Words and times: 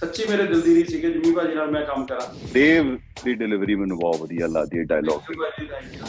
ਸੱਚੀ 0.00 0.24
ਮੇਰੇ 0.30 0.42
ਦਿਲ 0.46 0.60
ਦੀ 0.60 0.74
ਰੀ 0.74 0.84
ਸੀਗੇ 0.84 1.10
ਜਿੰਮੀ 1.12 1.30
ਭਾਜੀ 1.34 1.54
ਨਾਲ 1.54 1.70
ਮੈਂ 1.70 1.80
ਕੰਮ 1.86 2.04
ਕਰਾਂ। 2.06 2.26
ਦੇਵ 2.52 2.84
ਦੀ 3.24 3.32
ਡਿਲੀਵਰੀ 3.34 3.74
ਮੈਨੂੰ 3.74 3.98
ਬਹੁਤ 3.98 4.20
ਵਧੀਆ 4.20 4.46
ਲੱਗਦੀ 4.46 4.78
ਹੈ 4.78 4.84
ਡਾਇਲੌਗ 4.88 5.32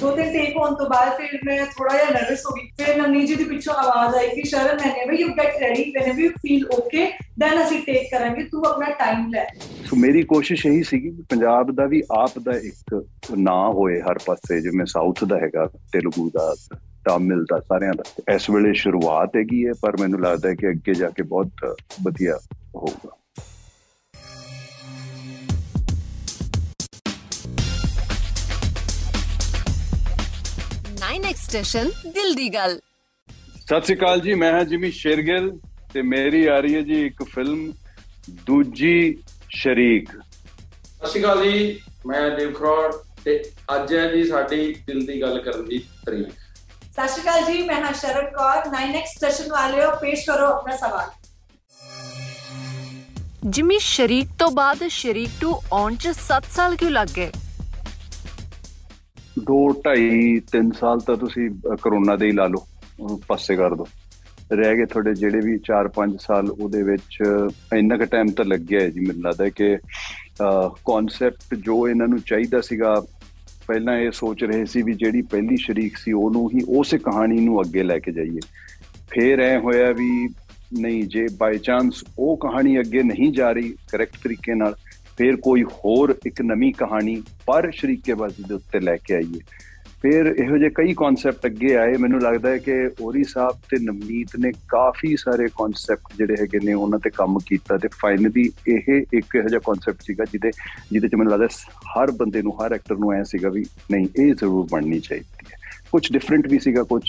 ਦੋ 0.01 0.11
ਤਿੰਨ 0.15 0.31
ਟੇਕ 0.33 0.55
ਹੋਣ 0.57 0.75
ਤੋਂ 0.75 0.85
ਬਾਅਦ 0.89 1.17
ਫਿਰ 1.17 1.39
ਮੈਂ 1.45 1.65
ਥੋੜਾ 1.77 1.97
ਜਿਹਾ 1.97 2.09
ਨਰਵਸ 2.09 2.45
ਹੋ 2.45 2.55
ਗਈ। 2.55 2.69
ਫਿਰ 2.77 2.95
ਨਵਨੀਤ 2.97 3.27
ਜੀ 3.27 3.35
ਦੀ 3.35 3.43
ਪਿੱਛੋਂ 3.43 3.73
ਆਵਾਜ਼ 3.73 4.15
ਆਈ 4.15 4.29
ਕਿ 4.29 4.43
ਸ਼ਰਨ 4.49 4.79
ਮੈਨੇ 4.83 5.05
ਵੀ 5.09 5.17
you 5.21 5.27
get 5.37 5.61
ready 5.61 5.83
when 5.97 6.19
you 6.19 6.29
feel 6.41 6.65
okay 6.77 7.05
then 7.39 7.61
ਅਸੀਂ 7.63 7.81
ਟੇਕ 7.85 8.09
ਕਰਾਂਗੇ। 8.11 8.43
ਤੂੰ 8.43 8.65
ਆਪਣਾ 8.67 8.89
ਟਾਈਮ 8.99 9.29
ਲੈ। 9.33 9.45
ਸੋ 9.85 9.95
ਮੇਰੀ 9.95 10.21
ਕੋਸ਼ਿਸ਼ 10.33 10.65
ਇਹੀ 10.67 10.83
ਸੀਗੀ 10.83 11.09
ਕਿ 11.09 11.23
ਪੰਜਾਬ 11.29 11.71
ਦਾ 11.75 11.85
ਵੀ 11.85 12.01
ਆਪ 12.17 12.39
ਦਾ 12.39 12.57
ਇੱਕ 12.63 13.03
ਨਾਂ 13.37 13.71
ਹੋਏ 13.73 13.99
ਹਰ 14.01 14.19
ਪਾਸੇ 14.25 14.61
ਜਿਵੇਂ 14.61 14.85
ਸਾਊਥ 14.85 15.23
ਦਾ 15.23 15.39
ਹੈਗਾ 15.39 15.65
ਤੇਲਗੂ 15.93 16.29
ਦਾ 16.33 16.53
ਤਾਮਿਲ 17.05 17.43
ਦਾ 17.43 17.59
ਸਾਰਿਆਂ 17.59 17.93
ਦਾ। 17.93 18.33
ਇਸ 18.35 18.49
ਵੇਲੇ 18.49 18.73
ਸ਼ੁਰੂਆਤ 18.81 19.35
ਹੈਗੀ 19.37 19.65
ਹੈ 19.67 19.73
ਪਰ 19.81 19.97
ਮੈਨੂੰ 20.01 20.21
ਲੱਗਦਾ 20.21 20.49
ਹੈ 20.49 20.55
ਕਿ 20.55 20.69
ਅੱਗੇ 20.69 20.93
ਜਾ 20.93 21.09
ਕੇ 21.09 21.23
ਬਹੁਤ 21.23 21.75
ਵਧੀਆ 22.03 22.39
ਹੋਊਗਾ। 22.75 23.17
ਸਟੇਸ਼ਨ 31.37 31.89
ਦਿਲ 32.07 32.33
ਦੀ 32.35 32.47
ਗੱਲ 32.53 32.79
ਸਤਿ 33.59 33.81
ਸ਼੍ਰੀ 33.81 33.95
ਅਕਾਲ 33.97 34.21
ਜੀ 34.21 34.33
ਮੈਂ 34.33 34.51
ਹਾਂ 34.53 34.63
ਜਿਮੀ 34.65 34.91
ਸ਼ੇਰਗਿਲ 34.91 35.51
ਤੇ 35.93 36.01
ਮੇਰੀ 36.01 36.45
ਆ 36.45 36.59
ਰਹੀ 36.59 36.75
ਹੈ 36.75 36.81
ਜੀ 36.81 37.05
ਇੱਕ 37.05 37.23
ਫਿਲਮ 37.23 37.71
ਦੂਜੀ 38.47 39.17
ਸ਼ਰੀਕ। 39.49 40.09
ਸਤਿ 40.09 41.07
ਸ਼੍ਰੀ 41.07 41.21
ਅਕਾਲ 41.21 41.43
ਜੀ 41.43 41.79
ਮੈਂ 42.07 42.29
ਦੇਵ 42.37 42.53
ਖਰੋੜ 42.53 42.93
ਤੇ 43.25 43.41
ਅੱਜ 43.75 43.93
ਹੈ 43.93 44.07
ਜੀ 44.13 44.23
ਸਾਡੀ 44.23 44.73
ਦਿਲ 44.87 45.05
ਦੀ 45.05 45.21
ਗੱਲ 45.21 45.41
ਕਰਨ 45.41 45.65
ਦੀ 45.65 45.79
ਤਰੀਕ। 46.05 46.27
ਸਤਿ 46.27 47.07
ਸ਼੍ਰੀ 47.07 47.21
ਅਕਾਲ 47.21 47.43
ਜੀ 47.45 47.61
ਮੈਂ 47.61 47.81
ਹਾਂ 47.83 47.93
ਸ਼ਰਨ 47.93 48.29
ਕੌਰ 48.29 48.67
9x 48.67 49.17
ਸਟੇਸ਼ਨ 49.17 49.51
ਵਾਲਿਓ 49.51 49.91
ਪੇਸ਼ 50.01 50.25
ਕਰੋ 50.25 50.45
ਆਪਣਾ 50.45 50.75
ਸਵਾਲ। 50.77 51.09
ਜਿਮੀ 53.45 53.77
ਸ਼ਰੀਕ 53.79 54.27
ਤੋਂ 54.39 54.49
ਬਾਅਦ 54.51 54.87
ਸ਼ਰੀਕ 54.87 55.29
2 55.43 55.53
ਆਉਣ 55.73 55.95
ਚ 55.95 56.11
7 56.17 56.51
ਸਾਲ 56.55 56.75
ਕਿਉਂ 56.75 56.91
ਲੱਗ 56.91 57.07
ਗਏ? 57.15 57.31
2 59.49 59.57
2.5 59.71 60.39
3 60.51 60.71
ਸਾਲ 60.79 60.99
ਤਾਂ 60.99 61.15
ਤੁਸੀਂ 61.17 61.49
ਕਰੋਨਾ 61.81 62.15
ਦੇ 62.15 62.27
ਹੀ 62.27 62.31
ਲਾ 62.31 62.47
ਲਓ 62.47 62.65
ਉਹਨੂੰ 62.99 63.19
ਪਾਸੇ 63.27 63.55
ਕਰ 63.55 63.75
ਦਿਓ 63.75 63.87
ਰਹਿ 64.51 64.75
ਗਏ 64.77 64.85
ਤੁਹਾਡੇ 64.85 65.13
ਜਿਹੜੇ 65.13 65.39
ਵੀ 65.39 65.57
4-5 65.67 66.15
ਸਾਲ 66.19 66.49
ਉਹਦੇ 66.49 66.81
ਵਿੱਚ 66.83 67.17
ਇੰਨਾ 67.75 67.97
ਕੁ 67.97 68.05
ਟਾਈਮ 68.05 68.31
ਤਾਂ 68.31 68.45
ਲੱਗਿਆ 68.45 68.79
ਹੈ 68.79 68.89
ਜੀ 68.89 68.99
ਮੈਨੂੰ 68.99 69.23
ਲੱਗਦਾ 69.23 69.49
ਕਿ 69.49 69.77
ਕਨਸੈਪਟ 70.87 71.55
ਜੋ 71.55 71.87
ਇਹਨਾਂ 71.87 72.07
ਨੂੰ 72.07 72.19
ਚਾਹੀਦਾ 72.25 72.61
ਸੀਗਾ, 72.61 72.93
ਪਹਿਲਾਂ 73.67 73.97
ਇਹ 73.97 74.11
ਸੋਚ 74.11 74.43
ਰਹੇ 74.43 74.65
ਸੀ 74.65 74.81
ਵੀ 74.81 74.93
ਜਿਹੜੀ 74.93 75.21
ਪਹਿਲੀ 75.31 75.57
ਸ਼ਰੀਕ 75.57 75.97
ਸੀ 75.97 76.11
ਉਹਨੂੰ 76.11 76.49
ਹੀ 76.49 76.61
ਉਸੇ 76.77 76.97
ਕਹਾਣੀ 76.97 77.39
ਨੂੰ 77.39 77.61
ਅੱਗੇ 77.61 77.83
ਲੈ 77.83 77.99
ਕੇ 77.99 78.11
ਜਾਈਏ। 78.11 78.39
ਫੇਰ 79.11 79.39
ਐ 79.39 79.57
ਹੋਇਆ 79.59 79.91
ਵੀ 79.91 80.27
ਨਹੀਂ, 80.79 81.03
ਜੇ 81.03 81.25
ਬਾਈ 81.39 81.57
ਚਾਂਸ 81.57 82.03
ਉਹ 82.19 82.37
ਕਹਾਣੀ 82.37 82.79
ਅੱਗੇ 82.79 83.03
ਨਹੀਂ 83.03 83.31
ਜਾ 83.33 83.51
ਰਹੀ 83.51 83.73
ਕਰੈਕਟ 83.91 84.17
ਤਰੀਕੇ 84.23 84.55
ਨਾਲ 84.55 84.75
ਫਿਰ 85.21 85.35
ਕੋਈ 85.35 85.63
ਹੋਰ 85.63 86.15
ਇੱਕ 86.25 86.41
ਨਵੀਂ 86.41 86.73
ਕਹਾਣੀ 86.73 87.23
ਪਰ 87.45 87.71
ਸ਼ਰੀਕੇਬਾਜ਼ੀ 87.71 88.43
ਦੇ 88.47 88.53
ਉੱਤੇ 88.53 88.79
ਲੈ 88.79 88.95
ਕੇ 88.95 89.13
ਆਈਏ। 89.13 89.39
ਫਿਰ 90.01 90.25
ਇਹੋ 90.25 90.57
ਜਿਹੇ 90.57 90.69
ਕਈ 90.69 90.93
ਕਨਸੈਪਟ 90.93 91.45
ਅੱਗੇ 91.45 91.75
ਆਏ। 91.75 91.97
ਮੈਨੂੰ 91.97 92.21
ਲੱਗਦਾ 92.21 92.49
ਹੈ 92.49 92.57
ਕਿ 92.57 92.89
ਔਰੀ 93.01 93.23
ਸਾਹਿਬ 93.23 93.55
ਤੇ 93.69 93.77
ਨਵਨੀਤ 93.79 94.27
ਨੇ 94.39 94.51
ਕਾਫੀ 94.51 95.15
ਸਾਰੇ 95.17 95.47
ਕਨਸੈਪਟ 95.47 96.17
ਜਿਹੜੇ 96.17 96.35
ਹੈਗੇ 96.41 96.59
ਨੇ 96.63 96.73
ਉਹਨਾਂ 96.73 96.99
ਤੇ 96.99 97.09
ਕੰਮ 97.09 97.37
ਕੀਤਾ 97.45 97.77
ਤੇ 97.77 97.87
ਫਾਈਨਲੀ 97.87 98.51
ਇਹ 98.67 98.81
ਇੱਕ 99.13 99.35
ਇਹੋ 99.35 99.47
ਜਿਹਾ 99.47 99.59
ਕਨਸੈਪਟ 99.59 100.01
ਸੀਗਾ 100.01 100.23
ਜਿਹਦੇ 100.23 100.51
ਜਿਹਦੇ 100.91 101.07
ਚ 101.07 101.15
ਮੈਨੂੰ 101.15 101.33
ਲੱਗਦਾ 101.33 101.47
ਹਰ 101.79 102.11
ਬੰਦੇ 102.11 102.41
ਨੂੰ, 102.41 102.65
ਹਰ 102.65 102.73
ਐਕਟਰ 102.73 102.97
ਨੂੰ 102.97 103.13
ਐ 103.13 103.23
ਸੀਗਾ 103.23 103.49
ਵੀ 103.49 103.65
ਨਹੀਂ, 103.91 104.07
ਇਹ 104.19 104.35
ਜ਼ਰੂਰ 104.35 104.67
ਬਣਨੀ 104.71 104.99
ਚਾਹੀਦੀ 104.99 105.45
ਹੈ। 105.53 105.57
ਕੁਝ 105.91 106.11
ਡਿਫਰੈਂਟ 106.11 106.47
ਵੀ 106.47 106.59
ਸੀਗਾ 106.59 106.83
ਕੁਝ 106.83 107.03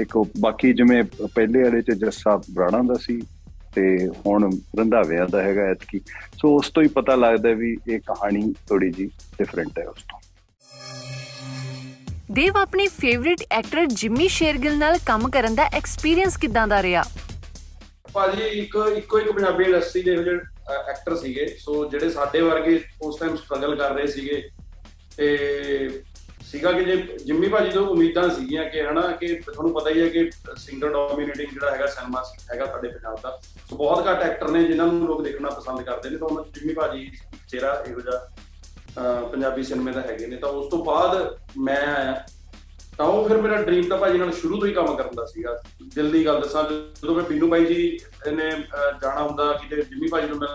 ਇੱਕ 0.00 0.18
ਬਾਕੀ 0.40 0.72
ਜਿਵੇਂ 0.72 1.04
ਪਹਿਲੇ 1.34 1.62
ਵਾਲੇ 1.62 1.82
ਚ 1.82 1.90
ਜੱਸਾ 1.90 2.42
ਬਰਾਣਾ 2.50 2.82
ਦਾ 2.82 2.94
ਸੀ 3.00 3.22
ਤੇ 3.74 4.08
ਹੁਣ 4.26 4.50
ਰੰਧਾਵਿਆਂ 4.78 5.26
ਦਾ 5.26 5.42
ਹੈਗਾ 5.42 5.62
ਐਤਕੀ। 5.62 6.00
ਸੋ 6.38 6.56
ਉਸ 6.56 6.70
ਤੋਂ 6.70 6.82
ਹੀ 6.82 6.88
ਪਤਾ 6.88 7.14
ਲੱਗਦਾ 7.14 7.52
ਵੀ 7.52 7.76
ਇਹ 7.88 8.00
ਕਹਾਣੀ 8.00 8.54
ਥੋੜੀ 8.68 8.90
ਜੀ 8.90 9.06
ਡਿਫਰੈਂਟ 9.38 9.78
ਹੈ 9.78 9.88
ਉਸ 9.88 10.02
ਤੋਂ। 10.02 10.20
ਦੇਵ 12.30 12.56
ਆਪਣੀ 12.56 12.86
ਫੇਵਰਿਟ 12.86 13.42
ਐਕਟਰ 13.50 13.86
ਜਿਮੀ 13.86 14.28
ਸ਼ੇਰਗਿਲ 14.28 14.78
ਨਾਲ 14.78 14.98
ਕੰਮ 15.06 15.28
ਕਰਨ 15.30 15.54
ਦਾ 15.54 15.64
ਐਕਸਪੀਰੀਅੰਸ 15.64 16.36
ਕਿਦਾਂ 16.36 16.66
ਦਾ 16.68 16.82
ਰਿਹਾ? 16.82 17.04
ਭਾਜੀ 18.12 18.42
ਇੱਕ 18.42 18.76
ਇੱਕੋ 18.96 19.18
ਇੱਕ 19.18 19.32
ਪੰਜਾਬੀ 19.32 19.64
ਇੰਡਸਟਰੀ 19.64 20.02
ਦੇ 20.02 20.16
ਜਿਹੜੇ 20.16 20.40
ਐਕਟਰ 20.90 21.16
ਸੀਗੇ। 21.16 21.46
ਸੋ 21.58 21.90
ਜਿਹੜੇ 21.90 22.10
ਸਾਡੇ 22.10 22.40
ਵਰਗੇ 22.40 22.80
ਉਸ 23.02 23.18
ਟਾਈਮ 23.18 23.36
ਸਟਰਗਲ 23.36 23.76
ਕਰ 23.76 23.94
ਰਹੇ 23.94 24.06
ਸੀਗੇ 24.06 24.42
ਤੇ 25.16 25.88
ਸੀਗਾ 26.54 26.72
ਕਿ 26.72 26.84
ਜੇ 26.84 26.96
ਜਿੰਮੀ 27.24 27.48
ਭਾਜੀ 27.48 27.70
ਤੋਂ 27.70 27.86
ਉਮੀਦਾਂ 27.86 28.28
ਸੀਗੀਆਂ 28.30 28.64
ਕਿ 28.70 28.82
ਹਨਾ, 28.82 29.00
ਕਿ 29.10 29.26
ਤੁਹਾਨੂੰ 29.46 29.72
ਪਤਾ 29.74 29.90
ਹੀ 29.90 30.00
ਹੈ 30.00 30.08
ਕਿ 30.08 30.30
ਸਿੰਗਲ 30.56 30.92
ਡੋਮੀਨੇਟਿੰਗ 30.92 31.50
ਜਿਹੜਾ 31.52 31.70
ਹੈਗਾ 31.70 31.86
ਸਿਨੇਮਾ 31.86 32.22
ਹੈਗਾ 32.52 32.66
ਸਾਡੇ 32.66 32.88
ਪੰਜਾਬ 32.88 33.18
ਦਾ। 33.22 33.38
ਸੋ 33.70 33.76
ਬਹੁਤ 33.76 34.06
ਘੱਟ 34.08 34.22
ਐਕਟਰ 34.22 34.48
ਨੇ 34.48 34.62
ਜਿਨ੍ਹਾਂ 34.64 34.86
ਨੂੰ 34.86 35.06
ਲੋਕ 35.06 35.22
ਦੇਖਣਾ 35.22 35.50
ਪਸੰਦ 35.50 35.82
ਕਰਦੇ 35.82 36.10
ਨੇ, 36.10 36.16
ਤਾਂ 36.16 36.28
ਉਹਨਾਂ 36.28 36.44
ਜਿੰਮੀ 36.54 36.74
ਭਾਜੀ 36.74 37.10
ਚਿਹਰਾ 37.48 37.72
ਇਹੋ 37.88 38.00
ਜਿਹਾ 38.00 39.26
ਪੰਜਾਬੀ 39.32 39.62
ਸਿਨੇਮੇ 39.62 39.92
ਦਾ 39.92 40.00
ਹੈਗੇ 40.00 40.26
ਨੇ। 40.26 40.36
ਤਾਂ 40.36 40.48
ਉਸ 40.50 40.70
ਤੋਂ 40.70 40.84
ਬਾਅਦ 40.84 41.36
ਮੈਂ 41.58 41.76
ਆਇਆ। 41.86 42.22
ਤਾਂ 42.98 43.06
ਉਹ 43.06 43.28
ਫਿਰ 43.28 43.36
ਮੇਰਾ 43.42 43.62
ਡ੍ਰੀਮ 43.62 43.88
ਤਾਂ 43.88 43.98
ਭਾਜੀ 43.98 44.18
ਨਾਲ 44.18 44.32
ਸ਼ੁਰੂ 44.32 44.58
ਤੋਂ 44.60 44.68
ਹੀ 44.68 44.72
ਕੰਮ 44.72 44.94
ਕਰਨ 44.96 45.14
ਦਾ 45.16 45.24
ਸੀਗਾ। 45.26 45.58
ਦਿਲ 45.94 46.10
ਦੀ 46.10 46.24
ਗੱਲ 46.26 46.40
ਦੱਸਾਂ, 46.40 46.64
ਜਦੋਂ 46.64 47.14
ਮੈਂ 47.14 47.24
ਬੀਨੂ 47.24 47.48
ਬਾਈ 47.48 47.64
ਜੀ 47.64 47.98
ਨੇ 48.32 48.50
ਜਾਣਾ 49.02 49.22
ਹੁੰਦਾ, 49.22 49.52
ਕਿਤੇ 49.52 49.82
ਜਿੰਮੀ 49.82 50.08
ਭਾਜੀ 50.08 50.28
ਨੂੰ 50.28 50.38
ਮੈਂ 50.38 50.48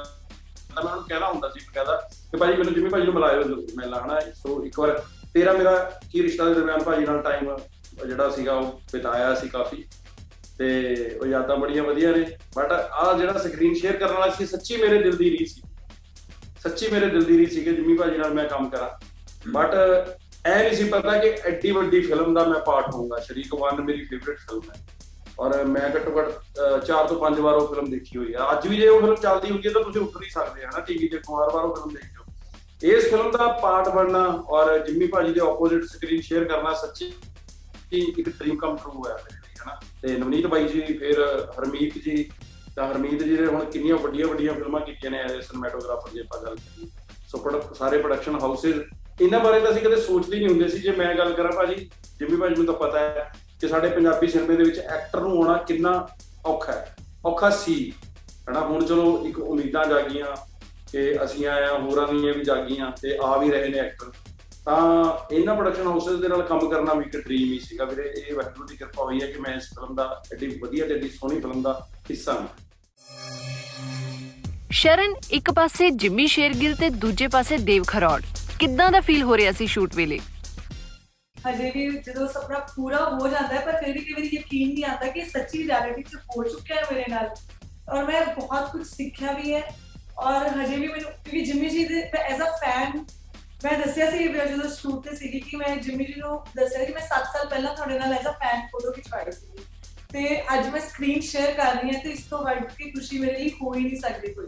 ਮੈਂ 0.76 0.84
ਉਹਨੂੰ 0.84 1.04
ਕਹਿਣਾ 1.04 1.30
ਹੁੰਦਾ 1.30 1.50
ਸੀ 1.50 1.60
ਕਹਿੰਦਾ 1.74 1.96
ਕਿ 2.32 2.38
ਭਾਜੀ 2.38 2.58
ਮੈਨੂੰ 2.58 2.74
ਜਿੰਮੀ 2.74 2.90
ਭਾਜੀ 2.90 3.06
ਨੂੰ 3.06 3.14
ਬੁਲਾਇਓ 3.14 3.44
ਮੈਂ 3.78 3.88
ਲਾਣਾ। 3.88 4.20
ਸੋ 4.36 4.64
ਇੱਕ 4.66 4.80
ਵਾਰ 4.80 5.02
ਤੇਰਾ 5.34 5.54
ਮੇਰਾ 5.54 5.74
ਕੀ 6.12 6.24
ਰਿਸ਼ਤਾ 6.24 6.46
ਦੇ 6.46 6.54
ਦਰਮਿਆਨ 6.54 6.84
ਭਾਜੀ 6.84 7.06
ਨਾਲ 7.06 7.22
ਟਾਈਮ 7.22 7.58
ਜਿਹੜਾ 8.08 8.30
ਸੀਗਾ 8.30 8.54
ਉਹ 8.54 8.82
ਬਿਤਾਇਆ 8.94 9.34
ਸੀ 9.36 9.48
ਕਾਫੀ 9.48 9.84
ਤੇ 10.58 10.70
ਉਹ 11.22 11.28
ਯਾਦਾਂ 11.28 11.58
ਬੜੀਆਂ 11.58 11.84
ਵਧੀਆ 11.84 12.12
ਨੇ। 12.12 12.26
ਬਟ 12.56 12.72
ਆ 12.72 13.14
ਜਿਹੜਾ 13.18 13.34
ਸਕਰੀਨ 13.34 13.74
ਸ਼ੇਅਰ 13.74 13.98
ਕਰਨ 13.98 14.14
ਵਾਲਾ 14.14 14.32
ਸੀ, 14.32 14.46
ਸੱਚੀ 14.46 14.78
ਮੇਰੇ 14.78 15.02
ਦਿਲ 15.04 15.16
ਦੀ 15.18 15.30
ਰੀ 15.32 15.46
ਸੀ। 15.46 15.62
ਸੱਚੀ 16.64 16.88
ਮੇਰੇ 16.92 17.06
ਦਿਲ 17.06 17.24
ਦੀ 17.24 17.38
ਰੀ 17.38 17.46
ਸੀ 17.46 17.64
ਕਿ 17.64 17.74
ਜਿੰਮੀ 17.74 17.96
ਭਾਜੀ 17.98 18.18
ਨਾਲ 18.18 18.34
ਮੈਂ 18.34 18.48
ਕੰਮ 18.50 18.70
ਕਰਾਂ। 18.70 18.90
ਬਟ 19.52 19.76
ਐ 20.46 20.64
ਨਹੀਂ 20.64 20.76
ਸੀ 20.76 20.84
ਪਤਾ 20.84 21.18
ਕਿ 21.18 21.30
ਐਡੀ 21.46 21.72
ਵੱਡੀ 21.72 22.02
ਫਿਲਮ 22.02 22.34
ਦਾ 22.34 22.44
ਮੈਂ 22.44 22.60
ਪਾਰਟ 22.60 22.94
ਹੋਊਂਗਾ। 22.94 23.20
ਸ਼ਰੀਕ 23.20 23.54
1 23.54 23.82
ਮੇਰੀ 23.82 24.06
ਫੇਵਰਿਟ 24.06 24.38
ਫਿਲਮ 24.40 24.62
ਹੈ। 24.70 24.88
ਔਰ 25.40 25.64
ਮੈਂ 25.64 25.90
ਘੱਟੋ 25.96 26.18
ਘੱਟ 26.18 26.32
4 26.86 27.08
ਤੋਂ 27.08 27.20
5 27.20 27.40
ਵਾਰ 27.40 27.56
ਉਹ 27.56 27.68
ਫਿਲਮ 27.68 27.90
ਦੇਖੀ 27.90 28.18
ਹੋਈ 28.18 28.34
ਹੈ। 28.34 28.40
ਅੱਜ 28.52 28.68
ਵੀ 28.68 28.78
ਜੇ 28.78 28.88
ਉਹ 28.88 29.02
ਫਿਲਮ 29.02 29.16
ਚੱਲਦੀ 29.16 29.52
ਹੁੰਦੀ 29.52 29.68
ਹੈ 29.68 29.74
ਤਾਂ 29.74 29.84
ਤੁਸੀਂ 29.84 30.02
ਉੱਠ 30.02 30.18
ਨਹੀਂ 30.18 30.30
ਸਕਦੇ 30.30 30.66
ਹਨਾ? 30.66 30.80
ਟੀਵੀ 30.80 31.08
ਤੇ 31.08 31.20
ਵਾਰ 31.30 31.50
ਵਾਰ 31.54 31.66
ਉਹ 31.66 31.76
ਫਿਲਮ 31.76 31.94
ਦੇਖਦੇ 31.94 32.18
ਹੋ। 32.19 32.19
ਇਸ 32.84 33.10
ਫਿਲਮ 33.10 33.32
ਦਾ 33.32 33.48
ਪਾਰਟ 33.48 33.90
ਬਣਨਾ 33.90 34.44
ਔਰ 34.48 34.88
ਜਿੰਮੀ 34.88 35.08
ਭਾਜੀ 35.08 35.34
ਦੇ 35.34 35.40
ਆਪੋਜ਼ਿਟ 35.40 35.84
ਸਕਰੀਨ 35.84 36.22
ਸ਼ੇਅਰ 36.22 36.44
ਕਰਨਾ 36.44 36.74
ਸੱਚੀ 36.74 37.14
ਇੱਕ 37.92 38.30
ਡ੍ਰੀਮ 38.30 38.58
ਕਮ 38.58 38.76
ਟਰੂ 38.76 39.04
ਹੈ 39.08 39.14
ਮੇਰੇ 39.14 39.36
ਲਈ, 39.36 39.54
ਹਨਾ? 39.64 39.80
ਤੇ 40.02 40.18
ਨਵਨੀਤ 40.18 40.48
ਬਾਈ 40.48 40.68
ਜੀ, 40.68 40.82
ਫਿਰ 40.82 41.48
ਹਰਮੀਤ 41.60 41.94
ਜੀ, 41.94 42.32
ਤਾਂ 42.76 42.92
ਹਰਮੀਤ 42.92 43.24
ਜੀ 43.24 43.38
ਨੇ 43.38 43.46
ਹੁਣ 43.46 43.66
ਕਿੰਨੀਆਂ 43.66 43.96
ਵੱਡੀਆਂ 43.96 44.28
ਵੱਡੀਆਂ 44.28 44.54
ਫਿਲਮਾਂ 44.54 44.82
ਕੀਤੀਆਂ 44.82 45.12
ਨੇ 45.12 45.20
ਐਜ਼ 45.20 45.32
ਸਿਨੇਮੈਟੋਗ੍ਰਾਫਰ 45.32 46.10
ਜੇ 46.10 46.20
ਆਪਾਂ 46.20 46.42
ਗੱਲ 46.42 46.56
ਕਰੀਏ। 46.56 46.90
ਸੋ 47.28 47.62
ਸਾਰੇ 47.74 47.98
ਪ੍ਰੋਡਕਸ਼ਨ 47.98 48.40
ਹਾਊਸਸ 48.40 48.74
ਇਹਨਾਂ 49.22 49.40
ਬਾਰੇ 49.40 49.60
ਤਾਂ 49.60 49.72
ਅਸੀਂ 49.72 49.82
ਕਦੇ 49.82 49.96
ਸੋਚਦੇ 49.96 50.38
ਨਹੀਂ 50.38 50.50
ਹੁੰਦੇ 50.50 50.68
ਸੀ। 50.68 50.80
ਜੇ 50.80 50.92
ਮੈਂ 50.92 51.16
ਗੱਲ 51.16 51.34
ਕਰਾਂ 51.34 51.52
ਭਾਜੀ, 51.52 51.90
ਜਿੰਮੀ 52.20 52.36
ਭਾਜੀ 52.36 52.56
ਨੂੰ 52.56 52.66
ਤਾਂ 52.66 52.74
ਪਤਾ 52.74 53.00
ਹੈ 53.00 53.32
ਕਿ 53.62 53.68
ਸਾਡੇ 53.68 53.90
ਪੰਜਾਬੀ 53.90 54.28
ਸਿਨੇਮੇ 54.28 54.56
ਦੇ 54.56 54.64
ਵਿੱਚ 54.64 54.80
ਐਕਟਰ 54.80 55.20
ਨੂੰ 55.20 55.38
ਆਉਣਾ 55.38 55.58
ਕਿੰਨਾ 55.58 56.08
ਔਖਾ 56.46 56.72
ਹੈ। 56.72 56.96
ਔਖਾ 57.26 57.50
ਸੀ, 57.50 57.94
ਹਨਾ? 58.50 58.60
ਹੁਣ 58.60 58.86
ਚਲੋ 58.86 59.26
ਇੱਕ 59.26 59.40
ਉਮੀਦਾਂ 59.40 59.86
ਜਾਗੀਆਂ 59.86 60.49
ਕਿ 60.92 61.24
ਅਸੀਂ 61.24 61.48
ਆਇਆ 61.48 61.74
ਹੋਰਾਂ 61.74 62.08
ਦੀਆਂ 62.08 62.34
ਵੀ 62.34 62.44
ਜਾਗੀਆਂ 62.44 62.92
ਤੇ 63.02 63.18
ਆ 63.24 63.38
ਵੀ 63.38 63.52
ਰਹੇ 63.52 63.68
ਨੇ 63.68 63.78
ਐਕਟਰ 63.78 64.12
ਤਾਂ 64.66 65.36
ਇਹਨਾਂ 65.36 65.56
ਪ੍ਰੋਡਕਸ਼ਨ 65.56 65.88
ਹਾਊਸਸ 65.88 66.20
ਦੇ 66.20 66.28
ਨਾਲ 66.28 66.42
ਕੰਮ 66.42 66.70
ਕਰਨਾ 66.70 66.94
ਵੀ 66.94 67.06
ਇੱਕ 67.06 67.18
ਡ੍ਰੀਮ 67.18 67.54
ਹੀ 67.54 67.60
ਸੀਗਾ 67.60 67.86
ਵੀਰੇ। 67.86 68.14
ਇਹ 68.28 68.36
ਵਾਹਿਗੁਰੂ 68.36 68.68
ਦੀ 68.68 68.76
ਕਿਰਪਾ 68.78 69.04
ਹੋਈ 69.04 69.22
ਹੈ 69.22 69.28
ਕਿ 69.28 69.40
ਮੈਂ 69.40 69.56
ਇਸ 69.56 69.64
ਫਿਲਮ 69.64 69.96
ਦਾ 69.96 70.24
ਐਡੀ 70.34 70.48
ਵਧੀਆ 70.48 70.88
ਤੇ 70.88 70.94
ਐਡੀ 70.94 71.10
ਸੋਹਣੀ 71.10 71.40
ਫਿਲਮ 71.40 71.62
ਦਾ 71.62 71.88
ਹਿੱਸਾ 72.10 72.34
ਹਾਂ। 72.34 72.48
ਸ਼ਰਨ 74.72 75.14
ਇੱਕ 75.32 75.52
ਪਾਸੇ 75.52 75.90
ਜਿੰਮੀ 75.90 76.28
ਸ਼ੇਰਗਿਲ 76.28 76.76
ਤੇ 76.76 76.90
ਦੂਜੇ 76.90 77.28
ਪਾਸੇ 77.28 77.58
ਦੇਵ 77.58 77.84
ਖਰੋੜ। 77.88 78.22
ਕਿੱਦਾਂ 78.60 78.92
ਦਾ 78.92 79.02
ਫੀਲ 79.02 79.24
ਹੋ 79.24 79.38
ਰਿਹਾ 79.38 79.52
ਸੀ 79.52 79.68
ਸ਼ੂਟ 79.68 79.96
ਵੇਲੇ? 79.96 80.20
ਹਜੇ 81.50 81.72
ਵੀ 81.76 81.98
ਜਦੋਂ 81.98 82.28
ਸੁਪਨਾ 82.28 82.60
ਪੂਰਾ 82.60 82.98
ਹੋ 82.98 83.28
ਜਾਂਦਾ 83.28 83.56
ਹੈ 83.56 83.60
ਪਰ 83.60 83.72
ਫਿਰ 83.72 83.94
ਵੀ 83.94 84.00
ਕਈ 84.00 84.30
ਯਕੀਨ 84.38 84.74
ਨਹੀਂ 84.74 84.86
ਆਉਂਦਾ 84.86 85.08
ਕਿ 85.08 85.26
ਸੱਚੀ 85.26 85.68
ਰਿਐਲਿਟੀ 85.68 86.04
ਚ 86.04 86.16
ਹੋ 86.16 86.44
ਚੁੱਕਿਆ 86.44 86.76
ਹੈ 86.76 86.84
ਮੇਰੇ 86.92 87.06
ਨਾਲ। 87.10 87.30
ਔਰ 87.92 88.06
ਮੈਂ 88.06 88.26
ਬਹੁਤ 88.26 88.72
ਕੁਝ 88.72 88.88
ਸਿੱਖਿਆ 88.88 89.32
ਵੀ 89.32 89.54
ਹੈ। 89.54 89.76
ਔਰ 90.20 90.48
ਹਜੇ 90.50 90.76
ਵੀ 90.76 90.88
ਮੈਨੂੰ 90.88 91.12
ਕਿਉਂਕਿ 91.14 91.42
ਜਿੰਮੀ 91.42 91.70
ਜੀ 91.70 91.84
ਦੇ 91.86 92.02
ਐਜ਼ 92.20 92.42
ਅ 92.42 92.52
ਫੈਨ 92.62 93.04
ਮੈਂ 93.64 93.78
ਦੱਸਿਆ 93.78 94.10
ਸੀ 94.12 94.28
ਜਦੋਂ 94.28 94.70
ਸ਼ੂਟ 94.70 95.04
ਤੇ 95.04 95.16
ਸੀਗੀ 95.16 95.40
ਕਿ 95.40 95.58
ਮੈਂ 95.58 95.76
ਜਿੰਮੀ 95.78 96.06
ਜੀ 96.06 96.14
ਨੂੰ 96.18 96.40
ਦੱਸਿਆ 96.56 96.84
ਕਿ 96.86 96.94
ਮੈਂ 96.94 97.02
7 97.08 97.32
ਸਾਲ 97.34 97.48
ਪਹਿਲਾਂ 97.48 97.76
ਤੁਹਾਡੇ 97.76 98.00
ਨਾਲ 98.00 98.14
ਐਜ਼ 98.14 98.28
ਅ 98.28 98.32
ਫੈਨ 98.40 98.68
ਫੋਟੋ 98.72 98.92
ਖਿਚਵਾਈ 98.92 99.32
ਸੀ 99.32 99.64
ਤੇ 100.12 100.42
ਅੱਜ 100.54 100.68
ਮੈਂ 100.68 100.82
ਸਕਰੀਨ 100.82 101.20
ਸ਼ੇਅਰ 101.22 101.52
ਕਰ 101.54 101.76
ਰਹੀ 101.76 101.94
ਹਾਂ 101.94 102.00
ਤੇ 102.04 102.12
ਇਸ 102.12 102.24
ਤੋਂ 102.24 102.44
ਵੱਧ 102.44 102.64
ਕੇ 102.78 102.90
ਖੁਸ਼ੀ 102.92 103.20
ਮੇਰੇ 103.20 103.34
ਲਈ 103.34 103.50
ਹੋ 103.62 103.74
ਹੀ 103.74 103.84
ਨਹੀਂ 103.84 104.00
ਸਕਦੀ 104.00 104.34
ਕੋਈ 104.34 104.48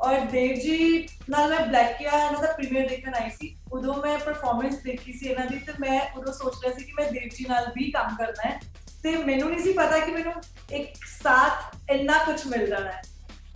ਔਰ 0.00 0.20
ਦੇਵ 0.30 0.54
ਜੀ 0.54 1.06
ਨਾਲ 1.30 1.48
ਮੈਂ 1.50 1.60
ਬਲੈਕ 1.60 1.96
ਕਿਆ 1.98 2.10
ਇਹਨਾਂ 2.18 2.42
ਦਾ 2.42 2.52
ਪ੍ਰੀਮੀਅਰ 2.52 2.88
ਦੇਖਣ 2.88 3.14
ਆਈ 3.14 3.30
ਸੀ 3.30 3.54
ਉਦੋਂ 3.72 3.94
ਮੈਂ 3.94 4.18
ਪਰਫਾਰਮੈਂਸ 4.18 4.74
ਦੇਖੀ 4.82 5.12
ਸੀ 5.12 5.28
ਇਹਨਾਂ 5.28 5.46
ਦੀ 5.46 5.58
ਤੇ 5.58 5.72
ਮੈਂ 5.78 6.00
ਉਦੋਂ 6.16 6.32
ਸੋਚ 6.32 6.56
ਰਿਹਾ 6.62 6.74
ਸੀ 6.74 6.84
ਕਿ 6.84 6.92
ਮੈਂ 6.92 7.10
ਦੇਵ 7.12 7.28
ਜੀ 7.28 7.46
ਨਾਲ 7.48 7.72
ਵੀ 7.76 7.90
ਕੰਮ 7.90 8.16
ਕਰਨਾ 8.16 8.48
ਹੈ 8.50 8.58
ਤੇ 9.02 9.16
ਮੈਨੂੰ 9.16 9.50
ਨਹੀਂ 9.50 9.62
ਸੀ 9.64 9.72
ਪਤਾ 9.72 9.98
ਕਿ 9.98 10.12
ਮੈਨੂੰ 10.12 10.32
ਇੱਕ 10.72 11.04
ਸਾਥ 11.22 11.90
ਇੰਨਾ 11.90 12.24
ਕੁਝ 12.24 12.40
ਮਿਲ 12.46 12.66
ਜਾਣਾ 12.66 12.90
ਹੈ 12.90 13.02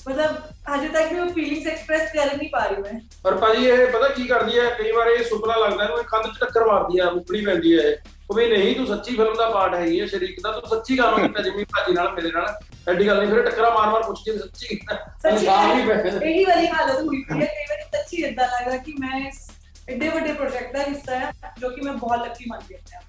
ਮਤਲਬ 0.09 0.37
ਹਜੇ 0.69 0.89
ਤੱਕ 0.89 1.13
ਵੀ 1.13 1.19
ਉਹ 1.21 1.29
ਫੀਲਿੰਗਸ 1.35 1.67
ਐਕਸਪ੍ਰੈਸ 1.67 2.13
ਕਰ 2.13 2.37
ਨਹੀਂ 2.37 2.49
ਪਾ 2.51 2.65
ਰਹੀ 2.67 2.83
ਮੈਂ। 2.83 3.01
ਪਰ 3.25 3.35
ਭਾਜੀ 3.37 3.67
ਇਹ 3.67 3.87
ਪਤਾ 3.87 4.09
ਕੀ 4.09 4.27
ਕਰਦੀ 4.29 4.59
ਹੈ 4.59 4.69
ਕਈ 4.79 4.91
ਵਾਰ 4.93 5.09
ਇਹ 5.09 5.23
ਸੁਪਨਾ 5.25 5.57
ਲੱਗਦਾ 5.57 5.85
ਇਹਨੂੰ 5.85 6.05
ਕੰਧ 6.05 6.27
'ਚ 6.27 6.39
ਟੱਕਰ 6.41 6.65
ਮਾਰਦੀ 6.67 6.99
ਆ 6.99 7.07
ਉੱਪੜੀ 7.11 7.45
ਪੈਂਦੀ 7.47 7.79
ਹੈ 7.79 7.95
ਉਹ 8.31 8.35
ਵੀ 8.37 8.47
ਨਹੀਂ 8.47 8.75
ਤੂੰ 8.77 8.87
ਸੱਚੀ 8.87 9.17
ਫਿਲਮ 9.17 9.35
ਦਾ 9.37 9.49
ਪਾਰਟ 9.51 9.75
ਹੈਗੀ 9.75 10.01
ਹੈ 10.01 10.07
ਸ਼ਰੀਕ 10.07 10.41
ਦਾ 10.43 10.53
ਤੂੰ 10.53 10.69
ਸੱਚੀ 10.71 10.97
ਕੰਮ 10.97 11.21
ਕੀਤਾ 11.23 11.43
ਜਿੰਮੀ 11.43 11.65
ਭਾਜੀ 11.65 11.93
ਨਾਲ 11.93 12.13
ਮੇਰੇ 12.15 12.31
ਨਾਲ। 12.31 12.55
ਐਡੀ 12.89 13.07
ਗੱਲ 13.07 13.19
ਨਹੀਂ 13.19 13.31
ਫਿਰ 13.31 13.43
ਟੱਕਰਾਂ 13.45 13.71
ਮਾਰ 13.71 13.89
ਮਾਰ 13.89 14.03
ਪੁੱਛ 14.03 14.19
ਕੇ 14.25 14.37
ਸੱਚੀ। 14.39 14.79
ਸੱਚੀ 15.23 15.47
ਵੀ 15.75 15.87
ਪੈ 15.89 16.27
ਇਹੀ 16.27 16.45
ਵਾਲੀ 16.45 16.67
ਹਾਲਤ 16.69 17.01
ਹੋਈ 17.01 17.23
ਪਈ 17.23 17.41
ਹੈ 17.41 17.47
ਕਈ 17.47 17.65
ਵਾਰੀ 17.71 17.83
ਸੱਚੀ 17.93 18.23
ਇਦਾਂ 18.23 18.47
ਲੱਗਾ 18.49 18.77
ਕਿ 18.77 18.93
ਮੈਂ 19.01 19.21
ਇਸ 19.29 19.47
ਏਡੇ 19.89 20.09
ਵੱਡੇ 20.09 20.33
ਪ੍ਰੋਜੈਕਟ 20.33 20.73
ਦਾ 20.73 20.83
ਹਿੱਸਾ 20.83 21.19
ਹਾਂ 21.19 21.33
ਜੋ 21.61 21.69
ਕਿ 21.71 21.81
ਮੈਂ 21.81 21.93
ਬਹੁਤ 21.93 22.27
ਲੱਕੀ 22.27 22.45
ਮੰਨਦੀ 22.49 22.75
ਹਾਂ 22.75 23.01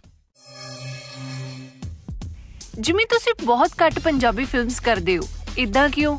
ਜਿਮੀ 2.80 3.06
ਤੁਸੀਂ 3.06 3.34
ਬਹੁਤ 3.46 3.72
ਘੱਟ 3.82 4.00
ਪੰਜਾਬੀ 4.00 4.46
ਫਿਲਮਸ 4.46 4.80
ਕਰਦੇ 4.80 5.18
ਹੋ। 5.18 5.24
ਇਦਾਂ 5.58 5.90
ਕਿਉਂ? 5.90 6.18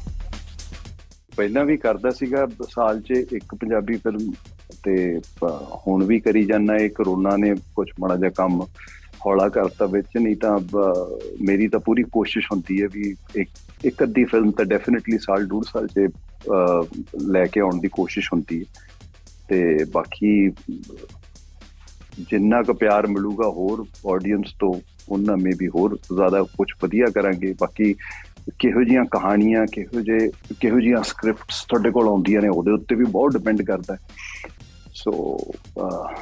ਪਹਿਲਾਂ 1.37 1.65
ਵੀ 1.65 1.77
ਕਰਦਾ 1.77 2.11
ਸੀਗਾ 2.11 2.47
ਸਾਲ 2.71 3.01
'ਚ 3.01 3.11
ਇੱਕ 3.11 3.55
ਪੰਜਾਬੀ 3.55 3.97
ਫਿਲਮ 3.97 4.33
ਤੇ 4.83 5.21
ਪ- 5.41 5.79
ਹੁਣ 5.87 6.05
ਵੀ 6.05 6.21
ਕਰੀ 6.21 6.45
ਜਾਂਦਾ 6.45 6.77
ਇਹ 6.77 6.91
ਕਰੋਨਾ 6.91 7.37
ਨੇ 7.37 7.55
ਕੁਝ 7.75 7.89
ਮਾੜਾ 8.01 8.17
ਜਿਹਾ 8.17 8.31
ਕੰਮ 8.31 8.63
ਹੌਲਾ 9.27 9.49
ਕਰਤਾ 9.49 9.87
ਵਿੱਚ 9.87 10.07
ਨਹੀਂ 10.17 10.37
ਤਾਂ 10.37 10.59
ਬ- 10.59 11.21
ਮੇਰੀ 11.41 11.69
ਤਾਂ 11.69 11.81
ਪੂਰੀ 11.81 12.03
ਕੋਸ਼ਿਸ਼ 12.03 12.47
ਹੁੰਦੀ 12.53 12.83
ਹੈ 12.83 12.87
ਵੀ 12.93 13.15
ਇੱਕ 13.37 13.51
ਇੱਕ 13.85 14.03
ਅੱਧੀ 14.03 14.25
ਫਿਲਮ 14.25 14.51
ਤਾਂ 14.51 14.65
ਡੈਫੀਨਿਟਲੀ 14.65 15.19
ਸਾਲ 15.19 15.47
ਡੂਢ 15.47 15.65
ਸਾਲ 15.65 15.87
'ਚ 15.87 15.99
ਅ, 15.99 16.85
ਲੈ 17.23 17.47
ਕੇ 17.47 17.61
ਆਉਣ 17.61 17.81
ਦੀ 17.81 17.89
ਕੋਸ਼ਿਸ਼ 17.89 18.29
ਹੁੰਦੀ 18.33 18.61
ਹੈ। 18.61 18.65
ਤੇ 19.49 19.85
ਬਾਕੀ 19.85 20.51
ਜਿੰਨਾ 22.19 22.63
ਕੁ 22.63 22.75
ਪਿਆਰ 22.75 23.07
ਮਿਲੂਗਾ 23.07 23.49
ਹੋਰ 23.49 23.85
ਆਡੀਅנס 24.11 24.53
ਤੋਂ 24.59 24.81
ਉਹਨਾਂ 25.09 25.37
ਮੇ 25.37 25.51
ਵੀ 25.59 25.69
ਹੋਰ 25.69 25.97
ਜ਼ਿਆਦਾ 25.97 26.43
ਕੁਝ 26.43 26.69
ਵਧੀਆ 26.83 27.07
ਕਰਾਂਗੇ। 27.15 27.55
ਬਾਕੀ 27.61 27.95
ਕਿਹੋ 28.59 28.85
ਜੀਆਂ 28.85 29.05
ਕਹਾਣੀਆਂ 29.05 29.67
ਕਿਹੋ 29.73 30.01
ਜੇ 30.01 30.31
ਕਿਹੋ 30.61 30.81
ਜੀਆਂ 30.81 31.03
ਸਕ੍ਰਿਪਟਸ 31.03 31.65
ਤੁਹਾਡੇ 31.69 31.91
ਕੋਲ 31.91 32.09
ਆਉਂਦੀਆਂ 32.09 32.43
ਨੇ 32.43 32.49
ਉਹਦੇ 32.49 32.71
ਉੱਤੇ 32.71 32.95
ਵੀ 32.95 33.05
ਬਹੁਤ 33.05 33.33
ਡਿਪੈਂਡ 33.33 33.63
ਕਰਦਾ। 33.63 33.95
ਹੈ 33.95 33.99
ਸੋ 34.95 35.39
ਅਹ, 35.83 36.15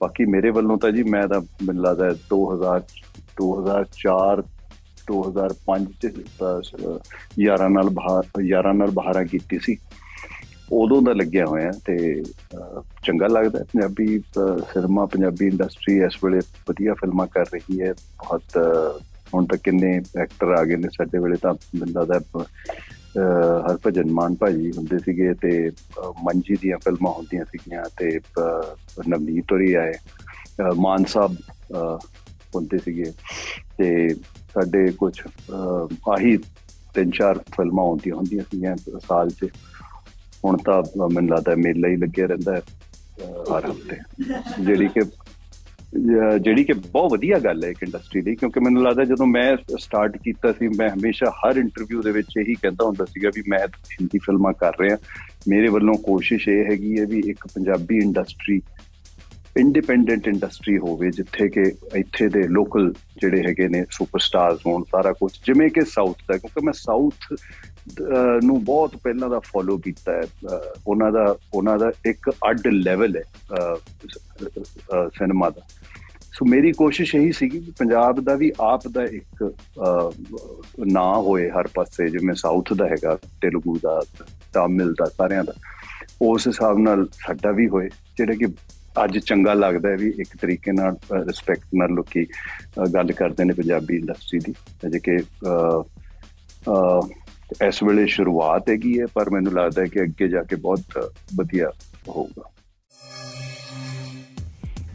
ਬਾਕੀ 0.00 0.24
ਮੇਰੇ 0.24 0.50
ਵੱਲੋਂ 0.50 0.78
ਤਾਂ 0.78 0.90
ਜੀ 0.90 1.02
ਮੈਂ 1.02 1.28
ਤਾਂ 1.28 1.40
ਮੈਨੂੰ 1.62 1.84
ਲੱਗਦਾ 1.84 2.04
ਹੈ 2.04 2.10
2000 2.10 2.80
2004 3.36 4.42
2005 5.06 5.84
ਚ 6.02 6.06
ਅਹ, 6.86 6.98
ਯਾਰਾਂ 7.40 7.70
ਨਾਲ 7.70 7.88
ਬਾਹਰ 7.88 8.42
ਯਾਰਾਂ 8.42 8.74
ਨਾਲ 8.74 8.90
ਬਾਹਰਾਂ 8.90 9.24
ਕੀਤੀ 9.24 9.58
ਸੀ। 9.58 9.76
ਉਦੋਂ 10.72 11.02
ਦਾ 11.02 11.12
ਲੱਗਿਆ 11.12 11.46
ਹੋਇਆ 11.46 11.72
ਤੇ 11.86 12.22
ਅਹ, 12.58 12.82
ਚੰਗਾ 13.04 13.26
ਲੱਗਦਾ 13.26 13.58
ਹੈ। 13.58 13.64
ਪੰਜਾਬੀ 13.64 14.18
ਅਹ, 14.18 14.58
ਸਿਨੇਮਾ 14.58 15.06
ਪੰਜਾਬੀ 15.06 15.46
ਇੰਡਸਟਰੀ 15.46 15.96
ਇਸ 15.98 16.24
ਵੇਲੇ 16.24 16.40
ਵਧੀਆ 16.68 16.94
ਫਿਲਮਾਂ 16.94 17.26
ਕਰ 17.26 17.44
ਰਹੀ 17.54 17.80
ਹੈ। 17.80 17.92
ਬਹੁਤ 17.92 18.42
ਅਹ, 18.56 19.00
ਹੁਣ 19.34 19.46
ਤੱਕ 19.46 19.60
ਕਿੰਨੇ 19.62 19.96
ਐਕਟਰ 20.16 20.48
ਆ 20.48 20.64
ਗਏ 20.64 20.76
ਨੇ 20.76 20.88
ਸਾਡੇ 20.88 21.18
ਵੇਲੇ 21.18 21.36
ਤਾਂ 21.36 21.54
ਮੈਨੂੰ 21.54 21.94
ਲੱਗਦਾ 21.94 22.14
ਹੈ, 22.14 22.44
ਅਹ, 23.18 23.72
ਹਰਭਜਨ 23.72 24.10
ਮਾਨ 24.10 24.34
ਭਾਜੀ 24.34 24.72
ਹੁੰਦੇ 24.76 24.98
ਸੀਗੇ 24.98 25.34
ਤੇ 25.34 25.68
ਅਹ, 25.68 26.12
ਮੰਜੀ 26.24 26.56
ਦੀਆਂ 26.62 26.78
ਫਿਲਮਾਂ 26.78 27.12
ਹੁੰਦੀਆਂ 27.12 27.44
ਸੀਗੀਆਂ 27.44 27.84
ਤੇ 27.96 28.18
ਅਹ, 28.18 28.74
ਨਵਨੀਤ 29.08 29.52
ਹੋਰੀ 29.52 29.74
ਆਏ 29.74 29.92
ਅਹ, 29.92 30.74
ਮਾਨ 30.74 31.04
ਸਾਹਿਬ 31.04 31.36
ਅਹ, 31.74 31.98
ਹੁੰਦੇ 32.54 32.78
ਸੀਗੇ 32.78 33.12
ਤੇ 33.78 34.14
ਸਾਡੇ 34.54 34.90
ਕੁਝ 34.90 35.20
ਆਹੀ 36.08 36.36
ਤਿੰਨ 36.94 37.10
ਚਾਰ 37.10 37.38
ਫਿਲਮਾਂ 37.38 37.84
ਹੁੰਦੀਆਂ 37.84 38.16
ਹੁੰਦੀਆਂ 38.16 38.44
ਸੀਗੀਆਂ 38.44 38.76
ਸਾਲ 39.08 39.30
'ਚ। 39.30 39.46
ਹੁਣ 40.44 40.56
ਤਾਂ 40.56 40.82
ਮੈਨੂੰ 41.08 41.36
ਲੱਗਦਾ 41.36 41.54
ਮੇਲਾ 41.54 41.88
ਹੀ 41.88 41.96
ਲੱਗਿਆ 41.96 42.26
ਰਹਿੰਦਾ 42.26 42.54
ਹੈ 42.56 42.60
ਅਹ, 42.60 43.58
ਹਰ 43.58 43.70
ਹਫ਼ਤੇ 43.70 43.96
ਜਿਹੜੀ 44.64 44.88
ਕਿ 44.88 45.00
ਅਹ, 45.00 45.06
ਜਿਹੜੀ 45.92 46.64
ਕਿ 46.64 46.72
ਬਹੁਤ 46.72 47.12
ਵਧੀਆ 47.12 47.38
ਗੱਲ 47.38 47.64
ਹੈ 47.64 47.68
ਇੱਕ 47.70 47.82
ਇੰਡਸਟਰੀ 47.82 48.20
ਲਈ 48.22 48.34
ਕਿਉਂਕਿ 48.36 48.60
ਮੈਨੂੰ 48.60 48.82
ਲੱਗਦਾ 48.82 49.04
ਜਦੋਂ 49.04 49.26
ਮੈਂ 49.26 49.56
ਸਟਾਰਟ 49.78 50.16
ਕੀਤਾ 50.24 50.52
ਸੀ, 50.52 50.68
ਮੈਂ 50.68 50.88
ਹਮੇਸ਼ਾ 50.88 51.30
ਹਰ 51.38 51.56
ਇੰਟਰਵਿਊ 51.56 52.02
ਦੇ 52.02 52.10
ਵਿੱਚ 52.12 52.36
ਇਹੀ 52.38 52.54
ਕਹਿੰਦਾ 52.54 52.86
ਹੁੰਦਾ 52.86 53.04
ਸੀਗਾ 53.04 53.30
ਵੀ 53.36 53.42
ਮੈਂ 53.48 53.58
ਹਿੰਦੀ 53.92 54.18
ਫਿਲਮਾਂ 54.18 54.52
ਕਰ 54.52 54.72
ਰਿਹਾ। 54.80 54.96
ਮੇਰੇ 55.48 55.68
ਵੱਲੋਂ 55.68 55.94
ਕੋਸ਼ਿਸ਼ 56.04 56.48
ਇਹ 56.48 56.64
ਹੈਗੀ 56.64 56.98
ਹੈ 56.98 57.06
ਵੀ 57.06 57.22
ਇੱਕ 57.30 57.46
ਪੰਜਾਬੀ 57.54 57.98
ਇੰਡਸਟਰੀ 57.98 58.60
ਇੰਡੀਪੈਂਡੈਂਟ 59.56 60.26
ਇੰਡਸਟਰੀ 60.28 60.76
ਹੋਵੇ, 60.78 61.10
ਜਿੱਥੇ 61.10 61.48
ਕਿ 61.48 61.62
ਇੱਥੇ 61.94 62.28
ਦੇ 62.28 62.42
ਲੋਕਲ 62.48 62.92
ਜਿਹੜੇ 63.20 63.42
ਹੈਗੇ 63.46 63.68
ਨੇ 63.68 63.84
ਸੁਪਰਸਟਾਰਸ 63.90 64.60
ਹੋਣ, 64.66 64.82
ਸਾਰਾ 64.92 65.12
ਕੁਝ 65.12 65.32
ਜਿਵੇਂ 65.46 65.68
ਕਿ 65.70 65.84
ਸਾਊਥ 65.84 66.18
ਦਾ, 66.28 66.36
ਕਿਉਂਕਿ 66.36 66.64
ਮੈਂ 66.64 66.72
ਸਾਊਥ 66.72 67.32
ਨੂੰ 68.42 68.64
ਬਹੁਤ 68.64 68.96
ਪਹਿਲਾਂ 68.96 69.28
ਦਾ 69.28 69.38
ਫੋਲੋ 69.38 69.78
ਕੀਤਾ 69.78 70.12
ਹੈ। 70.12 70.22
ਅਹ, 70.22 70.80
ਉਹਨਾਂ 70.86 71.12
ਦਾ 71.12 71.36
ਉਹਨਾਂ 71.54 71.78
ਦਾ 71.78 71.92
ਇੱਕ 72.06 72.30
ਅੱਡ 72.50 72.66
ਲੈਵਲ 72.66 73.16
ਹੈ 73.16 73.22
ਸਿਨੇਮਾ 75.08 75.50
ਦਾ। 75.50 75.60
ਸੋ 76.32 76.44
ਮੇਰੀ 76.44 76.72
ਕੋਸ਼ਿਸ਼ 76.72 77.16
ਇਹੀ 77.16 77.32
ਸੀਗੀ 77.32 77.60
ਕਿ 77.60 77.72
ਪੰਜਾਬ 77.78 78.20
ਦਾ 78.20 78.34
ਵੀ 78.34 78.52
ਆਪ 78.60 78.88
ਦਾ 78.88 79.04
ਇੱਕ 79.04 79.54
ਅਹ, 79.80 80.10
ਨਾਂ 80.86 81.14
ਹੋਏ 81.14 81.50
ਹਰ 81.50 81.66
ਪਾਸੇ 81.74 82.08
ਜਿਵੇਂ 82.08 82.34
ਸਾਊਥ 82.34 82.72
ਦਾ 82.72 82.86
ਹੈਗਾ 82.86 83.16
ਤੇਲਗੂ 83.16 83.78
ਦਾ 83.82 84.02
ਤਾਮਿਲ 84.52 84.92
ਦਾ 84.92 85.04
ਸਾਰਿਆਂ 85.04 85.44
ਦਾ। 85.44 85.52
ਉਸ 86.22 86.48
ਹਿਸਾਬ 86.48 86.78
ਨਾਲ 86.78 87.06
ਸਾਡਾ 87.06 87.50
ਵੀ 87.50 87.68
ਹੋਏ 87.68 87.88
ਜਿਹੜੇ 87.88 88.36
ਕਿ 88.36 88.46
ਅੱਜ 89.04 89.18
ਚੰਗਾ 89.18 89.54
ਲੱਗਦਾ 89.54 89.88
ਹੈ 89.88 89.96
ਵੀ 89.96 90.08
ਇੱਕ 90.18 90.36
ਤਰੀਕੇ 90.40 90.72
ਨਾਲ 90.72 90.96
ਰਿਸਪੈਕਟ 91.12 91.64
ਨਾਲ 91.74 91.88
ਲੋਕੀ 91.88 92.24
ਅਹ, 92.24 92.86
ਗੱਲ 92.86 93.12
ਕਰਦੇ 93.12 93.44
ਨੇ 93.44 93.52
ਪੰਜਾਬੀ 93.54 93.96
ਇੰਡਸਟਰੀ 93.96 94.38
ਦੀ। 94.38 94.54
ਅਜੇ 94.86 94.98
ਕਿ 94.98 95.16
ਅਹ, 95.16 95.82
ਅਹ, 96.70 97.08
ਇਸ 97.66 97.82
ਵੇਲੇ 97.82 98.06
ਸ਼ੁਰੂਆਤ 98.06 98.68
ਹੈਗੀ 98.70 99.00
ਹੈ 99.00 99.06
ਪਰ 99.06 99.30
ਮੈਨੂੰ 99.30 99.52
ਲੱਗਦਾ 99.52 99.82
ਹੈ 99.82 99.86
ਕਿ 99.86 100.02
ਅੱਗੇ 100.02 100.28
ਜਾ 100.28 100.42
ਕੇ 100.42 100.56
ਬਹੁਤ 100.56 101.10
ਵਧੀਆ 101.34 101.70
ਹੋਊਗਾ। 102.08 102.50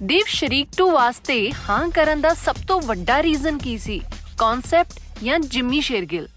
ਦੇਵ 0.04 0.24
ਸ਼ਰੀਕ 0.28 0.68
2 0.78 0.90
ਵਾਸਤੇ 0.92 1.52
ਹਾਂ 1.70 1.90
ਕਰਨ 1.90 2.22
ਦਾ 2.22 2.34
ਸਭ 2.34 2.56
ਤੋਂ 2.68 2.82
ਵੱਡਾ 2.82 3.24
ਰੀਜ਼ਨ 3.24 3.58
ਕੀ 3.58 3.78
ਸੀ? 3.78 4.02
ਕਨਸੈਪਟ 4.38 5.24
ਜਾਂ 5.24 5.40
ਜਿਮੀ 5.40 5.82
ਸ਼ੇਰਗਿਲ? 5.82 6.28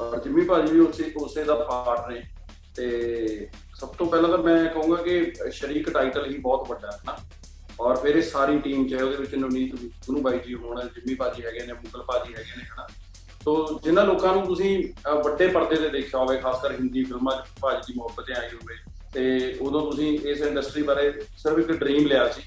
ਔਰ 0.00 0.22
ਜਿੰਮੀ 0.24 0.44
ਭਾਜੀ 0.44 0.72
ਵੀ 0.72 0.80
ਉਸੇ 0.80 1.12
ਉਸੇ 1.16 1.44
ਦਾ 1.44 1.54
ਪਾਰਟ 1.54 2.12
ਨੇ 2.12 2.22
ਤੇ 2.76 3.48
ਸਭ 3.74 3.88
ਤੋਂ 3.88 4.06
ਪਹਿਲਾਂ 4.06 4.30
ਤਾਂ 4.30 4.38
ਮੈਂ 4.38 4.64
ਕਹੂੰਗਾ 4.64 5.02
ਕਿ 5.02 5.32
ਸ਼ਰੀਕ 5.52 5.90
ਟਾਈਟਲ 5.90 6.30
ਹੀ 6.32 6.38
ਬਹੁਤ 6.38 6.68
ਵੱਡਾ 6.70 6.90
ਹੈ 6.90 6.98
ਨਾ। 7.06 7.18
ਔਰ 7.80 7.96
ਫਿਰ 7.96 8.16
ਇਹ 8.16 8.22
ਸਾਰੀ 8.22 8.58
ਟੀਮ 8.58 8.88
ਚਾਹੇ 8.88 9.02
ਉਹਦੇ 9.02 9.16
ਵਿੱਚ 9.16 9.34
ਨਵਨੀਤ 9.34 9.74
ਗੁਰੂ 9.76 10.20
ਬਾਈ 10.20 10.38
ਜੀ 10.38 10.54
ਹੋਣ 10.54 10.80
ਜਿੰਮੀ 10.84 11.14
ਭਾਜੀ 11.14 11.44
ਹੈਗੇ 11.46 11.66
ਨੇ 11.66 11.72
ਮੁਗਲ 11.72 12.02
ਭਾਜੀ 12.02 12.34
ਹੈਗੇ 12.34 12.56
ਨੇ 12.56 12.64
ਹਨਾ। 12.64 12.86
ਸੋ 13.46 13.78
ਜਿਨ੍ਹਾਂ 13.82 14.04
ਲੋਕਾਂ 14.04 14.32
ਨੂੰ 14.34 14.42
ਤੁਸੀਂ 14.44 14.70
ਵੱਡੇ 15.24 15.46
ਪਰਦੇ 15.46 15.76
ਤੇ 15.76 15.88
ਦੇਖਿਆ 15.88 16.20
ਹੋਵੇ 16.20 16.36
ਖਾਸ 16.36 16.60
ਕਰ 16.62 16.72
ਹਿੰਦੀ 16.72 17.02
ਫਿਲਮਾਂ 17.04 17.32
'ਚ, 17.32 17.44
ਭਾਜ 17.60 17.84
ਦੀ 17.86 17.92
ਮੁਹੱਬਤ 17.96 18.30
ਆਈ 18.38 18.48
ਹੋਵੇ 18.54 18.76
ਤੇ 19.12 19.56
ਉਦੋਂ 19.60 19.80
ਤੁਸੀਂ 19.90 20.08
ਇਸ 20.30 20.40
ਇੰਡਸਟਰੀ 20.42 20.82
ਬਾਰੇ 20.82 21.12
ਸਿਰਫ 21.38 21.58
ਇੱਕ 21.58 21.70
ਡ੍ਰੀਮ 21.72 22.06
ਲਿਆ 22.06 22.26
ਸੀ 22.28 22.42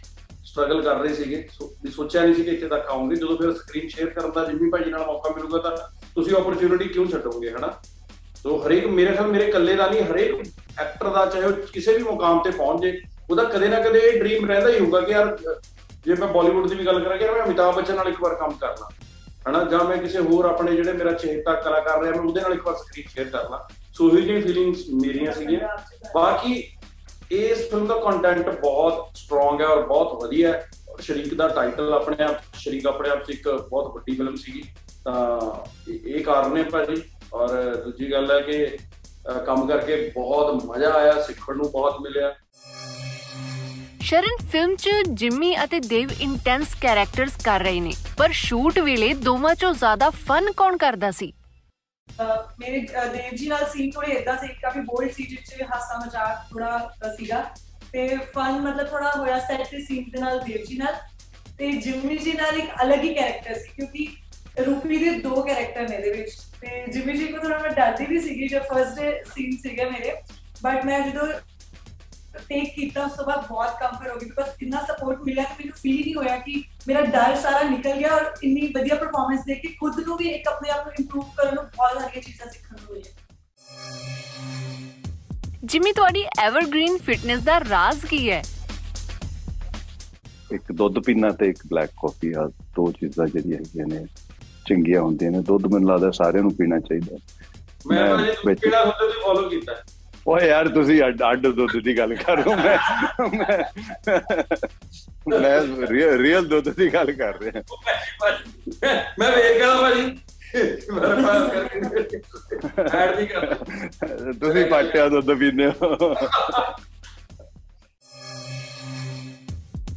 ਸਟਰਗਲ 0.46 0.82
ਕਰ 0.82 1.00
ਰਹੇ 1.00 1.14
ਸੀਗੇ 1.16 1.38
ਵੀ 1.84 1.92
ਸੋਚਿਆ 1.92 2.22
ਨਹੀਂ 2.22 2.36
ਸੀ 2.36 2.44
ਕਿ 2.44 2.52
ਇੱਥੇ 2.52 2.68
ਤੱਕ 2.68 2.90
ਆਉਂਗੇ, 2.90 3.16
ਜਦੋਂ 3.16 3.38
ਫਿਰ 3.38 3.54
ਸਕਰੀਨ 3.54 3.88
ਸ਼ੇਅਰ 3.90 4.10
ਕਰਨ 4.10 4.32
ਦਾ 4.32 4.46
ਜਿੰਮੀ 4.46 4.70
ਭਾਜੀ 4.70 4.92
ਨਾਲ 4.92 5.06
ਮੌਕਾ 5.08 5.34
ਮਿਲੂਗਾ 5.36 5.58
ਤਾਂ 5.60 5.76
ਤੁਸੀਂ 6.16 6.34
ਓਪਰਚ्युनिटी 6.36 6.92
ਕਿਉਂ 6.94 7.06
ਛੱਡੋਗੇ, 7.08 7.50
ਹਨਾ? 7.52 7.74
ਸੋ 8.44 8.62
ਹਰੇਕ, 8.66 8.86
ਮੇਰੇ 8.88 9.16
ਖਿਆਲ 9.16 9.28
ਮੇਰੇ 9.28 9.48
ਇਕੱਲੇ 9.48 9.76
ਦਾ 9.76 9.88
ਨਹੀਂ, 9.90 10.04
ਹਰੇਕ 10.04 10.44
ਐਕਟਰ 10.80 11.10
ਦਾ 11.10 11.26
ਚਾਹੇ 11.26 11.46
ਉਹ 11.46 11.68
ਕਿਸੇ 11.74 11.98
ਵੀ 11.98 12.04
ਮੁਕਾਮ 12.04 12.42
ਤੇ 12.44 12.52
ਪਹੁੰਚ 12.52 12.82
ਜੇ, 12.82 13.00
ਉਹਦਾ 13.30 13.44
ਕਦੇ 13.46 13.68
ਨਾ 13.68 13.80
ਕਦੇ 13.82 14.00
ਇਹ 14.00 14.20
ਡ੍ਰੀਮ 14.20 14.46
ਰਹਿੰਦਾ 14.46 14.70
ਹੀ 14.70 14.80
ਹੋਊਗਾ 14.80 15.02
ਕਿ 15.02 15.12
ਯਾਰ 15.12 15.38
ਜੇ 16.06 16.16
ਮੈਂ 16.16 16.28
ਬਾਲੀਵੁੱਡ 16.28 16.68
ਦੀ 16.70 16.76
ਵੀ 16.76 16.86
ਗੱਲ 16.86 17.04
ਕਰਾਂ 17.04 17.18
ਕਿ 17.18 17.26
ਯਾਰ 17.26 17.36
ਮੈਂ 17.36 17.46
ਅਮਿਤਾਭ 17.46 17.76
ਬੱਚਨ 17.76 17.96
ਨਾਲ 17.96 18.08
ਇੱਕ 18.08 18.22
ਵਾਰ 18.22 18.36
ਕੰਮ 18.36 18.54
ਕਰਨਾ। 18.62 18.90
ਹਨਾ? 19.48 19.64
ਜਾਂ 19.64 19.84
ਮੈਂ 19.84 19.98
ਕਿਸੇ 19.98 20.20
ਹੋਰ 20.20 20.46
ਆਪਣੇ 20.46 20.76
ਜਿਹੜੇ 20.76 20.94
ਮੇਰਾ 20.94 21.12
ਚਹੇਤਾ 21.12 21.54
ਕਲਾਕਾਰ 21.54 22.02
ਰਿਹਾ 22.02 22.12
ਮੈਂ 22.12 22.22
ਉਹਦੇ 22.22 22.42
ਨਾਲ 22.42 22.54
ਇੱਕ 22.54 22.66
ਵਾਰ 22.66 22.76
ਸਕਰੀਨ 22.76 23.06
ਸ਼ੇਅਰ 23.08 23.28
ਕਰਨਾ 23.28 23.68
ਸੋ 23.94 24.08
ਇਹੋ 24.08 24.20
ਜਿਹੀਆਂ 24.20 24.42
ਫੀਲਿੰਗਸ 24.42 24.84
ਮੇਰੀਆਂ 24.94 25.32
ਸੀਗੀਆਂ। 25.32 25.78
ਬਾਕੀ 26.16 26.64
ਇਸ 27.32 27.70
ਫਿਲਮ 27.70 27.88
ਦਾ 27.88 27.96
ਕੰਟੈਂਟ 27.96 28.60
ਬਹੁਤ 28.60 29.10
ਸਟਰੋਂਗ 29.16 29.62
ਹੈ 29.62 29.66
ਔਰ 29.66 29.82
ਬਹੁਤ 29.82 30.24
ਵਧੀਆ 30.24 30.54
ਹੈ। 30.54 30.70
ਔਰ 30.90 31.02
ਸ਼ਰੀਕ 31.02 31.34
ਦਾ 31.34 31.48
ਟਾਈਟਲ 31.48 31.94
ਆਪਣੇ 31.94 32.24
ਆਪ 32.24 32.36
ਸ਼ਰੀਕ 32.56 32.88
ਆਪਣੇ 32.88 33.10
ਆਪ 33.10 33.24
'ਚ 33.24 33.30
ਇੱਕ 33.30 33.50
ਬਹੁਤ 33.50 33.94
ਵੱਡੀ 33.94 34.16
ਫਿਲਮ 34.16 34.36
ਸੀਗੀ। 34.36 34.64
ਤਾਂ 35.06 35.40
ਇਹ- 35.92 36.00
ਇਹ 36.06 36.24
ਕਾਰਨ 36.24 36.58
ਹੈ 36.58 36.64
ਭਾਜੀ। 36.64 37.02
ਔਰ 37.34 37.76
ਦੂਜੀ 37.76 38.12
ਗੱਲ 38.12 38.32
ਹੈ 38.32 38.42
ਕਿ 38.42 38.78
ਅਹ, 39.30 39.40
ਕੰਮ 39.40 39.68
ਕਰਕੇ 39.68 40.12
ਬਹੁਤ 40.16 40.66
ਮਜ਼ਾ 40.66 40.90
ਆਇਆ 40.90 41.22
ਸਿੱਖਣ 41.22 41.56
ਨੂੰ 41.56 41.72
ਬਹੁਤ 41.72 42.02
ਮਿਲਿਆ। 42.02 42.36
ਸ਼ਰਨ 44.02 44.48
ਫਿਲਮ 44.52 44.76
'ਚ 44.76 44.90
ਜਿਮੀ 45.10 45.64
ਅਤੇ 45.64 45.80
ਦੇਵ 45.80 46.10
ਇੰਟੈਂਸ 46.22 46.76
ਕੈਰੈਕਟਰਸ 46.82 47.36
ਕਰ 47.44 47.60
ਰਹੇ 47.60 47.80
ਨੇ, 47.80 47.92
ਪਰ 48.18 48.30
ਸ਼ੂਟ 48.32 48.80
ਵੇਲੇ 48.80 49.14
ਦੋਵਾਂ 49.14 49.56
'ਚੋਂ 49.56 49.74
ਜ਼ਿਆਦਾ 49.74 50.10
ਫਨ 50.10 50.52
ਕੌਣ 50.52 50.78
ਕਰਦਾ 50.78 51.12
ਸੀ? 51.12 51.34
ਅਹ 52.08 52.52
ਮੇਰੇ, 52.60 52.86
ਅਹ 52.86 53.08
ਦੇਵ 53.08 53.36
ਜੀ 53.36 53.48
ਨਾਲ 53.48 53.66
ਸੀਨ 53.66 53.92
ਥੋੜੇ 53.92 54.12
ਇਦਾਂ 54.12 54.38
ਸੀ, 54.38 54.48
ਕਾਫੀ 54.48 54.80
ਬੋਲਡ 54.80 55.12
ਸੀ, 55.12 55.24
ਜਿਸ 55.24 55.40
ਚ 55.40 55.62
ਹਾਸਾ 55.62 56.06
ਮਜ਼ਾਕ 56.06 56.52
ਥੋੜਾ 56.52 56.94
ਅਹ 57.06 57.10
ਸੀਗਾ। 57.10 57.46
ਤੇ 57.92 58.18
ਫਨ 58.36 58.52
ਮਤਲਬ 58.52 58.88
ਥੋੜਾ 58.88 59.12
ਹੋਇਆ 59.18 59.40
ਸੈਟ 59.40 59.62
ਤੇ 59.62 59.86
ਸੀਨ 59.86 60.04
ਦੇ 60.04 60.20
ਨਾਲ 60.20 60.40
ਦੇਵ 60.40 60.66
ਜੀ 60.66 60.78
ਨਾਲ। 60.78 60.94
ਤੇ 61.58 61.72
ਜਿਮੀ 61.72 62.18
ਜੀ 62.18 62.34
ਨਾਲ 62.34 62.58
ਇੱਕ 62.58 62.72
ਅਲੱਗ 62.84 63.04
ਹੀ 63.04 63.14
ਕੈਰੈਕਟਰ 63.14 63.54
ਸੀ, 63.54 63.70
ਕਿਉਂਕਿ 63.76 64.08
ਰੂਪੀ 64.66 64.98
ਦੇ 64.98 65.20
ਦੋ 65.20 65.42
ਕੈਰੈਕਟਰ 65.42 65.90
ਨੇ 65.90 65.96
ਇਹਦੇ 65.96 66.12
ਵਿੱਚ। 66.12 66.32
ਤੇ 66.62 66.92
ਜਿਮੀ 66.92 67.14
ਜੀ 67.14 67.28
ਕੋ 67.28 67.38
ਥੋੜਾ 67.38 67.58
ਮੈਂ 67.58 67.70
ਡਰਦੀ 67.70 68.06
ਵੀ 68.06 68.20
ਸੀਗੀ 68.20 68.48
ਜਦ 68.48 68.62
ਫਰਸਟ 68.62 69.00
ਡੇ 69.00 69.24
ਸੀਨ 69.36 69.58
ਸੀਗੇ 69.58 69.86
ਮੇਰੇ। 69.86 70.16
ਬਟ 70.64 70.86
ਮੈਂ 70.86 71.00
ਜਦੋਂ 71.00 71.28
ਟੇਕ 72.50 72.74
ਕੀਤਾ 72.76 73.06
ਉਸ 73.06 73.12
ਤੋਂ 73.12 73.26
ਬਾਅਦ 73.26 73.48
ਬਹੁਤ 73.48 73.70
ਕੰਫਰਟ 73.80 74.12
ਹੋ 74.12 74.16
ਗਈ 74.16 74.26
ਬਿਕਾਜ਼ 74.26 74.64
ਇੰਨਾ 74.64 74.82
ਸਪੋਰਟ 74.82 75.22
ਮਿਲਿਆ 75.22 75.44
ਕਿ 75.44 75.54
ਮੈਨੂੰ 75.54 75.78
ਫੀਲ 75.82 76.02
ਨਹੀਂ 76.02 76.16
ਹੋਇਆ 76.16 76.38
ਕਿ 76.38 76.64
ਮੇਰਾ 76.88 77.02
ਡਰ 77.02 77.36
ਸਾਰਾ 77.36 77.62
ਨਿਕਲ 77.70 77.98
ਗਿਆ 77.98 78.16
ਔਰ 78.16 78.26
ਇੰਨੀ 78.44 78.68
ਵਧੀਆ 78.68 78.96
ਪਰਫਾਰਮੈਂਸ 78.96 79.46
ਦੇ 79.46 79.56
ਕੇ 79.56 79.68
ਖੁਦ 79.80 80.00
ਨੂੰ 80.00 80.18
ਵੀ 80.18 80.30
ਇੱਕ 80.30 80.48
ਆਪਣੇ 80.48 80.70
ਆਪ 80.70 80.86
ਨੂੰ 80.86 80.94
ਇੰਪਰੂਵ 81.00 81.26
ਕਰਨ 81.38 81.56
ਨੂੰ 81.56 81.64
ਬਹੁਤ 81.64 82.02
ਸਾਰੀਆਂ 82.02 82.24
ਚੀਜ਼ਾਂ 82.24 82.48
ਸਿੱਖਣ 82.52 82.76
ਨੂੰ 82.76 82.94
ਮਿਲੀਆਂ। 82.94 83.14
ਜਿਮੀ 85.64 85.92
ਤੁਹਾਡੀ 85.92 86.24
ਐਵਰਗ੍ਰੀਨ 86.40 86.98
ਫਿਟਨੈਸ 86.98 87.42
ਦਾ 87.44 87.60
ਰਾਜ਼ 87.60 88.06
ਕੀ 88.06 88.30
ਹੈ? 88.32 88.42
ਇੱਕ 90.52 90.72
ਦੁੱਧ 90.72 91.00
ਪੀਣਾ 91.00 91.30
ਤੇ 91.30 91.46
ਇੱਕ 91.46 91.60
ਬਲੈਕ 91.68 91.90
ਕਾਫੀ 92.02 92.34
ਆ 92.34 92.50
ਦੋ 92.76 92.92
ਚੀਜ਼ਾਂ 92.92 93.28
ਜਿਹੜੀਆਂ 93.28 93.58
ਹੈਗੀਆਂ 93.58 93.86
ਨੇ 93.88 94.06
ਚੰਗੀਆਂ 94.70 95.02
ਹੁੰਦੀਆਂ 95.02 95.32
ਨੇ। 95.32 95.42
ਦੁੱਧ 95.42 95.66
ਮੈਨੂੰ 95.66 95.90
ਲੱਗਦਾ 95.90 96.12
ਸਾਰਿਆਂ 96.12 96.44
ਨੂੰ 96.44 96.54
ਪੀਣਾ 96.56 96.80
ਚਾਹੀਦਾ। 96.80 97.18
ਮੈਂ 97.88 98.06
ਕਿਹੜਾ 98.56 98.84
ਹੁੰਦੇ 98.84 99.08
ਤੁਸੀਂ 99.08 99.22
ਫੋਲੋ 99.22 99.50
ਕੀਤਾ? 99.50 99.74
ਓਏ 100.30 100.48
ਯਾਰ 100.48 100.68
ਤੁਸੀਂ 100.68 101.02
ਅੱਡ 101.04 101.22
ਅੱਡ 101.32 101.48
ਦੁੱਧ 101.48 101.78
ਦੀ 101.84 101.98
ਗੱਲ 101.98 102.16
ਕਰੋ 102.16 102.56
ਮੈਂ 102.56 102.78
ਮੈਂ 105.40 105.62
ਰੀਅਲ 105.88 106.18
ਰੀਅਲ 106.20 106.48
ਦੁੱਧ 106.48 106.70
ਦੀ 106.70 106.94
ਗੱਲ 106.94 107.12
ਕਰ 107.12 107.40
ਰਿਹਾ। 107.40 107.62
ਮੈਂ- 109.20 109.32
ਵੇਖ 109.32 109.58
ਗਿਆ 109.58 109.82
ਭਾਜੀ। 109.82 110.02
ਮੈਂ 110.92 111.24
ਪਾਸ 111.24 111.52
ਕਰਕੇ 111.52 111.80
ਐਡ 112.98 113.16
ਨਹੀਂ 113.16 113.28
ਕਰਦਾ। 113.28 113.56
ਤੁਸੀਂ 114.32 114.66
ਪਾਟਿਆ 114.66 115.10
ਦੁੱਧ 115.10 115.34
ਪੀਂਦੇ 115.34 115.68
ਹੋ। 115.68 116.16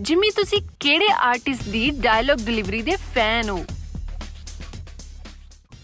ਜਿਮੀ 0.01 0.31
ਤੁਸੀਂ 0.31 0.61
ਕਿਹੜੇ 0.81 1.09
ਆਰਟਿਸਟ 1.13 1.69
ਦੀ 1.69 1.91
ਡਾਇਲੌਗ 1.91 2.39
ਡਿਲੀਵਰੀ 2.39 2.83
ਦੇ 2.83 2.97
ਫੈਨ 3.15 3.49
ਹੋ? 3.51 3.65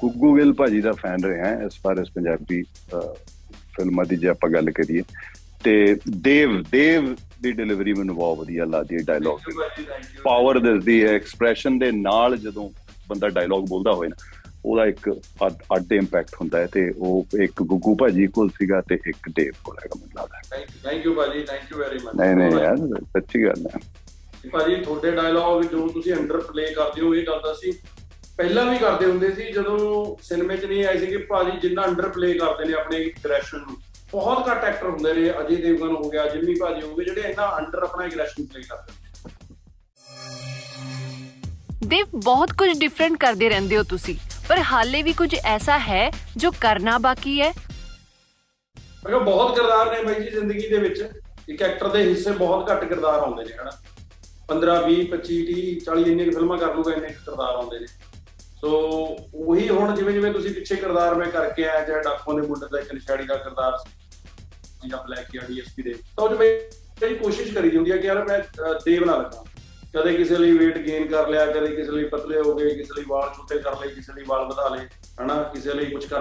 ਗੁੱਗੂ 0.00 0.36
ਗਿੱਲ 0.36 0.52
ਭਾਜੀ 0.52 0.80
ਦਾ 0.80 0.92
ਫੈਨ 0.92 1.24
ਰਹੇ 1.24 1.40
ਹਾਂ 1.40 1.66
ਇਸ 1.66 1.72
ਫਾਰ 1.80 1.96
ਇਸ 1.96 2.10
ਪੰਜਾਬੀ 2.10 2.64
ਫਿਲਮਾਂ 3.78 4.04
ਦੀ 4.04 4.16
ਜੇ 4.16 4.28
ਆਪਾਂ 4.28 4.50
ਗੱਲ 4.50 4.70
ਕਰੀਏ 4.70 5.02
ਤੇ 5.64 5.96
ਦੇਵ 6.10 6.62
ਦੇਵ 6.62 7.14
ਦੀ 7.42 7.52
ਡਿਲੀਵਰੀ 7.52 7.92
ਮੈਨੂੰ 7.92 8.16
ਬਹੁਤ 8.16 8.38
ਵਧੀਆ 8.38 8.64
ਲੱਗਦੀ 8.64 8.96
ਹੈ 8.96 9.00
ਡਾਇਲੌਗ 9.06 9.38
ਦੀ। 9.46 9.52
ਪਾਵਰ 10.24 10.58
ਦਿਸਦੀ 10.58 11.04
ਹੈ 11.04 11.08
ਐਕਸਪ੍ਰੈਸ਼ਨ 11.08 11.78
ਦੇ 11.78 11.90
ਨਾਲ 11.92 12.36
ਜਦੋਂ 12.36 12.70
ਬੰਦਾ 13.08 13.28
ਡਾਇਲੌਗ 13.28 13.66
ਬੋਲਦਾ 13.68 13.92
ਹੋਵੇ 13.92 14.08
ਨਾ 14.08 14.16
ਉਹਦਾ 14.64 14.86
ਇੱਕ 14.86 15.10
ਅੱਡ- 15.46 15.92
ਇੰਪੈਕਟ 15.92 16.34
ਹੁੰਦਾ 16.34 16.58
ਹੈ 16.58 16.66
ਤੇ 16.66 16.92
ਉਹ 16.98 17.26
ਇੱਕ 17.42 17.62
ਗੁੱਗੂ 17.62 17.94
ਭਾਜੀ 17.96 18.26
ਕੋਲ 18.26 18.48
ਸੀਗਾ 18.48 18.80
ਤੇ 18.80 18.98
ਇੱਕ 19.06 19.28
ਦੇਵ 19.36 19.52
ਕੋਲ 19.64 19.76
ਹੈਗਾ 19.84 20.00
ਮੈਨੂੰ 20.00 20.22
ਲੱਗਦਾ। 20.22 20.64
ਥੈਂਕ 20.82 21.06
ਯੂ 21.06 21.14
ਭਾਜੀ 21.14 21.42
ਥੈਂਕ 21.42 21.72
ਯੂ 21.72 21.78
ਵੈਰੀ 21.78 21.98
ਮਚ 21.98 22.14
ਨਹੀਂ 22.16 22.36
ਨਹੀਂ 22.36 22.60
ਯਾਰ 22.60 22.76
ਸੱਚੀ 23.04 23.44
ਗੱਲ 23.44 23.66
ਹੈ। 23.74 23.80
ਭਾਜੀ 24.52 24.76
ਤੁਹਾਡੇ 24.76 25.10
ਡਾਇਲੌਗ 25.10 25.62
ਜੋ 25.62 25.88
ਤੁਸੀਂ 25.88 26.14
ਅੰਡਰ 26.14 26.40
ਪਲੇ 26.40 26.66
ਕਰਦੇ 26.74 27.00
ਹੋ 27.00 27.14
ਇਹ 27.14 27.26
ਗੱਲ 27.26 27.38
ਤਾਂ 27.38 27.52
ਅਸੀਂ 27.52 27.72
ਪਹਿਲਾਂ 28.38 28.64
ਵੀ 28.64 28.78
ਕਰਦੇ 28.78 29.06
ਹੁੰਦੇ 29.06 29.30
ਸੀ 29.32 29.42
ਜਦੋਂ 29.52 29.76
ਸਿਨੇਮੇ 30.22 30.56
'ਚ 30.56 30.64
ਨਹੀਂ 30.64 30.84
ਆਏ 30.86 30.98
ਸੀ 30.98 31.06
ਕਿ 31.06 31.16
ਭਾਜੀ 31.16 31.58
ਜਿੰਨਾ 31.58 31.84
ਅੰਡਰ 31.84 32.08
ਪਲੇ 32.08 32.32
ਕਰਦੇ 32.34 32.64
ਨੇ 32.64 32.72
ਆਪਣੇ 32.72 32.98
ਐਗਰੈਸ਼ਨ 33.04 33.58
ਨੂੰ। 33.58 33.76
ਬਹੁਤ 34.12 34.50
ਘੱਟ 34.50 34.64
ਐਕਟਰ 34.64 34.86
ਹੁੰਦੇ 34.86 35.14
ਨੇ 35.14 35.30
ਅਜੇ 35.40 35.56
ਦੇਵਗਨ 35.56 35.96
ਹੋ 35.96 36.10
ਗਿਆ 36.10 36.26
ਜਿੰਮੀ 36.28 36.54
ਭਾਜੀ 36.54 36.82
ਹੋ 36.82 36.94
ਗਏ 36.94 37.04
ਜਿਹੜੇ 37.04 37.20
ਇੰਨਾ 37.20 37.58
ਅੰਡਰ 37.58 37.82
ਆਪਣਾ 37.82 38.04
ਐਗਰੈਸ਼ਨ 38.04 38.46
ਪਲੇ 38.46 38.62
ਕਰਦੇ 38.62 38.92
ਨੇ। 38.92 39.06
ਦੇਵ 41.86 42.06
ਬਹੁਤ 42.14 42.52
ਕੁਝ 42.52 42.68
ਡਿਫਰੈਂਟ 42.78 43.16
ਕਰਦੇ 43.16 43.48
ਰਹਿੰਦੇ 43.48 43.76
ਹੋ 43.76 43.82
ਤੁਸੀਂ 43.82 44.16
ਪਰ 44.48 44.58
ਹਾਲੇ 44.58 45.02
ਵੀ 45.02 45.12
ਕੁਝ 45.12 45.34
ਐਸਾ 45.44 45.78
ਹੈ 45.78 46.10
ਜੋ 46.36 46.50
ਕਰਨਾ 46.60 46.98
ਬਾਕੀ 46.98 47.40
ਹੈ? 47.40 47.52
ਮੈਂ 48.76 49.08
ਕਿਹਾ 49.08 49.18
ਬਹੁਤ 49.18 49.54
ਕਿਰਦਾਰ 49.54 49.92
ਨੇ 49.92 50.02
ਬਾਈ 50.02 50.24
ਜੀ 50.24 50.30
ਜ਼ਿੰਦਗੀ 50.30 50.68
ਦੇ 50.68 50.78
ਵਿੱਚ। 50.78 51.10
ਇੱਕ 51.48 51.62
ਐਕਟਰ 51.62 51.88
ਦੇ 51.88 52.02
ਹਿੱਸੇ 52.02 52.30
ਬਹੁਤ 52.30 52.70
ਘੱਟ 52.70 52.84
ਕਿਰਦਾਰ 52.84 53.20
ਆਉਂਦੇ 53.20 53.44
ਨੇ 53.44 53.52
ਹਨਾ। 53.62 53.70
15 54.48 54.82
20 54.86 55.04
25 55.12 55.40
30 55.46 55.78
40 55.86 56.10
ਇੰਨੇ 56.10 56.30
ਫਿਲਮਾਂ 56.30 56.58
ਕਰ 56.58 56.74
ਲੂਗਾ 56.74 56.92
ਇੰਨੇ 56.92 57.08
ਕਿਰਦਾਰ 57.08 57.54
ਆਉਂਦੇ 57.54 57.78
ਨੇ। 57.78 57.86
ਸੋ 58.60 58.70
ਉਹੀ 59.34 59.68
ਹੁਣ 59.68 59.94
ਜਿਵੇਂ 59.94 60.12
ਜਿਵੇਂ 60.12 60.32
ਤੁਸੀਂ 60.32 60.54
ਪਿੱਛੇ 60.54 60.76
ਕਿਰਦਾਰ 60.76 61.14
ਮੈਂ 61.14 61.26
ਕਰਕੇ 61.26 61.68
ਆਇਆ 61.68 61.84
ਚਾਹੇ 61.84 62.02
ਡਾਕੂ 62.02 62.40
ਦੇ 62.40 62.46
ਮੁੰਡੇ 62.46 62.66
ਦਾ 62.72 62.78
ਇੱਕ 62.78 62.94
ਨਸ਼ਾੜੀ 62.94 63.26
ਦਾ 63.26 63.34
ਕਿਰਦਾਰ 63.34 63.76
ਸੀ 63.76 64.88
ਜਾਂ 64.88 65.04
ਬਲੈਕ 65.04 65.26
ਜਾਂ 65.34 65.42
ਡੀਐਸਪੀ 65.48 65.82
ਦੇ। 65.82 65.94
ਤਾਂ 66.16 66.24
ਉਹ 66.24 66.34
'ਚ 66.34 66.38
ਮੇਰੀ 66.38 67.14
ਕੋਸ਼ਿਸ਼ 67.14 67.54
ਕਰੀ 67.54 67.76
ਹੁੰਦੀ 67.76 67.92
ਹੈ 67.92 67.96
ਕਿ 67.96 68.06
ਯਾਰ 68.06 68.24
ਮੈਂ 68.24 68.38
ਅਹ, 68.38 68.74
ਦੇਵ 68.84 69.04
ਨਾ 69.04 69.16
ਲੱਗਾ। 69.16 69.44
ਕਦੇ 69.94 70.16
ਕਿਸੇ 70.16 70.36
ਲਈ 70.36 70.52
weight 70.52 70.76
gain 70.76 71.10
ਕਰ 71.10 71.28
ਲਿਆ 71.28 71.46
ਕਦੇ 71.46 71.76
ਕਿਸੇ 71.76 71.92
ਲਈ 71.92 72.04
ਪਤਲੇ 72.04 72.40
ਹੋ 72.40 72.54
ਗਏ 72.54 72.70
ਕਿਸੇ 72.70 72.94
ਲਈ 72.96 73.04
ਵਾਲ 73.08 73.30
ਛੋਟੇ 73.36 73.58
ਕਰ 73.58 73.72
ਲਏ 73.72 73.94
ਕਿਸੇ 73.94 74.12
ਲਈ 74.12 74.24
ਵਾਲ 74.28 74.44
ਵਧਾ 74.44 74.68
ਲਏ 74.68 74.86
ਹਨਾ 75.20 75.42
ਕਿਸੇ 75.42 75.74
ਲਈ 75.74 75.84
ਕੁਝ 75.84 76.06
ਕਰ 76.06 76.20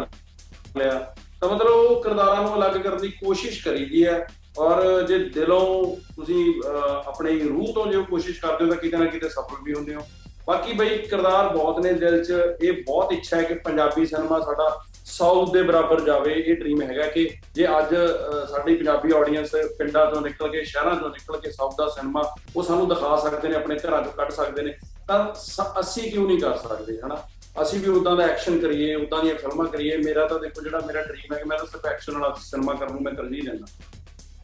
ਲਿਆ। 0.78 1.16
ਤਾਂ 1.42 1.50
ਮਤਲਬ 1.50 1.70
ਉਹ 1.70 2.04
ਕਿਰਦਾਰਾਂ 2.04 2.42
ਨੂੰ 2.42 2.56
ਅਲੱਗ 2.56 2.82
ਕਰਨ 2.82 2.98
ਦੀ 2.98 3.08
ਕੋਸ਼ਿਸ਼ 3.08 3.66
ਕਰੀਦੀ 3.66 4.06
ਹੈ 4.06 4.28
ਔਰ 4.58 5.02
ਜੇ 5.02 5.20
ਦਿਲੋਂ 5.20 5.96
ਤੁਸੀਂ 6.16 6.62
ਅਹ, 6.62 7.08
ਆਪਣੀ 7.08 7.40
ਰੂਹ 7.40 7.74
ਤੋਂ 7.74 7.88
ਜੇ 7.88 8.04
ਕੋਸ਼ਿਸ਼ 8.10 8.42
ਕਰਦੇ 8.42 8.66
ਹੋ 8.66 8.70
ਤਾਂ 8.70 8.78
ਕਿਤੇ 8.78 8.98
ਨਾ 8.98 9.06
ਕਿਤੇ 9.06 9.30
ਸਫਲ 9.30 9.64
ਵੀ 9.64 9.74
ਹੁੰਦੇ 9.74 9.96
ਹੋ। 9.96 10.02
ਬਾਕੀ 10.48 10.74
ਬਈ 10.74 10.98
ਕਿਰਦਾਰ 10.98 11.50
ਬਹੁਤ 11.50 11.80
ਨੇ 11.80 11.94
ਦਿਲ 11.94 12.26
'ਚ। 12.26 12.34
ਇਹ 12.64 12.74
ਬਹੁਤ 12.74 13.14
ਇੱਛਾ 13.14 13.38
ਹੈ 13.38 13.44
ਕਿ 13.44 13.54
ਪੰਜਾਬੀ 13.54 14.06
ਸਿਨੇਮਾ 14.06 14.40
ਸਾਡਾ 14.40 14.82
ਸਾਊਥ 15.06 15.54
ਦੇ 15.54 15.62
ਬਰਾਬਰ 15.62 16.02
ਜਾਵੇ। 16.02 16.34
ਇਹ 16.34 16.56
ਡ੍ਰੀਮ 16.56 16.82
ਹੈਗਾ 16.82 17.08
ਕਿ 17.08 17.30
ਜੇ 17.54 17.68
ਅੱਜ 17.68 17.96
ਅਹ, 17.96 18.46
ਸਾਡੀ 18.46 18.76
ਪੰਜਾਬੀ 18.76 19.12
ਆਡੀਅנס 19.18 19.76
ਪਿੰਡਾਂ 19.78 20.12
ਤੋਂ 20.12 20.22
ਨਿਕਲ 20.22 20.48
ਕੇ 20.48 20.64
ਸ਼ਹਿਰਾਂ 20.64 20.96
ਤੋਂ 20.96 21.10
ਨਿਕਲ 21.10 21.38
ਕੇ 21.38 21.52
ਸਾਊਥ 21.52 21.76
ਦਾ 21.78 21.88
ਸਿਨੇਮਾ 21.88 22.36
ਉਹ 22.56 22.64
ਸਾਨੂੰ 22.64 22.90
ਦਿਖਾ 22.90 23.16
ਸਕਦੇ 23.16 23.48
ਨੇ 23.48 23.56
ਆਪਣੇ 23.56 23.76
ਘਰਾਂ 23.76 24.02
'ਚੋਂ 24.02 24.12
ਕੱਢ 24.12 24.30
ਸਕਦੇ 24.30 24.62
ਨੇ 24.62 24.76
ਤਾਂ 25.08 25.34
ਸ- 25.34 25.80
ਅਸੀਂ 25.80 26.12
ਕਿਉਂ 26.12 26.28
ਨਹੀਂ 26.28 26.40
ਕਰ 26.40 26.58
ਸਕਦੇ 26.58 26.98
ਹਨਾ? 27.06 27.24
ਅਸੀਂ 27.62 27.80
ਵੀ 27.80 27.90
ਉਦਾਂ 27.90 28.16
ਦਾ 28.16 28.24
ਐਕਸ਼ਨ 28.24 28.60
ਕਰੀਏ 28.60 28.96
ਉਦਾਂ 28.96 29.24
ਦੀਆਂ 29.24 29.36
ਫਿਲਮਾਂ 29.36 29.66
ਕਰੀਏ। 29.66 29.98
ਮੇਰਾ 29.98 30.28
ਤਾਂ 30.28 30.40
ਦੇਖੋ 30.40 30.62
ਜਿਹੜਾ 30.62 30.82
ਮੇਰਾ 30.88 31.02
ਡ੍ਰੀਮ 31.02 31.34
ਹੈ 31.34 31.40
ਕਿ 31.40 31.46
ਮੈਂ 31.46 31.58
ਤਾਂ 31.58 31.66
ਸਿਰਫ 31.66 31.86
ਐਕਸ਼ਨ 31.86 32.18
ਵਾਲਾ 32.18 32.36
ਸਿਨੇਮਾ 32.40 32.74
ਕਰਨ 32.74 32.94
ਨੂੰ 32.94 33.04
ਮੈਂ 33.04 33.14
ਤਰਜੀਹ 33.14 33.44
ਦਿੰਦਾ। 33.44 33.66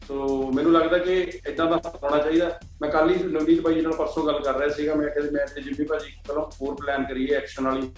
ਸੋ 0.08 0.50
ਮੈਨੂੰ 0.54 0.72
ਲੱਗਦਾ 0.72 0.98
ਕਿ 0.98 1.14
ਇਦਾਂ 1.48 1.66
ਦਾ 1.66 1.80
ਹੋਣਾ 2.02 2.18
ਚਾਹੀਦਾ। 2.18 2.60
ਮੈਂ 2.82 2.90
ਕੱਲ 2.90 3.10
ਹੀ 3.10 3.22
ਨਵਨੀਤ 3.24 3.60
ਭਾਈ 3.60 3.74
ਜੀ 3.74 3.80
ਨਾਲ 3.80 3.92
ਪਰਸੋਂ 3.92 4.26
ਗੱਲ 4.26 4.40
ਕਰ 4.40 4.58
ਰਿਹਾ 4.58 4.68
ਸੀਗਾ। 4.68 4.94
ਮੈਂ 4.94 5.08
ਕਿਹਾ 5.08 5.30
ਮੈਂ 5.32 5.46
ਤੇ 5.46 5.62
ਜਿੰਮੀ 5.62 5.84
ਭਾਜੀ 5.84 6.12
ਚਲੋ 6.28 6.50
ਹੋਰ 6.62 6.74
ਪਲਾਨ 6.74 7.04
ਕਰੀਏ 7.04 7.34
ਐਕਸ਼ਨ 7.34 7.64
ਵਾਲੀ। 7.64 7.90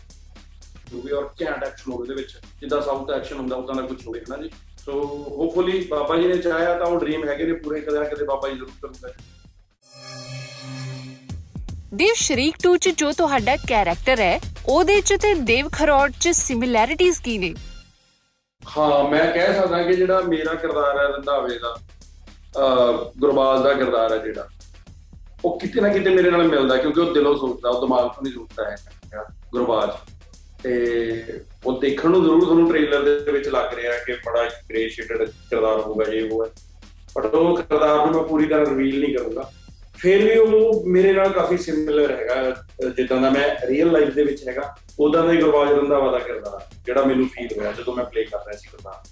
ਮੂਵੀ 0.94 1.12
ਔਰ 1.12 1.28
ਘੈਂਟ 1.42 1.64
ਐਕਸ਼ਨ 1.64 1.92
ਹੋਵੇ 1.92 2.02
ਉਹਦੇ 2.02 2.14
ਵਿੱਚ। 2.14 2.36
ਜਿੱਦਾਂ 2.60 2.80
ਸਾਊਥ 2.82 3.10
ਐਕਸ਼ਨ 3.10 3.36
ਹੁੰਦਾ 3.36 3.56
ਉਦਾਂ 3.56 3.74
ਦਾ 3.74 3.82
ਕੁਝ 3.82 4.06
ਹੋਵੇ 4.06 4.20
ਹਨਾ 4.20 4.36
ਜੀ? 4.36 4.50
ਸੋ 4.84 4.92
ਹੋਪਫੁਲੀ 5.30 5.86
ਬਾਬਾ 5.90 6.16
ਜੀ 6.16 6.28
ਨੇ 6.28 6.36
ਚਾਹਿਆ 6.38 6.78
ਤਾਂ 6.78 6.86
ਉਹ 6.86 7.00
ਡ੍ਰੀਮ 7.00 7.28
ਹੈਗੇ 7.28 7.44
ਨੇ 7.44 7.52
ਪੂਰੇ। 7.52 7.80
ਕਦੇ 7.80 7.98
ਨਾ 7.98 8.04
ਕਦੇ 8.04 8.24
ਬਾਬਾ 8.24 8.48
ਜੀ 8.48 8.54
ਜ਼ਰੂਰ 8.54 8.70
ਕਰੂਗਾ 8.82 9.12
ਦੇਵ 11.94 12.14
ਸ਼ਰੀਕ 12.16 12.56
2 12.66 12.76
ਚ 12.76 12.88
ਜੋ 12.88 13.12
ਤੁਹਾਡਾ 13.12 13.56
ਕੈਰੈਕਟਰ 13.56 14.20
ਹੈ 14.20 14.40
ਉਹਦੇ 14.66 15.00
ਚ 15.00 15.16
ਤੇ 15.22 15.34
ਦੇਵ 15.34 15.68
ਖਰੋੜ 15.72 16.10
ਚ 16.20 16.28
ਸਿਮਿਲੈਰਿਟੀਜ਼ 16.28 17.20
ਕੀ 17.22 17.38
ਨੇ? 17.38 17.54
ਹਾਂ 18.62 19.04
ਮੈਂ 19.04 19.32
ਕਹਿ 19.32 19.54
ਸਕਦਾ 19.54 19.82
ਕਿ 19.82 19.94
ਜਿਹੜਾ 19.94 20.20
ਮੇਰਾ 20.20 20.54
ਕਿਰਦਾਰ 20.54 20.98
ਹੈ 20.98 21.06
ਰੰਧਾਵੇ 21.08 21.58
ਦਾ 21.58 21.76
ਗੁਰਬਾਜ਼ 23.18 23.62
ਦਾ 23.62 23.72
ਕਿਰਦਾਰ 23.72 24.12
ਹੈ 24.12 24.18
ਜਿਹੜਾ। 24.18 24.48
ਉਹ 25.44 25.60
ਕਿਤੇ 25.60 25.80
ਨਾ 25.80 25.88
ਕਿਤੇ 25.88 26.10
ਮੇਰੇ 26.10 26.30
ਨਾਲ 26.30 26.42
ਮਿਲਦਾ 26.42 26.76
ਕਿਉਂਕਿ 26.76 27.00
ਉਹ 27.00 27.14
ਦਿਲੋਂ 27.14 27.36
ਸੋਚਦਾ, 27.36 27.70
ਉਹ 27.70 27.80
ਦਿਮਾਗ 27.80 28.08
ਤੋਂ 28.08 28.22
ਨਹੀਂ 28.22 28.32
ਸੋਚਦਾ 28.32 28.70
ਹੈ 28.70 28.76
ਗੁਰਬਾਜ਼। 29.52 29.90
ਤੇ 30.62 31.22
ਉਹ 31.66 31.80
ਦੇਖਣ 31.80 32.10
ਨੂੰ 32.10 32.22
ਜ਼ਰੂਰ 32.22 32.40
ਤੁਹਾਨੂੰ 32.40 32.68
ਟ੍ਰੇਲਰ 32.68 33.20
ਦੇ 33.20 33.32
ਵਿੱਚ 33.32 33.48
ਲੱਗ 33.48 33.74
ਰਿਹਾ 33.74 33.92
ਕਿ 34.06 34.12
ਬੜਾ 34.12 34.44
ਗ੍ਰੇ 34.44 34.88
ਸ਼ੇਡਡ 34.88 35.22
ਕਿਰਦਾਰ 35.24 35.80
ਹੋਊਗਾ 35.80 36.04
ਜੇ 36.04 36.28
ਉਹ 36.32 36.46
ਹੈ। 36.46 36.50
ਪਰ 37.14 37.24
ਉਹ 37.24 37.56
ਕਿਰਦਾਰ 37.56 38.06
ਨੂੰ 38.06 38.14
ਮੈਂ 38.14 38.24
ਪੂਰੀ 38.24 38.46
ਤਰ੍ਹਾਂ 38.46 38.66
ਰਿਵੀਲ 38.66 39.00
ਨਹੀਂ 39.00 39.16
ਕਰੂੰਗਾ। 39.16 39.52
ਫਿਰ 39.98 40.24
ਵੀ 40.24 40.38
ਉਹ 40.38 40.84
ਮੇਰੇ 40.86 41.12
ਨਾਲ 41.12 41.28
ਕਾਫੀ 41.28 41.56
ਸਿਮਿਲਰ 41.56 42.10
ਹੈਗਾ 42.10 42.34
ਅਹ 42.50 42.88
ਜਿੱਦਾਂ 42.88 43.20
ਦਾ 43.20 43.30
ਮੈਂ 43.30 43.66
ਰੀਅਲ 43.66 43.92
ਲਾਈਫ 43.92 44.08
ਦੇ 44.08 44.24
ਵਿੱਚ 44.24 44.48
ਹੈਗਾ 44.48 44.74
ਉਦਾਂ 45.00 45.24
ਦਾ 45.24 45.32
ਹੀ 45.32 45.36
ਗੁਰਬਾਜ 45.36 45.72
ਰੰਧਾਵਾ 45.72 46.12
ਦਾ 46.12 46.18
ਕਿਰਦਾਰ, 46.18 46.74
ਜਿਹੜਾ 46.86 47.04
ਮੈਨੂੰ 47.04 47.28
ਫੀਲ 47.28 47.58
ਹੋਇਆ 47.58 47.72
ਜਦੋਂ 47.72 47.94
ਮੈਂ 47.94 48.04
ਪਲੇ 48.04 48.24
ਕਰ 48.24 48.38
ਰਿਹਾ 48.38 48.56
ਸੀ 48.56 48.68
ਕਿਰਦਾਰ। 48.70 49.08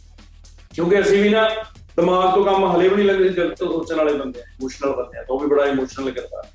ਕਿਉਂਕਿ 0.75 1.01
ਅਸੀਂ 1.01 1.23
ਵੀ 1.23 1.29
ਨਾ 1.29 1.49
ਦਿਮਾਗ 1.97 2.35
ਤੋਂ 2.35 2.45
ਕੰਮ 2.45 2.65
ਹਲੇ 2.77 2.89
ਵੀ 2.89 2.97
ਨਹੀਂ 2.97 3.07
ਲੱਗਦੇ 3.07 3.29
ਦਿਲ 3.29 3.55
ਤੋਂ 3.55 3.67
ਸੋਚਣ 3.73 3.97
ਵਾਲੇ 3.97 4.13
ਬੰਦੇ 4.13 4.41
ਆ 4.41 4.45
ਇਮੋਸ਼ਨਲ 4.53 4.93
ਬੰਦੇ 4.97 5.19
ਆ 5.19 5.23
ਤਾਂ 5.23 5.35
ਉਹ 5.35 5.41
ਵੀ 5.41 5.47
ਬੜਾ 5.47 5.67
ਇਮੋਸ਼ਨਲ 5.67 6.11
ਕਿਰਦਾਰ 6.11 6.47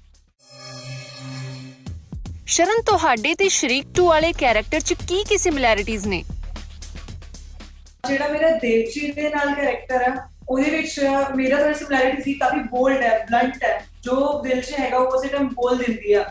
ਸ਼ਰਨ 2.47 2.81
ਤੁਹਾਡੇ 2.81 3.33
ਤੇ 3.35 3.47
ਸ਼ਰੀਕ 3.49 3.85
2 3.99 4.05
ਵਾਲੇ 4.05 4.31
ਕੈਰੈਕਟਰ 4.33 4.79
ਚ 4.79 4.93
ਕੀ 5.07 5.23
ਕੀ 5.29 5.37
ਸਿਮਿਲੈਰਿਟੀਜ਼ 5.37 6.07
ਨੇ? 6.07 6.23
ਜਿਹੜਾ 8.07 8.27
ਮੇਰਾ 8.27 8.49
ਦੇਵਜੀ 8.51 9.11
ਦੇ 9.11 9.29
ਨਾਲ 9.29 9.53
ਕੈਰੈਕਟਰ 9.55 10.01
ਹੈ 10.01 10.13
ਉਹਦੇ 10.49 10.69
ਵਿੱਚ 10.69 10.99
ਮੇਰਾ 11.35 11.57
ਥੋੜੀ 11.61 11.73
ਸਿਮਿਲੈਰਿਟੀ 11.73 12.21
ਸੀ 12.23 12.33
ਕਾਫੀ 12.33 12.59
ਬੋਲਡ 12.71 13.01
ਹੈ 13.01 13.17
ਬਲੰਟ 13.25 13.63
ਹੈ। 13.63 13.85
ਜੋ 14.03 14.41
ਦਿਲ 14.43 14.61
'ਚ 14.61 14.73
ਹੈਗਾ 14.79 14.97
ਉਹ 14.97 15.17
ਉਸੇ 15.17 15.27
ਟਾਈਮ 15.27 15.47
ਬੋਲ 15.49 15.77
ਦਿੰਦੀ 15.77 16.13
ਆ। 16.13 16.23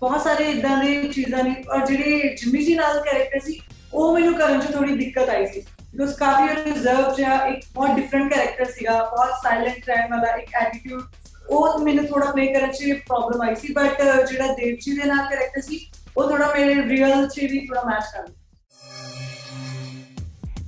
ਬਹੁਤ 0.00 0.22
ਸਾਰੇ 0.22 0.44
ਇਦਾਂ 0.50 0.76
ਦੇ 0.84 1.02
ਚੀਜ਼ਾਂ 1.08 1.44
ਨੇ 1.44 1.54
ਔਰ 1.70 1.86
ਜਿਹੜੇ 1.86 2.34
ਜਿਮੀ 2.34 2.64
ਜੀ 2.64 2.74
ਨਾਲ 2.74 3.00
ਕੈਰੈਕਟਰ 3.00 3.40
ਸੀ 3.40 3.60
ਉਹ 3.94 4.14
ਮੈਨੂੰ 4.14 4.34
ਕਰਨ 4.34 4.60
'ਚ 4.60 4.72
ਥੋੜੀ 4.72 4.94
ਦਿੱਕਤ 4.96 5.28
ਆਈ 5.28 5.46
ਸੀ। 5.46 5.62
ਬਿਕੋਜ਼ 5.96 6.14
ਕਾਫੀ 6.14 6.54
ਰਿਜ਼ਰਵ 6.64 7.14
ਜਿਹਾ 7.14 7.46
ਇੱਕ 7.46 7.64
ਬਹੁਤ 7.74 7.90
ਡਿਫਰੈਂਟ 7.90 8.32
ਕੈਰੈਕਟਰ 8.32 8.64
ਸੀਗਾ 8.64 8.92
ਬਹੁਤ 9.04 9.30
ਸਾਇਲੈਂਟ 9.42 9.88
ਰਹਿਣ 9.88 10.10
ਵਾਲਾ 10.10 10.36
ਇੱਕ 10.36 10.54
ਐਟੀਟਿਊਡ 10.54 11.02
ਉਹ 11.48 11.78
ਮੈਨੂੰ 11.78 12.04
ਥੋੜਾ 12.06 12.30
ਪਲੇ 12.30 12.46
ਕਰਨ 12.46 12.72
'ਚ 12.72 12.92
ਪ੍ਰੋਬਲਮ 13.08 13.42
ਆਈ 13.42 13.54
ਸੀ 13.54 13.72
ਬਟ 13.72 14.02
ਜਿਹੜਾ 14.28 14.46
ਦੇਵਜੀ 14.46 14.96
ਦੇ 14.96 15.04
ਨਾਲ 15.04 15.26
ਕੈਰੈਕਟਰ 15.30 15.60
ਸੀ 15.60 15.86
ਉਹ 16.16 16.28
ਥੋੜਾ 16.30 16.52
ਮੇਰੇ 16.54 16.74
ਰੀਅਲ 16.88 17.28
'ਚ 17.28 17.40
ਵੀ 17.40 17.66
ਥੋੜਾ 17.66 17.82
ਮੈਚ 17.86 18.04
ਕਰਦਾ 18.14 18.32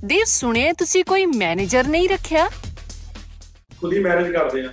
ਦੇਵ 0.03 0.23
ਸੁਣਿਆ 0.25 0.73
ਤੁਸੀਂ 0.73 1.03
ਕੋਈ 1.05 1.25
ਮੈਨੇਜਰ 1.25 1.87
ਨਹੀਂ 1.87 2.09
ਰੱਖਿਆ 2.09 2.49
ਖੁਦ 3.81 3.93
ਹੀ 3.93 3.99
ਮੈਨੇਜ 3.99 4.31
ਕਰਦੇ 4.33 4.65
ਆ 4.65 4.69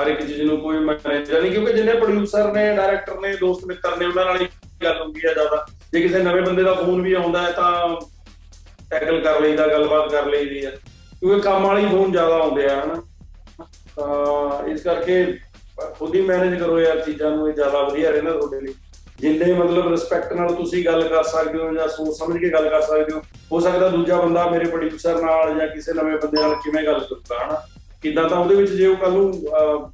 ਹਰ 0.00 0.06
ਇੱਕ 0.06 0.22
ਚੀਜ਼ 0.26 0.40
ਨੂੰ 0.42 0.60
ਕੋਈ 0.60 0.78
ਮੈਨੇਜਰ 0.78 1.42
ਨਹੀਂ 1.42 1.52
ਕਿਉਂਕਿ 1.52 1.72
ਜਿੰਨੇ 1.72 1.94
ਪ੍ਰੋਡਿਊਸਰ 1.94 2.52
ਨੇ 2.52 2.76
ਡਾਇਰੈਕਟਰ 2.76 3.20
ਨੇ 3.20 3.36
ਦੋਸਤ 3.36 3.64
ਮਿੱਤਰ 3.64 3.96
ਨੇ 3.96 4.06
ਉਹਨਾਂ 4.06 4.24
ਨਾਲ 4.24 4.40
ਹੀ 4.40 4.46
ਗੱਲ 4.82 5.02
ਹੁੰਦੀ 5.02 5.20
ਹੈ 5.26 5.32
ਜ਼ਿਆਦਾ। 5.34 5.66
ਜੇ 5.92 6.00
ਕਿਸੇ 6.00 6.22
ਨਵੇਂ 6.22 6.42
ਬੰਦੇ 6.42 6.62
ਦਾ 6.62 6.74
ਫੋਨ 6.74 7.02
ਵੀ 7.02 7.12
ਆਉਂਦਾ 7.12 7.42
ਹੈ 7.42 7.50
ਤਾਂ 7.50 7.96
ਟੈਕਲ 8.90 9.20
ਕਰ 9.20 9.40
ਲਈਦਾ 9.40 9.66
ਗੱਲਬਾਤ 9.66 10.10
ਕਰ 10.10 10.26
ਲਈਦੀ 10.26 10.66
ਹੈ 10.66 10.70
ਕਿਉਂਕਿ 11.20 11.40
ਕੰਮ 11.40 11.66
ਵਾਲੀ 11.66 11.86
ਫੋਨ 11.86 12.12
ਜ਼ਿਆਦਾ 12.12 12.34
ਆਉਂਦੇ 12.34 12.66
ਆ 12.66 12.80
ਹਨਾ। 12.84 13.02
ਤਾਂ 13.96 14.68
ਇਸ 14.68 14.82
ਕਰਕੇ 14.82 15.24
ਖੁਦ 15.98 16.14
ਹੀ 16.14 16.20
ਮੈਨੇਜ 16.20 16.60
ਕਰੋ 16.60 16.80
ਯਾਰ 16.80 17.00
ਚੀਜ਼ਾਂ 17.00 17.30
ਨੂੰ 17.30 17.48
ਇਹ 17.48 17.54
ਜ਼ਿਆਦਾ 17.54 17.82
ਵਧੀਆ 17.82 18.10
ਰਹਿੰਦਾ 18.10 18.30
ਤੁਹਾਡੇ 18.30 18.60
ਲਈ। 18.60 18.74
ਜਿੰਨੇ 19.20 19.52
ਮਤਲਬ 19.52 19.90
ਰਿਸਪੈਕਟ 19.90 20.32
ਨਾਲ 20.32 20.54
ਤੁਸੀਂ 20.54 20.84
ਗੱਲ 20.84 21.08
ਕਰ 21.08 21.22
ਸਕਦੇ 21.22 21.58
ਹੋ 21.58 21.74
ਜਾਂ 21.74 21.88
ਸੋਚ 21.88 22.16
ਸਮਝ 22.16 22.38
ਕੇ 22.38 22.48
ਗੱਲ 22.48 22.68
ਕਰ 22.68 22.80
ਸਕਦੇ 22.80 23.14
ਹੋ 23.14 23.22
ਹੋ 23.52 23.60
ਸਕਦਾ 23.60 23.88
ਦੂਜਾ 23.88 24.16
ਬੰਦਾ 24.20 24.50
ਮੇਰੇ 24.50 24.64
ਪ੍ਰੋਡਿਊਸਰ 24.64 25.22
ਨਾਲ 25.22 25.58
ਜਾਂ 25.58 25.68
ਕਿਸੇ 25.68 25.92
ਨਵੇਂ 25.92 26.18
ਬੰਦੇ 26.18 26.42
ਨਾਲ 26.42 26.54
ਕਿਵੇਂ 26.54 26.84
ਗੱਲ 26.84 27.00
ਕਰੂਗਾ 27.00 27.44
ਹਨਾ। 27.44 27.62
ਕਿੱਦਾਂ 28.02 28.28
ਤਾਂ 28.28 28.38
ਉਹਦੇ 28.38 28.54
ਵਿੱਚ 28.54 28.70
ਜੇ 28.70 28.86
ਉਹ 28.86 28.96
ਕੱਲ 28.96 29.12
ਨੂੰ 29.12 29.32
ਅਹ, 29.32 29.90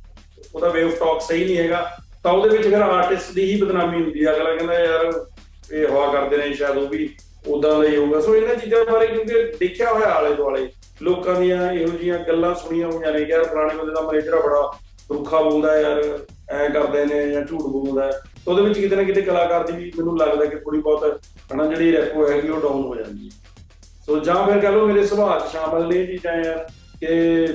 ਉਹਦਾ 0.55 0.69
ਵੇ 0.69 0.83
ਆਫ 0.83 0.99
ਟਾਕ 0.99 1.21
ਸਹੀ 1.21 1.45
ਨਹੀਂ 1.45 1.59
ਹੈਗਾ 1.59 1.97
ਤਾਂ 2.23 2.33
ਉਹਦੇ 2.33 2.49
ਵਿੱਚ 2.49 2.69
ਫਿਰ 2.69 2.81
ਆਰਟਿਸਟ 2.83 3.33
ਦੀ 3.33 3.53
ਹੀ 3.53 3.61
ਬਦਨਾਮੀ 3.63 4.03
ਹੁੰਦੀ 4.03 4.27
ਹੈ 4.27 4.35
ਅਗਲਾ 4.37 4.55
ਕਹਿੰਦਾ 4.57 4.75
ਯਾਰ 4.75 5.13
ਇਹ 5.73 5.89
ਹਵਾ 5.89 6.13
ਕਰਦੇ 6.13 6.37
ਨੇ 6.37 6.55
ਸ਼ਾਇਦ 6.55 6.77
ਉਹ 6.77 6.89
ਵੀ। 6.89 7.09
ਉਦਾਂ 7.47 7.79
ਦਾ 7.79 7.85
ਹੀ 7.85 7.97
ਹੋਊਗਾ। 7.97 8.21
ਸੋ 8.21 8.37
ਇਹਨਾਂ 8.37 8.55
ਚੀਜ਼ਾਂ 8.55 8.85
ਬਾਰੇ 8.85 9.07
ਕਿਉਂਕਿ 9.07 9.53
ਦੇਖਿਆ 9.61 9.93
ਹੋਇਆ 9.93 10.07
ਆਲੇ 10.07 10.35
ਦੁਆਲੇ, 10.35 10.69
ਲੋਕਾਂ 11.03 11.41
ਦੀਆਂ 11.41 11.73
ਇਹੋ 11.73 11.89
ਜਿਹੀਆਂ 11.89 12.19
ਗੱਲਾਂ 12.19 12.55
ਸੁਣੀਆਂ 12.55 12.91
ਹੋਈਆਂ 12.91 13.13
ਨੇ 13.13 13.25
ਕਿ 13.25 13.33
ਯਾਰ 13.33 13.45
ਫਲਾਣੇ 13.45 13.75
ਬੰਦੇ 13.75 13.93
ਦਾ 13.93 14.01
ਮੈਨੇਜਰ 14.01 14.35
ਆ, 14.35 14.41
ਬੜਾ 14.41 14.73
ਰੁੱਖਾ 15.11 15.43
ਬੋਲਦਾ 15.43 15.81
ਯਾਰ, 15.81 16.19
ਐ 16.51 16.69
ਕਰਦੇ 16.69 17.05
ਨੇ 17.05 17.31
ਜਾਂ 17.31 17.43
ਝੂਠ 17.43 17.63
ਬੋਲਦਾ। 17.63 18.05
ਹੈ। 18.05 18.11
ਤਾਂ 18.11 18.55
ਉਹਦੇ 18.55 18.63
ਵਿੱਚ 18.63 18.79
ਕਿਤੇ 18.79 18.97
ਨਾ 18.97 19.03
ਕਿਤੇ 19.03 19.23
ਕਲਾਕਾਰ 19.23 19.67
ਦੀ 19.67 19.73
ਵੀ 19.73 19.93
ਮੈਨੂੰ 19.99 20.19
ਲੱਗਦਾ 20.19 20.45
ਕਿ 20.45 20.57
ਥੋੜੀ 20.57 20.79
ਬਹੁਤ 20.79 21.21
ਹਨਾ 21.55 21.67
ਜਿਹੜੀ 21.67 21.93
ਰੈਪੋ 21.93 22.29
ਹੈਗੀ 22.29 22.49
ਉਹ 22.49 22.61
ਡਾਊਨ 22.61 22.85
ਹੋ 22.85 22.95
ਜਾਂਦੀ 22.95 23.29
ਹੈ। 23.29 23.53
ਸੋ 24.07 24.19
ਜਾਂ 24.19 24.47
ਫਿਰ 24.47 24.59
ਕਹ 24.59 24.69
ਲਓ 24.69 24.87
ਮੇਰੇ 24.87 25.07
ਸੁਭਾਅ 25.07 25.39
'ਚ 25.39 25.51
ਸ਼ਾਮਲ 25.51 25.89
ਨੇ 25.89 26.01
ਇਹ 26.01 26.07
ਚੀਜ਼ਾਂ 26.07 26.37
ਯਾਰ 26.45 26.67
ਕਿ 27.01 27.47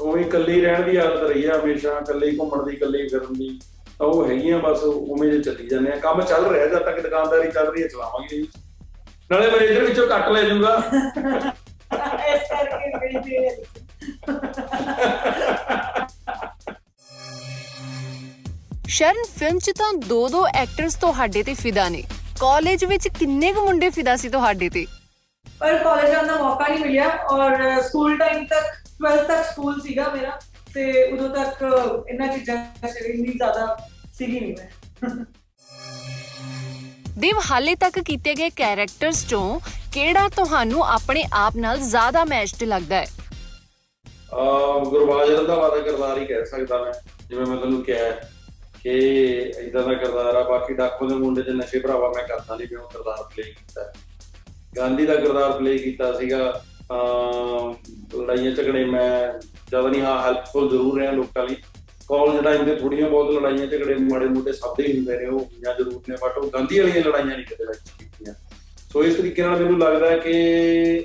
ਉਵੇਂ 0.00 0.24
ਇਕੱਲੇ 0.24 0.52
ਹੀ 0.52 0.60
ਰਹਿਣ 0.60 0.90
ਦੀ 0.90 0.96
ਆਦਤ 0.96 1.22
ਰਹੀ 1.22 1.44
ਆ 1.44 1.60
ਹਮੇਸ਼ਾ, 1.64 1.98
ਇਕੱਲੇ 1.98 2.30
ਹੀ 2.30 2.38
ਘੁੰਮਣ 2.38 2.66
ਦੀ, 2.66 2.76
ਇਕੱਲੇ 2.76 3.02
ਹੀ 3.02 3.08
ਫਿਰਨ 3.08 3.32
ਦੀ, 3.32 3.60
ਤਾਂ 3.98 4.06
ਉਹ 4.06 4.26
ਹੈਗੀਆਂ 4.26 4.58
ਬਸ, 4.58 4.82
ਉਵੇਂ 4.84 5.30
ਜੇ 5.30 5.40
ਚੱਲੀ 5.40 5.66
ਜਾਂਦੇ 5.66 5.92
ਆ। 5.92 5.96
ਕੰਮ 5.96 6.22
ਚੱਲ 6.22 6.46
ਰਿਹਾ, 6.46 6.66
ਜਦ 6.66 6.78
ਤੱਕ 6.78 7.00
ਦੁਕਾਨਦਾਰੀ 7.00 7.50
ਚੱਲ 7.50 7.66
ਰਹੀ 7.66 7.82
ਹੈ, 7.82 7.88
ਚਲਾਵਾਂਗੇ 7.88 8.36
ਜੀ 8.36 8.48
ਨਾਲੇ 9.30 9.50
ਮੈਨੇਜਰ 9.50 9.84
ਵਿੱਚੋਂ 9.84 10.06
ਕੱਟ 10.06 10.28
ਲੈ 10.28 10.42
ਜਾਊਗਾ 10.42 10.76
ਇਸ 12.26 12.48
ਕਰਕੇ 12.50 12.90
ਕਹਿੰਦੇ 12.90 13.56
ਸ਼ਰਨ 18.88 19.22
ਫਿਲਮ 19.38 19.58
'ਚ 19.58 19.70
ਤਾਂ 19.78 19.92
ਦੋ 20.08 20.28
ਦੋ 20.28 20.46
ਐਕਟਰਸ 20.48 20.94
ਤੁਹਾਡੇ 20.94 21.42
ਤੇ 21.42 21.54
ਫਿਦਾ 21.54 21.88
ਨੇ। 21.88 22.02
ਕਾਲਜ 22.40 22.84
ਵਿੱਚ 22.84 23.08
ਕਿੰਨੇ 23.08 23.52
ਕੁ 23.52 23.64
ਮੁੰਡੇ 23.64 23.88
ਫਿਦਾ 23.90 24.16
ਸੀ 24.16 24.28
ਤੁਹਾਡੇ 24.28 24.68
ਤੇ? 24.68 24.86
ਪਰ 25.46 25.76
ਕਾਲਜ 25.78 26.10
ਜਾਣ 26.10 26.26
ਦਾ 26.26 26.36
ਮੌਕਾ 26.36 26.66
ਨਹੀਂ 26.68 26.78
ਮਿਲਿਆ 26.80 27.08
ਔਰ 27.32 27.80
ਸਕੂਲ 27.82 28.16
ਟਾਈਮ 28.18 28.44
ਤੱਕ 28.46 28.66
12th 29.04 29.26
ਤੱਕ 29.28 29.44
ਸਕੂਲ 29.46 29.80
ਸੀਗਾ 29.80 30.08
ਮੇਰਾ 30.14 30.38
ਤੇ 30.74 31.02
ਉਦੋਂ 31.04 31.28
ਤੱਕ 31.30 31.62
ਇਹਨਾਂ 32.08 32.28
ਚੀਜ਼ਾਂ 32.28 32.56
ਚ 32.88 32.96
ਇੰਨੀ 33.04 33.32
ਜ਼ਿਆਦਾ 33.32 33.76
ਸੀਗੀ 34.18 34.40
ਨਹੀਂ 34.40 34.54
ਮੈਂ। 34.54 35.24
ਦੇਵ 37.18 37.38
ਹਾਲੇ 37.50 37.74
ਤੱਕ 37.74 37.98
ਕੀਤੇ 37.98 38.34
ਗਏ 38.34 38.48
ਕੈਰੈਕਟਰਸ 38.56 39.24
'ਚੋਂ 39.26 39.60
ਕਿਹੜਾ 39.92 40.28
ਤੁਹਾਨੂੰ 40.28 40.84
ਆਪਣੇ 40.86 41.22
ਆਪ 41.34 41.56
ਨਾਲ 41.56 41.78
ਜ਼ਿਆਦਾ 41.80 42.24
ਮੈਚਡ 42.24 42.62
ਲੱਗਦਾ 42.64 42.96
ਹੈ 42.96 43.06
ਆ 44.34 44.78
ਗੁਰਬਾਜ 44.84 45.30
ਰੰਧਾਵਾ 45.30 45.68
ਦਾ 45.68 45.78
ਕਿਰਦਾਰ 45.78 46.18
ਹੀ 46.18 46.24
ਕਹਿ 46.26 46.44
ਸਕਦਾ 46.46 46.82
ਮੈਂ, 46.82 46.92
ਜਿਵੇਂ 47.28 47.46
ਮੈਂ 47.46 47.56
ਤੁਹਾਨੂੰ 47.56 47.82
ਕਿਹਾ 47.82 48.04
ਹੈ 48.04 48.30
ਕਿ 48.82 48.96
ਇਦਾਂ 49.58 49.82
ਦਾ 49.82 49.94
ਕਿਰਦਾਰ 49.94 50.34
ਆ, 50.36 50.42
ਬਾਕੀ 50.42 50.74
ਡਾਕੂ 50.74 51.08
ਦੇ 51.08 51.14
ਮੁੰਡੇ 51.14 51.42
ਦੇ 51.42 51.52
ਨਸ਼ੇ 51.52 51.78
ਭਰਾਵਾ 51.78 52.08
ਮੈਂ 52.16 52.26
ਕਰਦਾ 52.28 52.56
ਨਹੀਂ 52.56 52.66
ਵੀ 52.70 52.76
ਉਹ 52.76 52.88
ਕਿਰਦਾਰ 52.88 53.22
ਪਲੇ 53.24 53.42
ਕੀਤਾ 53.42 53.82
ਹੈ। 53.82 53.92
ਗਾਂਧੀ 54.76 55.06
ਦਾ 55.06 55.14
ਕਿਰਦਾਰ 55.16 55.52
ਪਲੇ 55.52 55.76
ਕੀਤਾ 55.78 56.12
ਸੀਗਾ 56.18 56.38
ਅਮ 56.92 57.74
ਲੜਾਈਆਂ 58.16 58.50
ਝਗੜੇ 58.52 58.84
ਮੈਂ 58.84 59.08
ਜ਼ਿਆਦਾ 59.68 59.88
ਨਹੀਂ, 59.88 60.02
ਹਾਂ 60.02 60.20
ਹੈਲਪਫੁਲ 60.22 60.68
ਜ਼ਰੂਰ 60.68 60.98
ਰਿਹਾ 60.98 61.12
ਲੋਕਾਂ 61.12 61.46
ਲਈ 61.46 61.56
ਕਾਲਜ 62.08 62.44
ਟਾਈਮ 62.44 62.64
ਤੇ 62.64 62.74
ਥੋੜੀਆਂ 62.76 63.10
ਬਹੁਤ 63.10 63.30
ਲੜਾਈਆਂ 63.30 63.66
ਝਗੜੇ 63.66 63.94
ਮਾੜੇ 63.94 64.26
ਮੋਟੇ 64.26 64.52
ਸਭ 64.52 64.74
ਦੇ 64.76 64.86
ਹੀ 64.86 64.96
ਹੁੰਦੇ 64.96 65.18
ਨੇ 65.18 65.26
ਉਹ 65.26 65.46
ਜਾਂ 65.64 65.74
ਜ਼ਰੂਰ 65.74 66.00
ਨੇ 66.08 66.16
ਬਟ 66.22 66.38
ਉਹ 66.38 66.50
ਗਾਂਧੀ 66.50 66.78
ਵਾਲੀਆਂ 66.80 67.04
ਲੜਾਈਆਂ 67.04 67.26
ਨਹੀਂ 67.26 67.46
ਕਦੇ 67.46 67.64
ਵਿੱਚ 67.64 67.78
ਕੀਤੀਆਂ। 67.98 68.34
ਸੋ 68.92 69.02
ਇਸ 69.04 69.14
ਤਰੀਕੇ 69.14 69.42
ਨਾਲ 69.42 69.62
ਮੈਨੂੰ 69.62 69.78
ਲੱਗਦਾ 69.78 70.10
ਹੈ 70.10 70.18
ਕਿ 70.18 70.34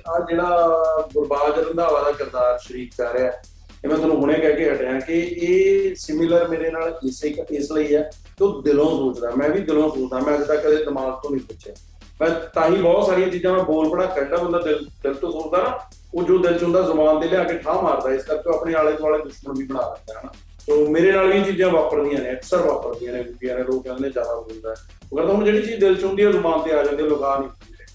ਆ 0.09 0.19
ਜਿਹੜਾ 0.29 1.07
ਗੁਰਬਾਜ 1.13 1.59
ਰੰਧਾਵਾ 1.59 2.01
ਦਾ 2.01 2.11
ਕਿਰਦਾਰ 2.11 2.59
ਸ਼ਰੀਕ 2.59 2.91
ਕਰ 2.97 3.13
ਰਿਹਾ 3.13 3.25
ਹੈ, 3.25 3.41
ਇਹ 3.83 3.89
ਮੈਂ 3.89 3.97
ਤੁਹਾਨੂੰ 3.97 4.17
ਹੁਣੇ 4.17 4.33
ਕਹਿ 4.33 4.53
ਕੇ 4.53 4.69
ਹਟਿਆ 4.71 4.99
ਕਿ 4.99 5.13
ਇਹ 5.13 5.95
ਸਿਮਿਲਰ 5.95 6.47
ਮੇਰੇ 6.47 6.71
ਨਾਲ 6.71 6.99
ਇਸੇ 7.03 7.33
ਇਸ 7.49 7.71
ਲਈ 7.71 7.95
ਹੈ 7.95 8.01
ਕਿ 8.37 8.43
ਉਹ 8.43 8.61
ਦਿਲੋਂ 8.61 8.89
ਸੋਚਦਾ 8.89 9.31
ਮੈਂ 9.37 9.49
ਵੀ 9.49 9.59
ਦਿਲੋਂ 9.59 9.89
ਸੋਚਦਾ 9.89 10.19
ਮੈਂ 10.19 10.37
ਅੱਜ 10.37 10.43
ਤੱਕ 10.43 10.61
ਕਦੇ 10.61 10.83
ਦਿਮਾਗ 10.85 11.13
ਤੋਂ 11.23 11.31
ਨਹੀਂ 11.31 11.41
ਸੋਚਿਆ 11.41 11.73
ਮੈਂ 12.21 12.29
ਤਾਂ 12.53 12.69
ਹੀ 12.69 12.81
ਬਹੁਤ 12.81 13.05
ਸਾਰੀਆਂ 13.05 13.27
ਚੀਜ਼ਾਂ 13.27 13.53
ਮੈਂ 13.53 13.63
ਬੋਲ 13.63 13.89
ਪੜਾ 13.89 14.05
ਕੱਢਦਾ 14.05 14.37
ਬੰਦਾ 14.37 14.59
ਦਿਲ 14.59 14.85
ਦਿਲ 15.03 15.13
ਤੋਂ 15.13 15.31
ਸੋਚਦਾ 15.31 15.57
ਨਾ 15.57 15.79
ਉਹ 16.13 16.23
ਜੋ 16.23 16.37
ਦਿਲ 16.37 16.57
ਚ 16.57 16.63
ਹੁੰਦਾ 16.63 16.81
ਜ਼ੁਬਾਨ 16.81 17.19
ਤੇ 17.19 17.27
ਲਿਆ 17.27 17.43
ਕੇ 17.43 17.57
ਠਾਹ 17.57 17.81
ਮਾਰਦਾ 17.81 18.13
ਇਸ 18.13 18.23
ਕਰਕੇ 18.23 18.49
ਉਹ 18.49 18.55
ਆਪਣੇ 18.55 18.73
ਆਲੇ 18.73 18.91
ਦੁਆਲੇ 18.91 19.23
ਦੁਸ਼ਮਣ 19.23 19.55
ਵੀ 19.57 19.63
ਬਣਾ 19.63 19.81
ਲੈਂਦਾ 19.81 20.19
ਹੈ 20.19 20.21
ਨਾ। 20.25 20.31
ਸੋ 20.65 20.87
ਮੇਰੇ 20.89 21.11
ਨਾਲ 21.11 21.31
ਵੀ 21.31 21.37
ਇਹ 21.37 21.45
ਚੀਜ਼ਾਂ 21.45 21.69
ਵਾਪਰਦੀਆਂ 21.69 22.19
ਨੇ 22.21 22.31
ਅਕਸਰ 22.31 22.57
ਵਾਪਰਦੀਆਂ 22.57 23.13
ਨੇ 23.13 23.23
ਨੇ 23.43 23.63
ਲੋਕ 23.63 23.83
ਕਹਿੰਦੇ 23.83 24.01
ਨੇ 24.01 24.09
ਜ਼ਿਆਦਾ 24.09 24.35
ਬੋਲਦਾ। 24.35 24.75
ਉਹ 25.11 25.17
ਕਹਿੰਦਾ 25.17 25.33
ਹੁਣ 25.33 25.45
ਜਿਹੜੀ 25.45 25.61
ਚੀਜ਼ 25.61 25.79
ਦਿਲ 25.79 25.95
ਚ 25.95 26.03
ਹੁੰਦੀ 26.03 26.25
ਹੈ 26.25 26.31
ਜ਼ੁਬਾਨ 26.31 26.61
ਤੇ 26.61 26.73
ਆ 26.73 26.83
ਜਾਂਦੀ 26.83 27.03
ਹੈ 27.03 27.07
ਲੁਕਾ 27.09 27.37
ਨਹੀਂ 27.37 27.49
ਹੁੰਦੀ 27.49 27.85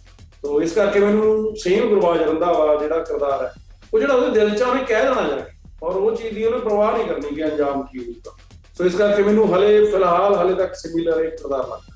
ਸੋ 0.43 0.61
ਇਸ 0.63 0.73
ਕਰਕੇ 0.73 1.01
ਮੈਨੂੰ 1.01 1.57
ਸੇਮ 1.57 1.89
ਗੁਰਬਾਜ 1.89 2.23
ਰੰਧਾਵਾ 2.23 2.75
ਜਿਹੜਾ 2.77 2.99
ਕਿਰਦਾਰ 2.99 3.45
ਹੈ 3.45 3.53
ਉਹ 3.95 3.99
ਜਿਹੜਾ 4.01 4.15
ਉਹਦੇ 4.15 4.41
ਦਿਲ 4.41 4.59
ਚ 4.59 4.63
ਆ, 4.63 4.67
ਉਹਨੇ 4.67 4.85
ਕਹਿ 4.85 5.03
ਦੇਣਾ 5.03 5.29
ਜਾ 5.29 5.45
ਔਰ 5.83 5.97
ਉਹ 5.97 6.17
ਚੀਜ਼ 6.17 6.35
ਦੀ 6.35 6.45
ਉਹਨੇ 6.45 6.59
ਪਰਵਾਹ 6.59 6.93
ਨਹੀਂ 6.93 7.07
ਕਰਨੀ 7.07 7.35
ਕਿ 7.35 7.45
ਅੰਜਾਮ 7.45 7.83
ਕੀ 7.83 7.99
ਹੋਊਗਾ। 7.99 8.37
ਸੋ 8.79 8.85
ਇਸ 8.85 8.95
ਕਰਕੇ 8.95 9.23
ਮੈਨੂੰ 9.23 9.57
ਹਲੇ 9.57 9.91
ਫਿਲਹਾਲ 9.91 10.35
ਹਲੇ 10.35 10.55
ਤੱਕ 10.55 10.75
ਸਿਮਿਲਰ 10.75 11.21
ਇੱਕ 11.21 11.37
ਕਿਰਦਾਰ 11.37 11.69
ਲੱਗਦਾ। 11.69 11.93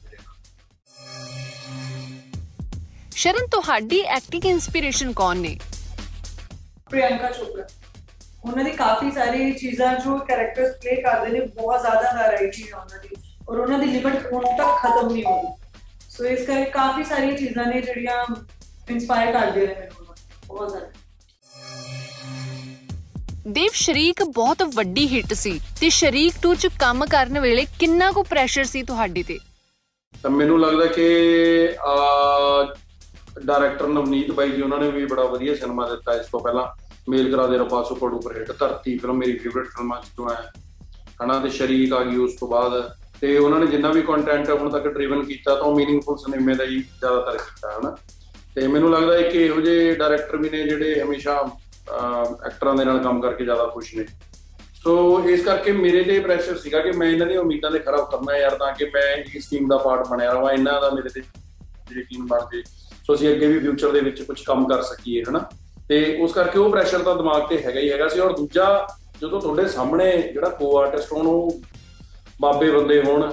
ਸ਼ਰਨ 3.17 3.47
ਤੁਹਾਡੀ 3.47 4.01
ਐਕਟਿੰਗ 4.01 4.47
ਇਨਸਪੀਰੇਸ਼ਨ 4.47 5.13
ਕੌਣ 5.13 5.37
ਨੇ? 5.37 5.59
ਪ੍ਰਿਯੰਕਾ 6.91 7.31
ਚੋਪੜਾ। 7.31 7.65
ਉਹਨਾਂ 8.45 8.65
ਦੀ 8.65 8.71
ਕਾਫੀ 8.71 9.11
ਸਾਰੀ 9.11 9.53
ਚੀਜ਼ਾਂ 9.53 9.95
ਜੋ 10.01 10.19
ਕੈਰੈਕਟਰਸ 10.19 10.77
ਪਲੇ 10.77 10.95
ਕਰਦੇ 11.03 11.31
ਨੇ 11.31 11.41
ਬਹੁਤ 11.57 11.81
ਜ਼ਿਆਦਾ 11.81 12.13
ਵੈਰਾਈਟੀ 12.13 12.63
ਹੈ 12.63 12.77
ਉਹਨਾਂ 12.77 12.99
ਦੀ 12.99 13.17
ਔਰ 13.49 13.59
ਉਹਨਾਂ 13.59 13.79
ਦੀ 13.79 13.87
ਲਿਮਟ 13.87 14.27
ਹੁਣ 14.33 14.45
ਤੱਕ 14.59 14.77
ਖਤਮ 14.79 15.11
ਨਹੀਂ 15.13 15.25
ਹੋਈ। 15.25 15.53
ਸੋ 16.11 16.25
ਇਸ 16.25 16.47
ਕਰਕੇ 16.47 16.71
ਕਾਫੀ 16.71 17.05
ਸਾਰੀਆਂ 17.05 17.37
ਚੀਜ਼ਾਂ 17.37 17.67
ਨੇ 17.67 17.81
ਜਿਹੜੀਆਂ 17.81 18.25
ਇਨਸਪਾਇਰ 18.91 19.33
ਕਰਦੀਆਂ 19.33 19.67
ਨੇ 19.67 19.75
ਮੈਨੂੰ। 19.75 20.15
ਬਹੁਤ 20.49 20.71
ਜ਼ਿਆਦਾ। 20.71 20.89
ਦੇਵ 23.47 23.71
ਸ਼ਰੀਕ 23.75 24.23
ਬਹੁਤ 24.25 24.63
ਵੱਡੀ 24.75 25.07
ਹਿੱਟ 25.09 25.33
ਸੀ 25.35 25.61
ਤੇ 25.81 25.89
ਸ਼ਰੀਕ 25.89 26.35
2 26.47 26.55
'ਚ 26.55 26.69
ਕੰਮ 26.81 27.07
ਕਰਨ 27.07 27.41
ਵੇਲੇ 27.41 27.67
ਕਿੰਨਾ 27.79 28.11
ਕੁ 28.13 28.23
ਪ੍ਰੈਸ਼ਰ 28.23 28.65
ਸੀ 28.65 28.83
ਤੁਹਾਡੇ 28.83 29.23
ਤੇ? 29.23 29.39
ਤਾਂ 30.23 30.31
ਮੈਨੂੰ 30.31 30.61
ਲੱਗਦਾ 30.61 30.87
ਕਿ 30.87 31.07
ਆ 31.81 31.95
ਡਾਇਰੈਕਟਰ 33.45 33.87
ਨਵਨੀਤ 33.89 34.31
ਬਾਈ 34.31 34.51
ਜੀ 34.51 34.63
ਉਹਨਾਂ 34.63 34.79
ਨੇ 34.79 34.91
ਵੀ 34.91 35.05
ਬੜਾ 35.07 35.25
ਵਧੀਆ 35.25 35.55
ਸਿਨੇਮਾ 35.55 35.89
ਦਿੱਤਾ 35.89 36.15
ਇਸ 36.15 36.27
ਤੋਂ 36.27 36.41
ਪਹਿਲਾਂ। 36.41 36.67
ਮੇਲ 37.09 37.31
ਕਰਾ 37.31 37.47
ਦੇ 37.47 37.59
ਰਪਾ 37.59 37.83
super 37.83 38.09
duper 38.09 38.37
hit 38.37 38.53
Dharti 38.53 38.99
film 38.99 39.17
ਮੇਰੀ 39.17 39.39
ਫੇਵਰਿਟ 39.39 39.67
ਫਿਲਮਾਂ 39.67 40.01
ਚੋਂ 40.17 40.31
ਹੈ। 40.31 40.53
ਹਨਾ, 41.25 41.39
ਤੇ 41.41 41.49
ਸ਼ਰੀਕ 41.49 41.93
ਆ 41.93 42.05
ਗਈ 42.05 42.17
ਉਸ 42.17 42.33
ਤੋਂ 42.41 42.49
ਬਾਅਦ। 42.49 42.97
ਤੇ 43.21 43.39
ਉਹਨਾਂ 43.39 43.61
ਨੇ 43.61 43.67
ਜਿੰਨਾ 43.67 43.93
ਵੀ 43.93 44.03
ਕੰਟੈਂਟ 44.03 44.51
ਹੁਣ 44.51 44.71
ਤੱਕ 44.71 44.89
ਡਰਾਈਵਨ 44.89 45.25
ਕੀਤਾ, 45.25 45.55
ਤਾਂ 45.55 45.63
ਉਹ 45.63 45.77
ਮੀਨਿੰਗਫੁਲ 45.77 46.19
ਸਿਨੇਮੇ 46.19 46.55
ਦਾ 46.55 46.65
ਹੀ 46.65 46.81
ਜ਼ਿਆਦਾਤਰ 46.81 47.37
ਕੀਤਾ, 47.37 47.79
ਹਨਾ। 47.79 47.97
ਤੇ 48.55 48.67
ਮੈਨੂੰ 48.67 48.91
ਲੱਗਦਾ 48.91 49.15
ਹੈ 49.15 49.23
ਕਿ 49.23 49.45
ਇਹੋ 49.47 49.61
ਜਿਹੇ 49.61 49.95
ਡਾਇਰੈਕਟਰ 49.95 50.37
ਵੀ 50.37 50.51
ਨੇ 50.51 50.63
ਜਿਹੜੇ 50.63 51.03
ਹਮੇਸ਼ਾ 51.03 51.51
ਐਕਟਰਾਂ 52.47 52.75
ਦੇ 52.75 52.85
ਨਾਲ 52.85 52.99
ਕੰਮ 52.99 53.21
ਕਰਕੇ 53.21 53.45
ਜ਼ਿਆਦਾ 53.45 53.67
ਖੁਸ਼ 53.67 53.95
ਨੇ। 53.95 54.05
ਸੋ 54.83 55.25
ਇਸ 55.29 55.45
ਕਰਕੇ 55.45 55.73
ਮੇਰੇ 55.73 56.03
ਤੇ 56.05 56.21
ਪ੍ਰੈਸ਼ਰ 56.21 56.59
ਸੀਗਾ 56.59 56.81
ਕਿ 56.81 56.93
ਮੈਂ 56.93 57.09
ਇਹਨਾਂ 57.09 57.27
ਦੀਆਂ 57.27 57.41
ਉਮੀਦਾਂ 57.41 57.71
ਤੇ 57.71 57.79
ਖਰਾ 57.79 57.97
ਉਤਰਨਾ 57.97 58.37
ਯਾਰ, 58.37 58.55
ਤਾਂ 58.55 58.73
ਕਿ 58.73 58.85
ਮੈਂ 58.85 59.17
ਇਸ 59.35 59.49
ਟੀਮ 59.51 59.69
ਦਾ 59.69 59.77
ਪਾਰਟ 59.77 60.09
ਬਣਿਆ 60.09 60.33
ਰਵਾਂ 60.33 60.53
ਇਹਨਾਂ 60.53 60.81
ਦਾ 60.81 60.91
ਮੇਰੇ 60.91 61.09
ਤੇ 61.09 61.21
ਜਿਹੜੀ 61.21 62.03
ਟੀਮ 62.03 62.27
ਬਣ 62.27 62.41
ਜੇ 62.53 62.63
ਸੋ 63.07 63.15
ਅਸੀਂ 63.15 63.31
ਅੱਗੇ 63.31 63.47
ਵੀ 63.47 63.59
ਫਿਊਚਰ 63.59 63.93
ਦੇ 63.93 64.01
ਵਿੱਚ 64.01 64.23
ਕੁਝ 64.23 64.41
ਕੰਮ 64.43 64.69
ਕਰ 64.69 64.83
ਸਕੀਏ, 64.83 65.23
ਹਨਾ। 65.29 65.51
ਤੇ 65.91 66.19
ਉਸ 66.21 66.33
ਕਰਕੇ 66.33 66.59
ਉਹ 66.59 66.71
ਪ੍ਰੈਸ਼ਰ 66.71 66.99
ਤਾਂ 66.99 67.17
ਦਿਮਾਗ 67.17 67.43
ਤੇ 67.49 67.63
ਹੈਗਾ 67.63 67.81
ਹੀ 67.81 67.93
ਹੈਗਾ 67.93 68.09
ਸੀ। 68.09 68.21
ਔਰ 68.21 68.33
ਦੂਜਾ, 68.33 68.89
ਜਦੋਂ 69.21 69.41
ਤੁਹਾਡੇ 69.41 69.67
ਸਾਹਮਣੇ 69.67 70.23
ਜਿਹੜਾ 70.33 70.49
ਕੋ 70.49 70.79
ਆਰਟਿਸਟ 70.79 71.13
ਹੋਣ, 71.13 71.27
ਉਹ 71.27 71.61
ਬਾਬੇ 72.41 72.71
ਬੰਦੇ 72.71 73.03
ਹੋਣ, 73.03 73.33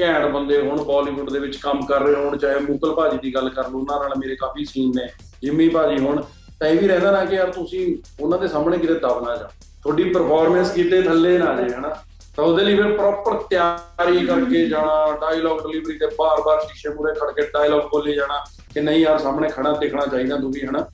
ਘੈਂਟ 0.00 0.26
ਬੰਦੇ 0.26 0.60
ਹੋਣ 0.60 0.82
ਬਾਲੀਵੁੱਡ 0.82 1.30
ਦੇ 1.30 1.38
ਵਿੱਚ 1.38 1.56
ਕੰਮ 1.56 1.86
ਕਰ 1.86 2.00
ਰਹੇ 2.00 2.24
ਹੋਣ, 2.24 2.36
ਚਾਹੇ 2.36 2.58
ਮੂਕਲ 2.58 2.94
ਭਾਜੀ 2.94 3.18
ਦੀ 3.18 3.34
ਗੱਲ 3.34 3.48
ਕਰ 3.48 3.68
ਲਓ, 3.68 3.78
ਉਹਨਾਂ 3.78 4.00
ਨਾਲ 4.00 4.12
ਮੇਰੇ 4.18 4.36
ਕਾਫੀ 4.36 4.64
ਸੀਨ 4.64 4.92
ਨੇ 4.96 5.08
ਜਿੰਮੀ 5.42 5.68
ਭਾਜੀ 5.68 5.98
ਹੋਣ, 5.98 6.22
ਤਾਂ 6.60 6.68
ਇਹ 6.68 6.80
ਵੀ 6.80 6.88
ਰਹਿੰਦਾ 6.88 7.10
ਨਾ 7.10 7.24
ਕਿ 7.24 7.36
ਯਾਰ 7.36 7.52
ਤੁਸੀਂ 7.52 7.96
ਉਹਨਾਂ 8.20 8.38
ਦੇ 8.38 8.48
ਸਾਹਮਣੇ 8.48 8.78
ਕਿਤੇ 8.78 8.94
ਦਬ 8.94 9.24
ਨਾ 9.26 9.36
ਜਾ 9.36 9.50
ਤੁਹਾਡੀ 9.82 10.04
ਪਰਫਾਰਮੈਂਸ 10.04 10.70
ਕਿਤੇ 10.70 11.02
ਥੱਲੇ 11.02 11.38
ਨਾ 11.38 11.54
ਜਾਏ, 11.54 11.70
ਹਨਾ? 11.70 11.96
ਤਾਂ 12.36 12.44
ਉਹਦੇ 12.44 12.64
ਲਈ 12.64 12.76
ਫਿਰ 12.76 12.96
ਪ੍ਰੋਪਰ 12.96 13.34
ਤਿਆਰੀ 13.50 14.26
ਕਰਕੇ 14.26 14.66
ਜਾਣਾ 14.66 15.18
ਡਾਇਲੌਗ 15.20 15.60
ਡਿਲੀਵਰੀ 15.60 15.98
ਤੇ 15.98 16.06
ਬਾਰ-ਬਾਰ 16.06 16.60
ਸ਼ੀਸ਼ੇ 16.60 16.88
ਮੂਰੇ 16.88 17.14
ਖੜ 17.14 17.30
ਕੇ 17.32 17.42
ਡਾਇਲੌਗ 17.42 17.82
ਬੋਲੇ 17.82 18.12
ਜਾਣਾ 18.12 18.44
ਕਿ 18.74 18.80
ਨਹੀਂ 18.80 19.00
ਯਾਰ 19.00 19.18
ਸਾਹਮਣੇ 19.18 19.48
ਖੜਾ 19.48 19.72
ਦਿਖਣਾ 19.72 20.06
ਚਾਹੀਦਾ 20.06 20.36
ਤੂੰ 20.36 20.52
ਵੀ, 20.52 20.66
ਹਨਾ? 20.66 20.86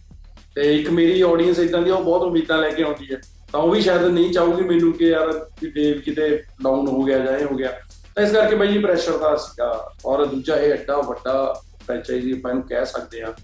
ਤੇ 0.55 0.75
ਇੱਕ 0.77 0.91
ਮੇਰੀ 0.91 1.21
ਆਡੀਅנס 1.21 1.63
ਇਦਾਂ 1.63 1.83
ਦੀ 1.83 1.91
ਉਹ 1.91 2.05
ਬਹੁਤ 2.05 2.23
ਉਮੀਦਾਂ 2.23 2.59
ਲੈ 2.59 2.71
ਕੇ 2.71 2.83
ਆਉਂਦੀ 2.83 3.15
ਹੈ। 3.15 3.21
ਤਾਂ 3.53 3.61
ਉਹ 3.61 3.71
ਵੀ 3.71 3.81
ਸ਼ਾਇਦ 3.81 4.03
ਨਹੀਂ 4.03 4.33
ਚਾਹੂਗੀ 4.33 4.63
ਮੈਨੂੰ 4.63 4.93
ਕਿ 4.93 5.05
ਯਾਰ 5.05 5.33
ਕਿ 5.61 5.71
ਡੇਵ 5.71 6.01
ਕਿਤੇ 6.01 6.43
ਡਾਊਨ 6.63 6.89
ਹੋ 6.89 7.03
ਗਿਆ 7.03 7.19
ਜਾਂ 7.19 7.39
ਇਹ 7.39 7.45
ਹੋ 7.45 7.57
ਗਿਆ। 7.57 7.81
ਤਾਂ 8.15 8.23
ਇਸ 8.25 8.33
ਕਰਕੇ 8.33 8.57
ਬਈ 8.57 8.79
ਪ੍ਰੈਸ਼ਰ 8.79 9.19
ਦਾ 9.19 9.37
ਸੀਗਾ। 9.37 9.91
ਔਰ 10.07 10.25
ਦੂਜਾ 10.25 10.57
ਇਹ 10.57 10.73
ਐਡਾ 10.73 10.97
ਵੱਡਾ 10.97 11.63
ਫ੍ਰੈਂਚਾਈਜ਼ੀ 11.85 12.33
ਆਪਾਂ 12.33 12.55
ਨੂੰ 12.55 12.63
ਕਹਿ 12.63 12.87
ਸਕਦੇ 12.87 13.23
ਆ 13.23 13.35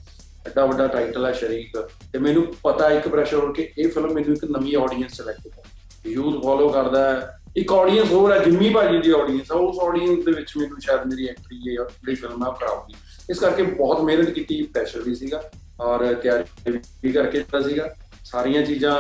ਐਡਾ 0.47 0.67
ਵੱਡਾ 0.67 0.87
ਟਾਈਟਲ 0.87 1.27
ਆ 1.27 1.33
ਸ਼ਰੀਕ। 1.33 1.89
ਤੇ 2.13 2.19
ਮੈਨੂੰ 2.19 2.47
ਪਤਾ 2.63 2.91
ਇੱਕ 2.91 3.09
ਪ੍ਰੈਸ਼ਰ 3.09 3.37
ਹੋ 3.37 3.53
ਕੇ 3.53 3.73
ਇਹ 3.79 3.89
ਫਿਲਮ 3.89 4.13
ਮੈਨੂੰ 4.13 4.35
ਇੱਕ 4.35 4.45
ਨਵੀਂ 4.45 4.77
ਆਡੀਅנס 4.77 5.27
ਲੈ 5.27 5.33
ਕੇ 5.33 5.51
ਆਉਂਦੀ 5.57 6.13
ਯੂਥ 6.13 6.43
ਫੋਲੋ 6.43 6.69
ਕਰਦਾ 6.69 7.11
ਹੈ। 7.11 7.39
ਇੱਕ 7.57 7.73
ਆਡੀਅנס 7.73 8.13
ਹੋਰ 8.13 8.33
ਹੈ 8.33 8.39
ਜਿੰਮੀ 8.39 8.71
ਭਾਜੀ 8.71 8.99
ਦੀ 8.99 9.11
ਆਡੀਅנס 9.11 9.53
ਆ। 9.53 9.55
ਉਸ 9.55 9.79
ਆਡੀਅנס 9.83 10.23
ਦੇ 10.25 10.33
ਵਿੱਚ 10.33 10.57
ਮੈਨੂੰ 10.57 10.81
ਸ਼ਾਇਦ 10.81 11.01
ਮੇਰੀ 11.07 11.27
ਐਂਟਰੀ 11.29 11.69
ਹੈ 11.69 11.73
ਜਿਹੜੀ 11.73 12.15
ਫਿਲਮ 12.15 12.43
ਆ 12.43 12.51
ਪ੍ਰਾਊਡ 12.51 12.93
ਇਸ 13.31 13.39
ਕਰਕੇ 13.39 13.63
ਬਹੁਤ 13.63 14.01
ਮਿਹਨਤ 14.01 14.31
ਕੀਤੀ 14.31 14.63
ਪ੍ਰੈਸ਼ਰ 14.63 15.01
ਵੀ 15.01 15.15
ਸੀਗਾ। 15.15 15.43
ਔਰ 15.81 16.15
ਤਿਆਰੀ 16.15 16.79
ਵੀ 17.03 17.13
ਕਰਕੇ 17.13 17.39
ਦਿੱਤਾ 17.39 17.61
ਸੀਗਾ। 17.61 17.89
ਸਾਰੀਆਂ 18.25 18.63
ਚੀਜ਼ਾਂ 18.63 18.95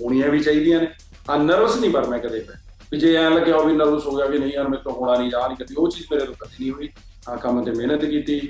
ਹੋਣੀਆਂ 0.00 0.28
ਵੀ 0.28 0.40
ਚਾਹੀਦੀਆਂ 0.40 0.80
ਨੇ। 0.80 0.88
ਆ 1.30 1.36
ਨਰਵਸ 1.36 1.76
ਨਹੀਂ 1.76 1.90
ਪਰ 1.90 2.06
ਮੈਂ 2.08 2.18
ਕਦੇ 2.18 2.40
ਪਿਆ। 2.40 2.56
ਵੀ 2.92 2.98
ਜੇ 2.98 3.14
ਐਂ 3.16 3.30
ਲੱਗਿਆ 3.30 3.58
ਵੀ 3.58 3.72
ਨਰਵਸ 3.72 4.06
ਹੋ 4.06 4.16
ਗਿਆ 4.16 4.26
ਵੀ 4.26 4.38
ਨਹੀਂ 4.38 4.52
ਯਾਰ 4.52 4.68
ਮੇਰੇ 4.68 4.82
ਤੋਂ 4.82 4.92
ਹੋਣਾ 4.92 5.16
ਨਹੀਂ, 5.16 5.30
ਜਾ 5.30 5.46
ਨਹੀਂ 5.46 5.56
ਕਦੀ, 5.56 5.74
ਉਹ 5.78 5.88
ਚੀਜ਼ 5.90 6.06
ਮੇਰੇ 6.12 6.24
ਤੋਂ 6.26 6.34
ਕਦੀ 6.34 6.56
ਨਹੀਂ 6.60 6.72
ਹੋਈ। 6.72 6.88
ਆ 7.28 7.36
ਕੰਮ 7.36 7.64
ਤੇ 7.64 7.70
ਮਿਹਨਤ 7.70 8.04
ਕੀਤੀ 8.04 8.40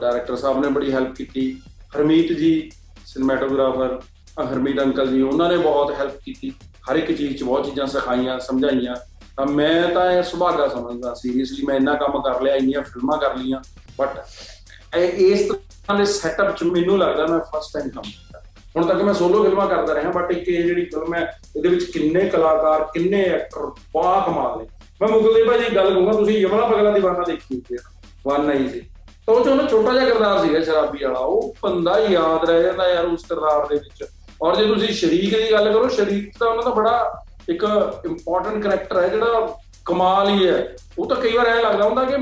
ਡਾਇਰੈਕਟਰ 0.00 0.36
ਸਾਹਿਬ 0.36 0.60
ਨੇ 0.60 0.68
ਬੜੀ 0.68 0.92
ਹੈਲਪ 0.92 1.14
ਕੀਤੀ। 1.14 1.52
ਹਰਮੀਤ 1.96 2.32
ਜੀ 2.32 2.70
ਸਿਨੇਮੈਟੋਗ੍ਰਾਫਰ 3.06 4.00
ਹਰਮੀਤ 4.44 4.80
ਅੰਕਲ 4.82 5.08
ਜੀ, 5.08 5.22
ਉਹਨਾਂ 5.22 5.48
ਨੇ 5.50 5.56
ਬਹੁਤ 5.58 5.94
ਹੈਲਪ 5.94 6.20
ਕੀਤੀ। 6.24 6.50
ਹਰ 6.90 6.96
ਇੱਕ 6.96 7.12
ਚੀਜ਼ 7.12 7.36
'ਚ 7.38 7.42
ਬਹੁਤ 7.42 7.64
ਚੀਜ਼ਾਂ 7.66 7.86
ਸਿਖਾਈਆਂ, 7.86 8.38
ਸਮਝਾਈਆਂ। 8.40 8.94
ਤਾਂ 9.36 9.46
ਮੈਂ 9.46 9.88
ਤਾਂ 9.94 10.10
ਇਹ 10.12 10.22
ਸੁਭਾਗਾ 10.22 10.68
ਸਮਝਦਾ। 10.68 11.14
ਸੀਰੀਅਸਲੀ 11.14 11.64
ਮੈਂ 11.66 11.76
ਇੰਨਾ 11.76 11.94
ਕੰਮ 11.94 12.20
ਕਰ 12.22 12.40
ਲਿਆ, 12.42 12.54
ਇੰਨੀਆਂ 12.56 12.82
ਫਿਲਮਾਂ 12.82 13.18
ਕਰ 13.18 13.36
ਲਈਆਂ। 13.36 13.60
ਬਟ 13.98 14.96
ਇਸ 14.96 15.40
ਤਰ੍ਹਾਂ 15.48 15.69
ਦੇ 15.94 16.04
ਸੈਟਅਪ 16.04 16.56
'ਚ 16.56 16.62
ਮੈਨੂੰ 16.62 16.98
ਲੱਗਦਾ 16.98 17.26
ਮੈਂ 17.26 17.38
ਫਸਟ 17.38 17.72
ਟਾਈਮ 17.74 17.88
ਕੰਮ 17.88 18.02
ਕੀਤਾ। 18.02 18.42
ਹੁਣ 18.76 18.86
ਤੱਕ 18.86 19.02
ਮੈਂ 19.02 19.14
ਸੋਲੋ 19.14 19.42
ਫਿਲਮਾਂ 19.44 19.66
ਕਰਦਾ 19.66 19.94
ਰਿਹਾ 19.94 20.10
ਬਟ 20.10 20.30
ਇੱਕ 20.32 20.48
ਇਹ 20.48 20.64
ਜਿਹੜੀ 20.64 20.84
ਫਿਲਮ 20.84 21.14
ਹੈ, 21.14 21.40
ਇਹਦੇ 21.56 21.68
ਵਿੱਚ 21.68 21.84
ਕਿੰਨੇ 21.84 22.20
ਕਲਾਕਾਰ, 22.20 22.84
ਕਿੰਨੇ 22.94 23.22
ਐਕਟਰ 23.24 23.66
ਬਾ 23.94 24.24
ਕਮਾਲ 24.26 24.58
ਨੇ। 24.58 24.66
ਮੈਂ 25.00 25.08
ਮੁਗਲ 25.08 25.34
ਦੇ 25.34 25.44
ਭਾਜੀ 25.44 25.74
ਗੱਲ 25.76 25.94
ਕਹੂੰਗਾ, 25.94 26.12
ਤੁਸੀਂ 26.12 26.38
ਯਮਲਾ 26.38 26.66
ਪਗਲਾ 26.66 26.90
ਦੀਵਾਨਾ 26.90 27.24
ਦੇਖੀ 27.26 27.54
ਹੋਈ 27.54 27.76
ਹੈ। 27.76 27.82
ਵਨ 28.26 28.44
ਨਹੀਂ 28.44 28.68
ਸੀ 28.68 28.80
ਤਾਂ 29.26 29.34
ਉਹ 29.34 29.44
ਚ 29.44 29.48
ਉਹਨਾਂ 29.48 29.68
ਛੋਟਾ 29.68 29.92
ਜਿਹਾ 29.92 30.04
ਕਿਰਦਾਰ 30.04 30.38
ਸੀਗਾ, 30.38 30.60
ਸ਼ਰਾਬੀ 30.60 31.04
ਵਾਲਾ। 31.04 31.18
ਉਹ 31.18 31.54
ਬੰਦਾ 31.62 31.98
ਯਾਦ 31.98 32.50
ਰਹਿ 32.50 32.62
ਜਾਂਦਾ 32.62 32.88
ਯਾਰ 32.88 33.04
ਉਸ 33.04 33.24
ਕਿਰਦਾਰ 33.24 33.66
ਦੇ 33.66 33.74
ਵਿੱਚ। 33.74 34.04
ਔਰ 34.42 34.56
ਜੇ 34.56 34.66
ਤੁਸੀਂ 34.66 34.88
ਸ਼ਰੀਕ 34.88 35.36
ਦੀ 35.36 35.52
ਗੱਲ 35.52 35.72
ਕਰੋ, 35.72 35.88
ਸ਼ਰੀਕ 35.88 36.38
ਤਾਂ 36.38 36.48
ਉਹਨਾਂ 36.48 36.62
ਦਾ 36.62 36.70
ਬੜਾ 36.70 37.24
ਇੱਕ 37.48 37.64
ਇੰਪੋਰਟੈਂਟ 38.04 38.62
ਕੈਰੈਕਟਰ 38.62 39.02
ਹੈ, 39.02 39.08
ਜਿਹੜਾ 39.08 39.56
ਕਮਾਲ 39.84 40.28
ਹੀ 40.28 40.48
ਹੈ। 40.48 40.76
ਉਹ 40.98 41.06
ਤਾਂ 41.06 41.16
ਕਈ 41.16 41.32
ਵਾਰ 41.32 41.46
ਐਂ 41.46 41.62
ਲੱਗਦਾ 41.62 41.84
ਹੁੰਦਾ 41.84 42.04
ਕਿ 42.04 42.16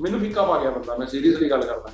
ਮੈਨੂੰ 0.00 0.20
ਫਿੱਕਾ 0.20 0.42
ਪਾ 0.42 0.58
ਗਿਆ 0.60 0.70
ਬੰਦਾ, 0.70 0.96
ਮੈਂ 0.96 1.06
ਸੀਰੀਅਸਲੀ 1.06 1.50
ਗੱਲ 1.50 1.62
ਕਰਦਾ। 1.62 1.90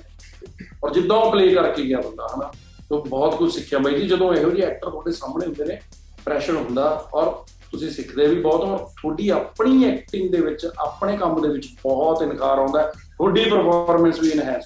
ਔਰ 0.86 0.92
ਜਿੱਦਾਂ 0.92 1.16
ਉਹ 1.16 1.32
ਪਲੇ 1.32 1.54
ਕਰਕੇ 1.54 1.82
ਗਿਆ 1.82 2.00
ਬੰਦਾ 2.00 2.28
ਹਨਾ 2.36 2.52
ਤੋਂ 2.88 3.04
ਬਹੁਤ 3.04 3.34
ਕੁਝ 3.34 3.52
ਸਿੱਖਿਆ। 3.54 3.78
ਬਾਈ 3.78 4.00
ਜੀ 4.00 4.08
ਜਦੋਂ 4.08 4.34
ਇਹੋ 4.34 4.50
ਜਿਹੇ 4.50 4.66
ਐਕਟਰ 4.66 4.90
ਤੁਹਾਡੇ 4.90 5.12
ਸਾਹਮਣੇ 5.12 5.46
ਹੁੰਦੇ 5.46 5.64
ਨੇ 5.64 5.80
ਪ੍ਰੈਸ਼ਰ 6.24 6.56
ਹੁੰਦਾ 6.56 7.04
ਔਰ 7.14 7.44
ਤੁਸੀਂ 7.72 7.90
ਸਿੱਖਦੇ 7.90 8.26
ਵੀ 8.26 8.40
ਬਹੁਤ 8.40 8.60
ਔਰ 8.60 8.78
ਤੁਹਾਡੀ 8.78 9.28
ਆਪਣੀ 9.28 9.84
ਐਕਟਿੰਗ 9.84 10.30
ਦੇ 10.30 10.40
ਵਿੱਚ 10.40 10.66
ਆਪਣੇ 10.78 11.16
ਕੰਮ 11.16 11.42
ਦੇ 11.42 11.48
ਵਿੱਚ 11.48 11.66
ਬਹੁਤ 11.82 12.22
ਇਨਕਾਰ 12.22 12.58
ਆਉਂਦਾ 12.58 12.82
ਤੁਹਾਡੀ 13.18 13.44
performance 13.44 14.20
we 14.20 14.28
enhance 14.28 14.64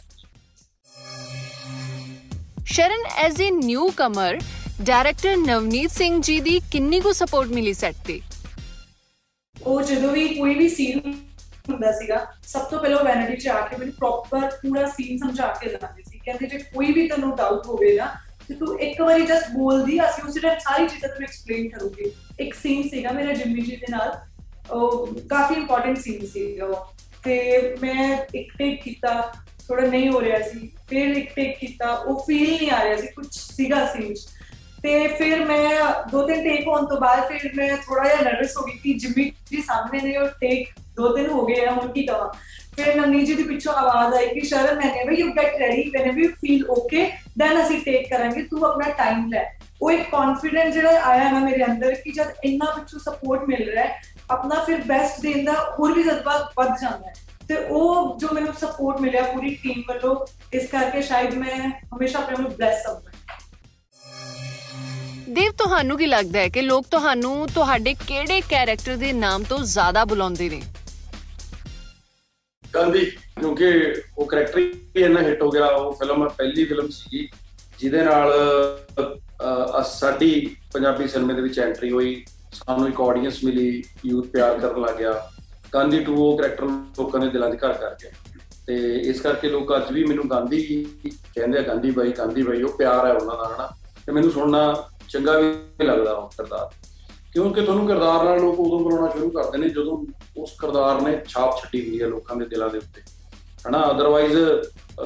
Sharan 2.67 3.07
as 3.17 3.43
a 3.43 3.51
newcomer 3.97 4.39
director 4.83 5.37
Navneet 5.37 5.91
Singh 5.91 6.23
ji 6.23 6.41
ਦੀ 6.41 6.61
ਕਿੰਨੀ 6.73 7.01
ਕੁ 7.01 7.13
ਸਪੋਰਟ 7.13 7.49
ਮਿਲੀ 7.49 7.73
ਸੈੱਟ 7.75 7.97
ਤੇ? 8.07 8.21
ਉਹ 9.63 9.83
ਜਦੋਂ 9.83 10.13
ਵੀ 10.13 10.29
ਕੋਈ 10.29 10.55
ਵੀ 10.55 10.69
ਸੀਨ 10.69 11.01
ਹੁੰਦਾ 11.71 11.93
ਸੀਗਾ 11.93 12.27
ਸਭ 12.43 12.61
ਤੋਂ 12.61 12.79
ਪਹਿਲਾਂ 12.79 13.05
ਵੈਨਿਟੀ 13.05 13.37
ਚ 13.37 13.49
ਆ 13.49 13.61
ਕੇ 13.61 13.77
ਮੈਨੂੰ 13.77 13.95
ਪ੍ਰੋਪਰ 13.95 14.41
ਪੂਰਾ 14.41 14.87
ਸੀਨ 14.87 15.19
ਸਮਝਾ 15.19 15.47
ਕੇ 15.47 15.71
ਜਾਂਦੇ 15.71 16.03
ਕਹਿੰਦੇ 16.25 16.47
ਜੇ 16.47 16.59
ਕੋਈ 16.59 16.93
ਵੀ 16.93 17.09
ਤੈਨੂੰ 17.09 17.37
ਡਾਊਟ 17.37 17.67
ਹੋਵੇ 17.67 17.97
ਨਾ, 17.97 18.15
ਤੇ 18.49 18.55
ਤੂੰ 18.55 18.81
ਇੱਕ 18.81 19.01
ਵਾਰੀ 19.01 19.27
ਜਸਟ 19.27 19.51
ਬੋਲਦੀ, 19.51 19.99
ਅਸੀਂ 20.01 20.25
ਉਸੇ 20.25 20.41
ਟਾਈਮ 20.41 20.59
ਸਾਰੀ 20.59 20.87
ਚੀਜ਼ਾਂ 20.87 21.09
ਤੈਨੂੰ 21.09 21.23
ਐਕਸਪਲੇਨ 21.23 21.69
ਕਰੂਗੇ। 21.69 22.13
ਇੱਕ 22.41 22.55
ਸੀਨ 22.55 22.89
ਸੀਗਾ 22.89 23.11
ਮੇਰਾ 23.11 23.33
ਜਿੰਮੀ 23.33 23.61
ਜੀ 23.61 23.77
ਦੇ 23.77 23.87
ਨਾਲ, 23.91 24.19
ਉਹ 24.71 25.07
ਕਾਫੀ 25.31 25.55
ਇੰਪੋਰਟੈਂਟ 25.55 25.99
ਸੀਨ 25.99 26.27
ਸੀਗਾ 26.27 26.67
ਉਹ। 26.67 26.93
ਤੇ 27.25 27.77
ਮੈਂ 27.83 28.17
ਇੱਕ 28.35 28.53
ਟੇਕ 28.59 28.83
ਕੀਤਾ 28.83 29.33
ਥੋੜਾ 29.69 29.87
ਨਹੀਂ 29.87 30.11
ਹੋ 30.11 30.21
ਰਿਹਾ 30.21 30.39
ਸੀ, 30.49 30.71
ਫਿਰ 30.89 31.17
ਇੱਕ 31.17 31.35
ਟੇਕ 31.35 31.59
ਕੀਤਾ, 31.59 31.93
ਉਹ 31.93 32.25
ਫੀਲ 32.27 32.51
ਨਹੀਂ 32.51 32.71
ਆ 32.71 32.85
ਰਿਹਾ 32.85 32.97
ਸੀ 32.97 33.07
ਕੁਝ 33.07 33.27
ਸੀਗਾ 33.31 33.87
ਸੀਨ 33.87 34.15
'ਚ। 34.15 34.29
ਤੇ 34.83 35.09
ਫਿਰ 35.09 35.45
ਮੈਂ 35.45 35.81
ਦੋ 36.11 36.27
ਤਿੰਨ 36.27 36.43
ਟੇਕ 36.45 36.69
ਹੋਣ 36.69 36.87
ਤੋਂ 36.87 37.01
ਬਾਅਦ 37.01 37.29
ਫਿਰ 37.29 37.51
ਮੈਂ 37.55 37.77
ਥੋੜਾ 37.77 38.05
ਜਿਹਾ 38.05 38.21
ਨਰਵਸ 38.23 38.57
ਹੋ 38.57 38.63
ਗਈ 38.63 38.79
ਕਿ 38.79 38.95
ਜਿੰਮੀ 38.95 39.33
ਜੀ 39.51 39.63
ਸਾਹਮਣੇ 39.63 40.01
ਨੇ 40.01 40.17
ਉਹ 40.17 40.29
ਟੇਕ 40.29 40.69
ਦੋ 41.01 41.13
ਤਿੰਨ 41.17 41.31
ਹੋ 41.31 41.45
ਗਏ 41.47 41.65
ਆ, 41.65 41.73
ਹੁਣ 41.73 41.93
ਕੀ 41.93 42.07
ਕਰਾਂ 42.07 42.29
ਫਿਰ 42.77 42.95
ਨਵਨੀਤ 42.97 43.27
ਜੀ 43.27 43.35
ਦੀ 43.35 43.43
ਪਿੱਛੋਂ 43.43 43.73
ਆਵਾਜ਼ 43.73 44.15
ਆਈ 44.15 44.27
ਕਿ 44.27 44.41
ਸ਼ਰਨ 44.41 44.77
ਮੈਨੇ 44.77 45.05
ਵੀ 45.05 45.17
you 45.17 45.33
get 45.33 45.57
ready 45.61 45.91
when 45.91 46.19
you 46.19 46.29
feel 46.41 46.65
okay 46.71 47.11
then 47.39 47.61
ਅਸੀਂ 47.63 47.81
ਟੇਕ 47.81 48.09
ਕਰਾਂਗੇ। 48.11 48.43
ਤੂੰ 48.43 48.65
ਆਪਣਾ 48.67 48.91
ਟਾਈਮ 48.99 49.27
ਲੈ। 49.33 49.45
ਉਹ 49.83 49.91
ਇੱਕ 49.91 50.11
ਕੌਨਫੀਡੈਂਸ 50.11 50.75
ਜਿਹੜਾ 50.75 51.01
ਆਇਆ 51.03 51.31
ਨਾ 51.31 51.39
ਮੇਰੇ 51.39 51.65
ਅੰਦਰ 51.65 51.95
ਕਿ 51.95 52.13
ਜਦ 52.13 52.33
ਇੰਨਾ 52.45 52.71
ਪਿੱਛੋਂ 52.71 53.01
ਸਪੋਰਟ 53.01 53.49
ਮਿਲ 53.49 53.71
ਰਿਹਾ 53.71 53.85
ਹੈ, 53.85 54.01
ਆਪਣਾ 54.31 54.63
ਫਿਰ 54.65 54.81
ਬੈਸਟ 54.87 55.21
ਦੇਣ 55.21 55.45
ਦਾ 55.45 55.53
ਹੋਰ 55.79 55.93
ਵੀ 55.93 56.03
ਜਜ਼ਬਾ 56.03 56.39
ਵੱਧ 56.59 56.75
ਜਾਂਦਾ 56.83 57.09
ਹੈ। 57.09 57.13
ਤੇ 57.49 57.57
ਉਹ 57.57 58.19
ਜੋ 58.19 58.29
ਮੈਨੂੰ 58.33 58.53
ਸਪੋਰਟ 58.55 59.01
ਮਿਲਿਆ 59.01 59.23
ਪੂਰੀ 59.23 59.55
ਟੀਮ 59.55 59.83
ਵੱਲੋਂ, 59.89 60.17
ਇਸ 60.53 60.67
ਕਰਕੇ 60.67 61.03
ਸ਼ਾਇਦ 61.03 61.35
ਮੈਂ 61.35 61.71
ਹਮੇਸ਼ਾ 61.95 62.19
ਆਪਣੇ 62.19 62.43
ਨੂੰ 62.43 62.51
ਬਲੈਸ 62.51 62.83
ਸਮਝਾਂ। 62.83 63.13
ਦੇਵ, 65.29 65.53
ਤੁਹਾਨੂੰ 65.53 65.99
ਕੀ 65.99 66.07
ਲੱਗਦਾ 66.07 66.39
ਹੈ 66.41 66.49
ਕਿ 66.49 66.63
ਲੋਕ 66.63 66.87
ਤੁਹਾਨੂੰ 66.91 67.49
ਤੁਹਾਡੇ 67.49 67.95
ਕਿਹੜੇ 67.95 68.41
ਕੈਰੈਕਟਰ 68.41 68.97
ਦੇ 68.97 69.13
ਨਾਮ 69.13 69.43
ਤੋਂ 69.43 69.59
ਜ਼ਿਆਦਾ 69.59 70.05
ਬੁਲਾਉਂਦੇ 70.05 70.49
ਨੇ? 70.51 70.61
ਗਾਂਧੀ 72.75 73.01
ਕਿਉਂਕਿ 73.01 73.95
ਉਹ 74.19 74.27
ਕਰੈਕਟਰ 74.27 74.59
ਹੀ 74.59 74.73
ਇੰਨਾ 74.97 75.21
ਹਿੱਟ 75.21 75.43
ਹੋ 75.43 75.51
ਗਿਆ 75.51 75.67
ਉਹ 75.67 75.93
ਫਿਲਮ 75.93 76.29
ਪਹਿਲੀ 76.29 76.65
ਫਿਲਮ 76.65 76.89
ਸੀਗੀ 76.89 77.29
ਜਿਹਦੇ 77.79 78.05
ਨਾਲ 78.05 78.33
ਅਹ, 79.01 79.83
ਸਾਡੀ 79.83 80.57
ਪੰਜਾਬੀ 80.73 81.09
ਸਿਨੇਮੇ 81.09 81.35
ਦੇ 81.35 81.43
ਵਿੱਚ 81.43 81.59
ਐਂਟਰੀ 81.59 81.91
ਹੋਈ 81.91 82.25
ਸਾਨੂੰ 82.53 82.89
ਇੱਕ 82.89 83.01
ਆਡੀਅנס 83.01 83.35
ਮਿਲੀ 83.45 83.83
ਯੂਥ 84.07 84.27
ਪਿਆਰ 84.27 84.59
ਕਰਨ 84.59 84.81
ਲੱਗ 84.81 84.97
ਗਿਆ 84.97 85.31
ਗਾਂਧੀ 85.75 86.05
2 86.05 86.15
ਉਹ 86.15 86.39
ਕਰੈਕਟਰ 86.39 86.65
ਲੋਕਾਂ 86.65 87.21
ਦੇ 87.21 87.29
ਦਿਲਾਂ 87.29 87.51
'ਚ 87.51 87.55
ਘਰ 87.55 87.73
ਕਰ 87.73 87.97
ਗਿਆ। 88.03 88.11
ਤੇ 88.67 88.99
ਇਸ 88.99 89.21
ਕਰਕੇ 89.21 89.49
ਲੋਕ 89.49 89.77
ਅੱਜ 89.77 89.93
ਵੀ 89.93 90.05
ਮੈਨੂੰ 90.05 90.31
ਗਾਂਧੀ 90.31 90.87
ਕਹਿੰਦੇ 91.35 91.59
ਆ 91.59 91.63
ਗਾਂਧੀ 91.63 91.91
ਬਾਈ 91.91 92.13
ਗਾਂਧੀ 92.13 92.43
ਬਾਈ 92.43 92.63
ਉਹ 92.63 92.79
ਪਿਆਰ 92.79 93.07
ਹੈ 93.07 93.13
ਉਹਨਾਂ 93.13 93.37
ਦਾ 93.37 93.55
ਹਨਾ। 93.55 93.71
ਤੇ 94.07 94.13
ਮੈਨੂੰ 94.13 94.31
ਸੁਣਨਾ 94.31 94.89
ਚੰਗਾ 95.09 95.39
ਵੀ 95.39 95.87
ਲੱਗਦਾ 95.87 96.13
ਉਹ 96.13 96.29
ਕਿਰਦਾਰ। 96.29 96.90
ਕਿਉਂਕਿ 97.33 97.61
ਤੁਹਾਨੂੰ 97.61 97.87
ਕਿਰਦਾਰ 97.87 98.25
ਨਾਲ 98.25 98.41
ਲੋਕ 98.41 98.61
ਉਦੋਂ 98.61 98.81
ਬੁਲਾਉਣਾ 98.81 99.09
ਸ਼ੁਰੂ 99.09 99.31
ਕਰਦੇ 99.31 99.59
ਨੇ 99.59 99.69
ਜਦੋਂ 99.69 100.07
ਉਸ 100.37 100.51
ਕਿਰਦਾਰ 100.61 101.01
ਨੇ 101.01 101.23
ਛਾਪ 101.29 101.59
ਛੱਡੀ 101.59 101.83
ਹੁੰਦੀ 101.83 102.03
ਹੈ 102.03 102.07
ਲੋਕਾਂ 102.07 102.37
ਦੇ 102.37 102.45
ਦਿਲਾਂ 102.45 102.71
ਦੇ 102.71 102.79
ਉੱਤੇ। 102.79 103.03
ਹਨਾ? 103.69 103.91
ਅਦਰਵਾਈਜ਼ 103.91 104.37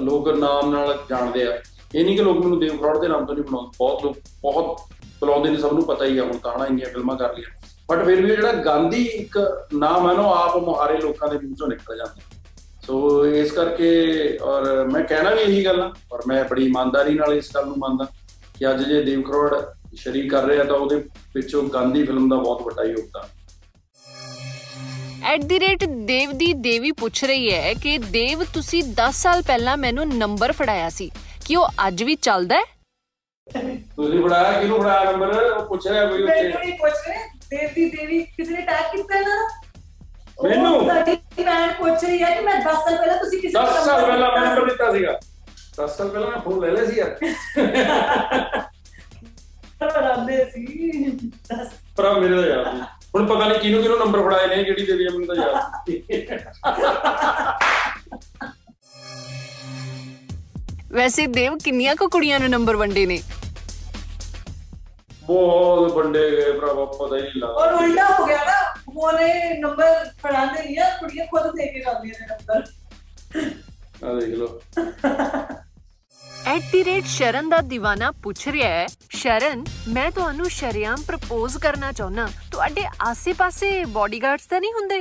ਲੋਕ 0.00 0.28
ਨਾਮ 0.28 0.70
ਨਾਲ 0.70 0.98
ਜਾਣਦੇ 1.10 1.46
ਆ। 1.46 1.58
ਇਹ 1.94 2.04
ਨਹੀਂ 2.04 2.16
ਕਿ 2.16 2.22
ਲੋਕ 2.22 2.38
ਮੈਨੂੰ 2.38 2.60
ਦੇਵ 2.60 2.78
ਫਰੋਡ 2.78 3.00
ਦੇ 3.00 3.08
ਨਾਮ 3.08 3.26
ਤੋਂ 3.26 3.34
ਨਹੀਂ 3.34 3.44
ਬੁਲਾਉਂਦੇ। 3.44 3.70
ਬਹੁਤ 3.78 4.04
ਲੋਕ, 4.04 4.16
ਬਹੁਤ 4.42 4.80
ਬੁਲਾਉਂਦੇ 5.20 5.50
ਨੇ, 5.50 5.56
ਸਭ 5.56 5.72
ਨੂੰ 5.72 5.84
ਪਤਾ 5.84 6.04
ਹੀ 6.04 6.18
ਆ, 6.18 6.24
ਹੁਣ 6.24 6.38
ਤਾਂ 6.38 6.56
ਹਨਾ 6.56 6.66
ਇੰਨੀਆਂ 6.66 6.88
ਫਿਲਮਾਂ 6.88 7.16
ਕਰ 7.16 7.34
ਲਈਆਂ। 7.34 7.66
ਬਟ 7.90 8.04
ਫਿਰ 8.04 8.22
ਵੀ 8.22 8.30
ਇਹ 8.30 8.36
ਜਿਹੜਾ 8.36 8.52
ਗਾਂਧੀ 8.52 9.04
ਇੱਕ 9.04 9.66
ਨਾਮ 9.74 10.10
ਹੈ 10.10 10.14
ਨਾ, 10.14 10.22
ਉਹ 10.22 10.34
ਆਪ 10.34 10.56
ਮੁਹਾਰੇ 10.56 10.98
ਲੋਕਾਂ 10.98 11.28
ਦੇ 11.28 11.38
ਮੂੰਹ 11.38 11.56
ਚੋਂ 11.56 11.68
ਨਿਕਲ 11.68 11.96
ਜਾਂਦਾ। 11.96 12.20
ਸੋ 12.86 13.26
ਇਸ 13.26 13.52
ਕਰਕੇ, 13.52 14.38
ਔਰ 14.42 14.88
ਮੈਂ 14.92 15.04
ਕਹਿਣਾ 15.04 15.30
ਵੀ 15.30 15.40
ਇਹੀ 15.40 15.64
ਗੱਲ 15.64 15.82
ਆ, 15.82 15.94
ਔਰ 16.12 16.22
ਮੈਂ 16.26 16.44
ਬੜੀ 16.44 16.66
ਇਮਾਨਦਾਰੀ 16.66 17.14
ਨਾਲ 17.14 17.34
ਇਸ 17.34 17.54
ਗੱਲ 17.54 17.66
ਨੂੰ 17.66 17.76
ਮੰਨਦਾ 17.78 18.04
ਕਿ 18.58 18.70
ਅੱਜ 18.70 18.82
ਜੇ 18.82 19.02
ਦੇਵ 19.02 19.22
ਕਰੋੜ 19.22 19.54
ਸ਼ਰੀਕ 19.96 20.30
ਕਰ 20.30 20.42
ਰਹੇ 20.42 20.64
ਤਾਂ 20.64 20.76
ਉਹਦੇ 20.76 20.98
ਪਿੱਛੋਂ 21.34 21.62
ਗਾਂਧੀ 21.62 22.04
ਫਿਲਮ 22.04 22.28
ਦਾ 22.28 22.36
ਬਹੁਤ 22.36 22.62
ਵੱਡਾ 22.62 22.84
ਯੋਗਦਾਨ 22.84 23.28
ਐਟ 25.24 25.44
ਦੀ 25.44 25.58
ਰੇਟ 25.60 25.84
ਦੇਵ 25.84 26.32
ਦੀ 26.32 26.52
ਦੇਵੀ 26.52 26.90
ਪੁੱਛ 26.92 27.24
ਰਹੀ 27.24 27.52
ਹੈ 27.52 27.74
ਕਿ 27.74 27.98
ਦੇਵ 27.98 28.42
ਤੁਸੀਂ 28.44 28.82
10 28.96 29.10
ਸਾਲ 29.12 29.42
ਪਹਿਲਾਂ 29.42 29.76
ਮੈਨੂੰ 29.76 30.06
ਨੰਬਰ 30.08 30.52
ਫੜਾਇਆ 30.52 30.88
ਸੀ। 30.88 31.10
ਕਿ 31.46 31.56
ਉਹ 31.56 31.68
ਅੱਜ 31.86 32.02
ਵੀ 32.02 32.14
ਚੱਲਦਾ 32.14 32.56
ਹੈ? 32.56 32.64
ਤੁਸੀਂ 33.96 34.22
ਫੜਾਇਆ 34.22 34.60
ਕਿਹਨੂੰ 34.60 34.80
ਫੜਾਇਆ 34.80 35.12
ਨੰਬਰ? 35.12 35.34
ਉਹ 35.52 35.64
ਪੁੱਛ 35.66 35.86
ਰਿਹਾ 35.86 36.04
ਕੋਈ 36.06 36.22
ਮੈਨੂੰ 36.22 36.36
ਉੱਥੇ 36.38 36.58
ਨਹੀਂ 36.58 36.78
ਪੁੱਛ 36.78 37.08
ਰਹੇ। 37.08 37.18
ਦੇਵ 37.50 37.70
ਦੀ 37.74 37.88
ਦੇਵੀ 37.90 38.22
ਕਿਸੇ 38.22 38.52
ਨੇ 38.52 38.60
ਟੈਗ 38.60 38.96
ਕੀਤਾ 38.96 39.20
ਨਾ? 39.20 39.48
ਉਹ 40.38 40.48
ਮੈਨੂੰ? 40.48 40.78
ਤੁਹਾਡੀ 40.84 41.16
ਭੈਣ 41.44 41.72
ਪੁੱਛ 41.72 42.04
ਰਹੀ 42.04 42.22
ਹੈ 42.22 42.30
ਕਿ 42.34 42.40
ਮੈਂ 42.40 42.54
10 42.60 42.84
ਸਾਲ 42.84 42.96
ਪਹਿਲਾਂ 42.96 43.16
ਤੁਸੀਂ 43.18 43.40
ਕਿਸੇ 43.40 43.58
10 43.58 43.74
ਨੂੰ 43.74 43.84
ਸਾਲ 43.84 44.00
number 44.00 44.06
ਪਹਿਲਾਂ 44.06 44.30
ਮੈਂ 44.30 44.40
ਦਿੱਤਾ 44.40 44.54
ਨੰਬਰ 44.54 44.68
ਦਿੱਤਾ 44.68 44.92
ਸੀਗਾ। 44.92 45.18
10 45.78 45.96
ਸਾਲ 45.96 46.08
ਪਹਿਲਾਂ 46.08 46.30
ਮੈਂ 46.30 46.38
ਫੋਨ 46.40 46.60
ਲੈ 46.60 46.70
ਲਿਆ 46.70 46.84
ਸੀ 46.86 46.96
ਯਾਰ। 46.96 48.64
ਬਣਾਉਂਦੇ 49.88 50.44
ਸੀ। 50.44 51.30
ਆਹ 52.00 52.20
ਮੇਰੇ 52.20 52.34
ਦਾ 52.48 52.62
ਨਹੀਂ 52.62 52.82
ਹੁਣ 53.14 53.26
ਪਤਾ 53.26 53.46
ਨਹੀਂ 53.48 53.58
ਕਿਹਨੂੰ 53.60 53.82
ਕਿਹਨੂੰ 53.82 53.98
ਨੰਬਰ 53.98 54.22
ਫੜਾਏ 54.22 54.46
ਨੇ 54.46 54.62
ਜਿਹੜੀ 54.64 54.86
ਦੇਵੀ 54.86 55.04
ਮੈਨੂੰ 55.08 55.26
ਤਾਂ 55.26 55.34
ਨਹੀਂ 55.36 56.00
ਵੈਸੇ 60.92 61.26
ਦੇਵ 61.28 61.56
ਕਿੰਨੀਆਂ 61.58 61.94
ਕੁ 61.96 62.08
ਕੁੜੀਆਂ 62.08 62.40
ਨੂੰ 62.40 62.48
ਨੰਬਰ 62.50 62.76
ਵੰਡੇ 62.76 63.04
ਨੇ? 63.06 63.20
ਬਹੁਤ 65.26 65.92
ਵੱਡੇ 65.92 66.30
ਗਏ 66.30 66.52
ਭਰਾਵਾ 66.52 66.84
ਪਤਾ 66.84 67.16
ਹੀ 67.16 67.22
ਨਹੀਂ 67.22 67.42
ਔਰ 67.42 67.72
ਲੱਗਦਾ 67.72 67.76
ਉਲਟਾ 67.78 68.08
ਹੋ 68.18 68.26
ਗਿਆ 68.26 68.44
ਨਾ 68.44 68.74
ਉਹਨੇ 68.96 69.58
ਨੰਬਰ 69.58 70.04
ਫੜਾਉਂਦੇ 70.22 70.62
ਨਹੀਂ 70.62 70.78
ਆ 70.78 70.88
ਕੁੜੀਆਂ 70.98 71.26
ਖੁਦ 71.26 71.50
ਦੇ 71.56 71.66
ਕੇ 71.66 71.80
ਜਾਂਦੀਆਂ 71.80 72.14
ਨੇ 72.20 72.26
ਨੰਬਰ 72.26 72.62
ਆ 74.04 74.14
ਦੇਖ 74.20 74.34
ਲਓ। 74.34 74.60
ਐਟ 76.46 76.62
ਦੀ 76.72 76.82
ਰੇਟ 76.84 77.04
ਸ਼ਰਨ 77.06 77.48
ਦਾ 77.48 77.58
دیਵਾਨਾ 77.70 78.10
ਪੁੱਛ 78.22 78.46
ਰਿਹਾ 78.48 78.68
ਹੈ 78.68 78.86
ਸ਼ਰਨ 79.24 79.62
ਮੈਂ 79.88 80.10
ਤੁਹਾਨੂੰ 80.10 80.48
ਸ਼ਰਿਆਮ 80.50 81.02
ਪ੍ਰਪੋਜ਼ 81.06 81.56
ਕਰਨਾ 81.58 81.90
ਚਾਹੁੰਨਾ। 81.92 82.26
ਤੁਹਾਡੇ 82.52 82.82
ਆਸੇ-ਪਾਸੇ 83.02 83.68
ਬਾਡੀਗਾਰਡਸ 83.92 84.46
ਤਾਂ 84.46 84.60
ਨਹੀਂ 84.60 84.72
ਹੁੰਦੇ? 84.72 84.98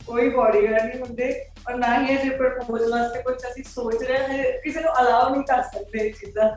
ਕੋਈ 0.00 0.28
ਬਾਡੀਗਾਰਡ 0.28 0.84
ਨਹੀਂ 0.84 1.00
ਹੁੰਦੇ 1.00 1.30
ਔਰ 1.68 1.76
ਨਾ 1.76 1.88
ਹੀ 2.02 2.14
ਅਜੇ 2.16 2.28
ਪ੍ਰਪੋਜ਼ 2.36 2.82
ਵਾਸਤੇ 2.92 3.22
ਕੁਝ 3.22 3.34
ਅਸੀਂ 3.50 3.64
ਸੋਚ 3.64 4.02
ਰਹੇ 4.02 4.18
ਹਾਂ 4.18 4.52
ਕਿਸੇ 4.64 4.80
ਨੂੰ 4.80 4.92
ਅਲਾਉ 5.00 5.30
ਨਹੀਂ 5.30 5.42
ਕਰ 5.48 5.62
ਸਕਦੇ 5.72 6.06
ਇਹ 6.06 6.12
ਚੀਜ਼ਾਂ। 6.20 6.48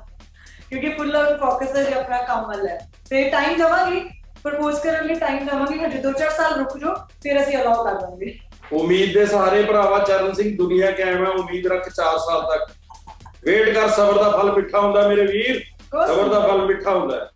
ਕਿਉਂਕਿ 0.70 0.90
ਫੁੱਲ 0.98 1.16
ਆਨ 1.16 1.38
ਫੋਕਸ 1.38 1.76
ਹੈ 1.78 1.84
ਜੇ 1.84 1.94
ਆਪਣਾ 1.94 2.22
ਕੰਮ 2.22 2.46
ਵੱਲ 2.48 2.68
ਹੈ। 2.68 2.78
ਤੇ 3.10 3.24
ਟਾਈਮ 3.30 3.58
ਦਵਾਂਗੇ 3.58 4.04
ਪ੍ਰਪੋਜ਼ 4.44 4.80
ਕਰਨ 4.84 5.08
ਲਈ 5.08 5.16
ਟਾਈਮ 5.16 5.46
ਦਵਾਂਗੇ 5.46 5.86
ਹਜੇ 5.86 6.02
2-4 6.04 6.32
ਸਾਲ 6.38 6.58
ਰੁਕ 6.60 6.78
ਜਾਓ 6.78 6.96
ਫਿਰ 7.24 7.42
ਅਸੀਂ 7.42 7.58
ਅਲਾਉ 7.62 7.84
ਕਰ 7.86 8.00
ਦਾਂਗੇ। 8.02 8.38
ਉਮੀਦ 8.82 9.14
ਦੇ 9.14 9.26
ਸਾਰੇ 9.26 9.64
ਭਰਾਵਾ 9.64 10.00
ਚਰਨ 10.04 10.34
ਸਿੰਘ 10.34 10.56
ਦੁਨੀਆ 10.58 10.92
ਕਾਇਮ 11.02 11.26
ਹੈ 11.26 11.32
ਉਮੀਦ 11.42 11.68
ਰੱਖ 11.68 11.90
4 11.90 12.18
ਸਾਲ 12.30 12.48
ਤੱਕ। 12.52 12.72
ਵੇਟ 13.46 13.74
ਕਰ 13.76 13.90
ਸਬਰ 13.90 14.24
ਦਾ 14.24 14.32
ਫਲ 14.38 14.56
ਮਿੱਠਾ 14.56 14.80
ਹੁੰਦਾ 14.80 15.08
ਮੇਰੇ 15.08 15.28
ਵੀਰ। 15.28 15.64
ਸਬਰ 15.92 16.30
ਦਾ 16.30 16.40
ਫਲ 16.40 16.66
ਮਿੱਠਾ 16.66 16.92
ਹੁੰਦਾ 16.92 17.16
ਹੈ। 17.16 17.30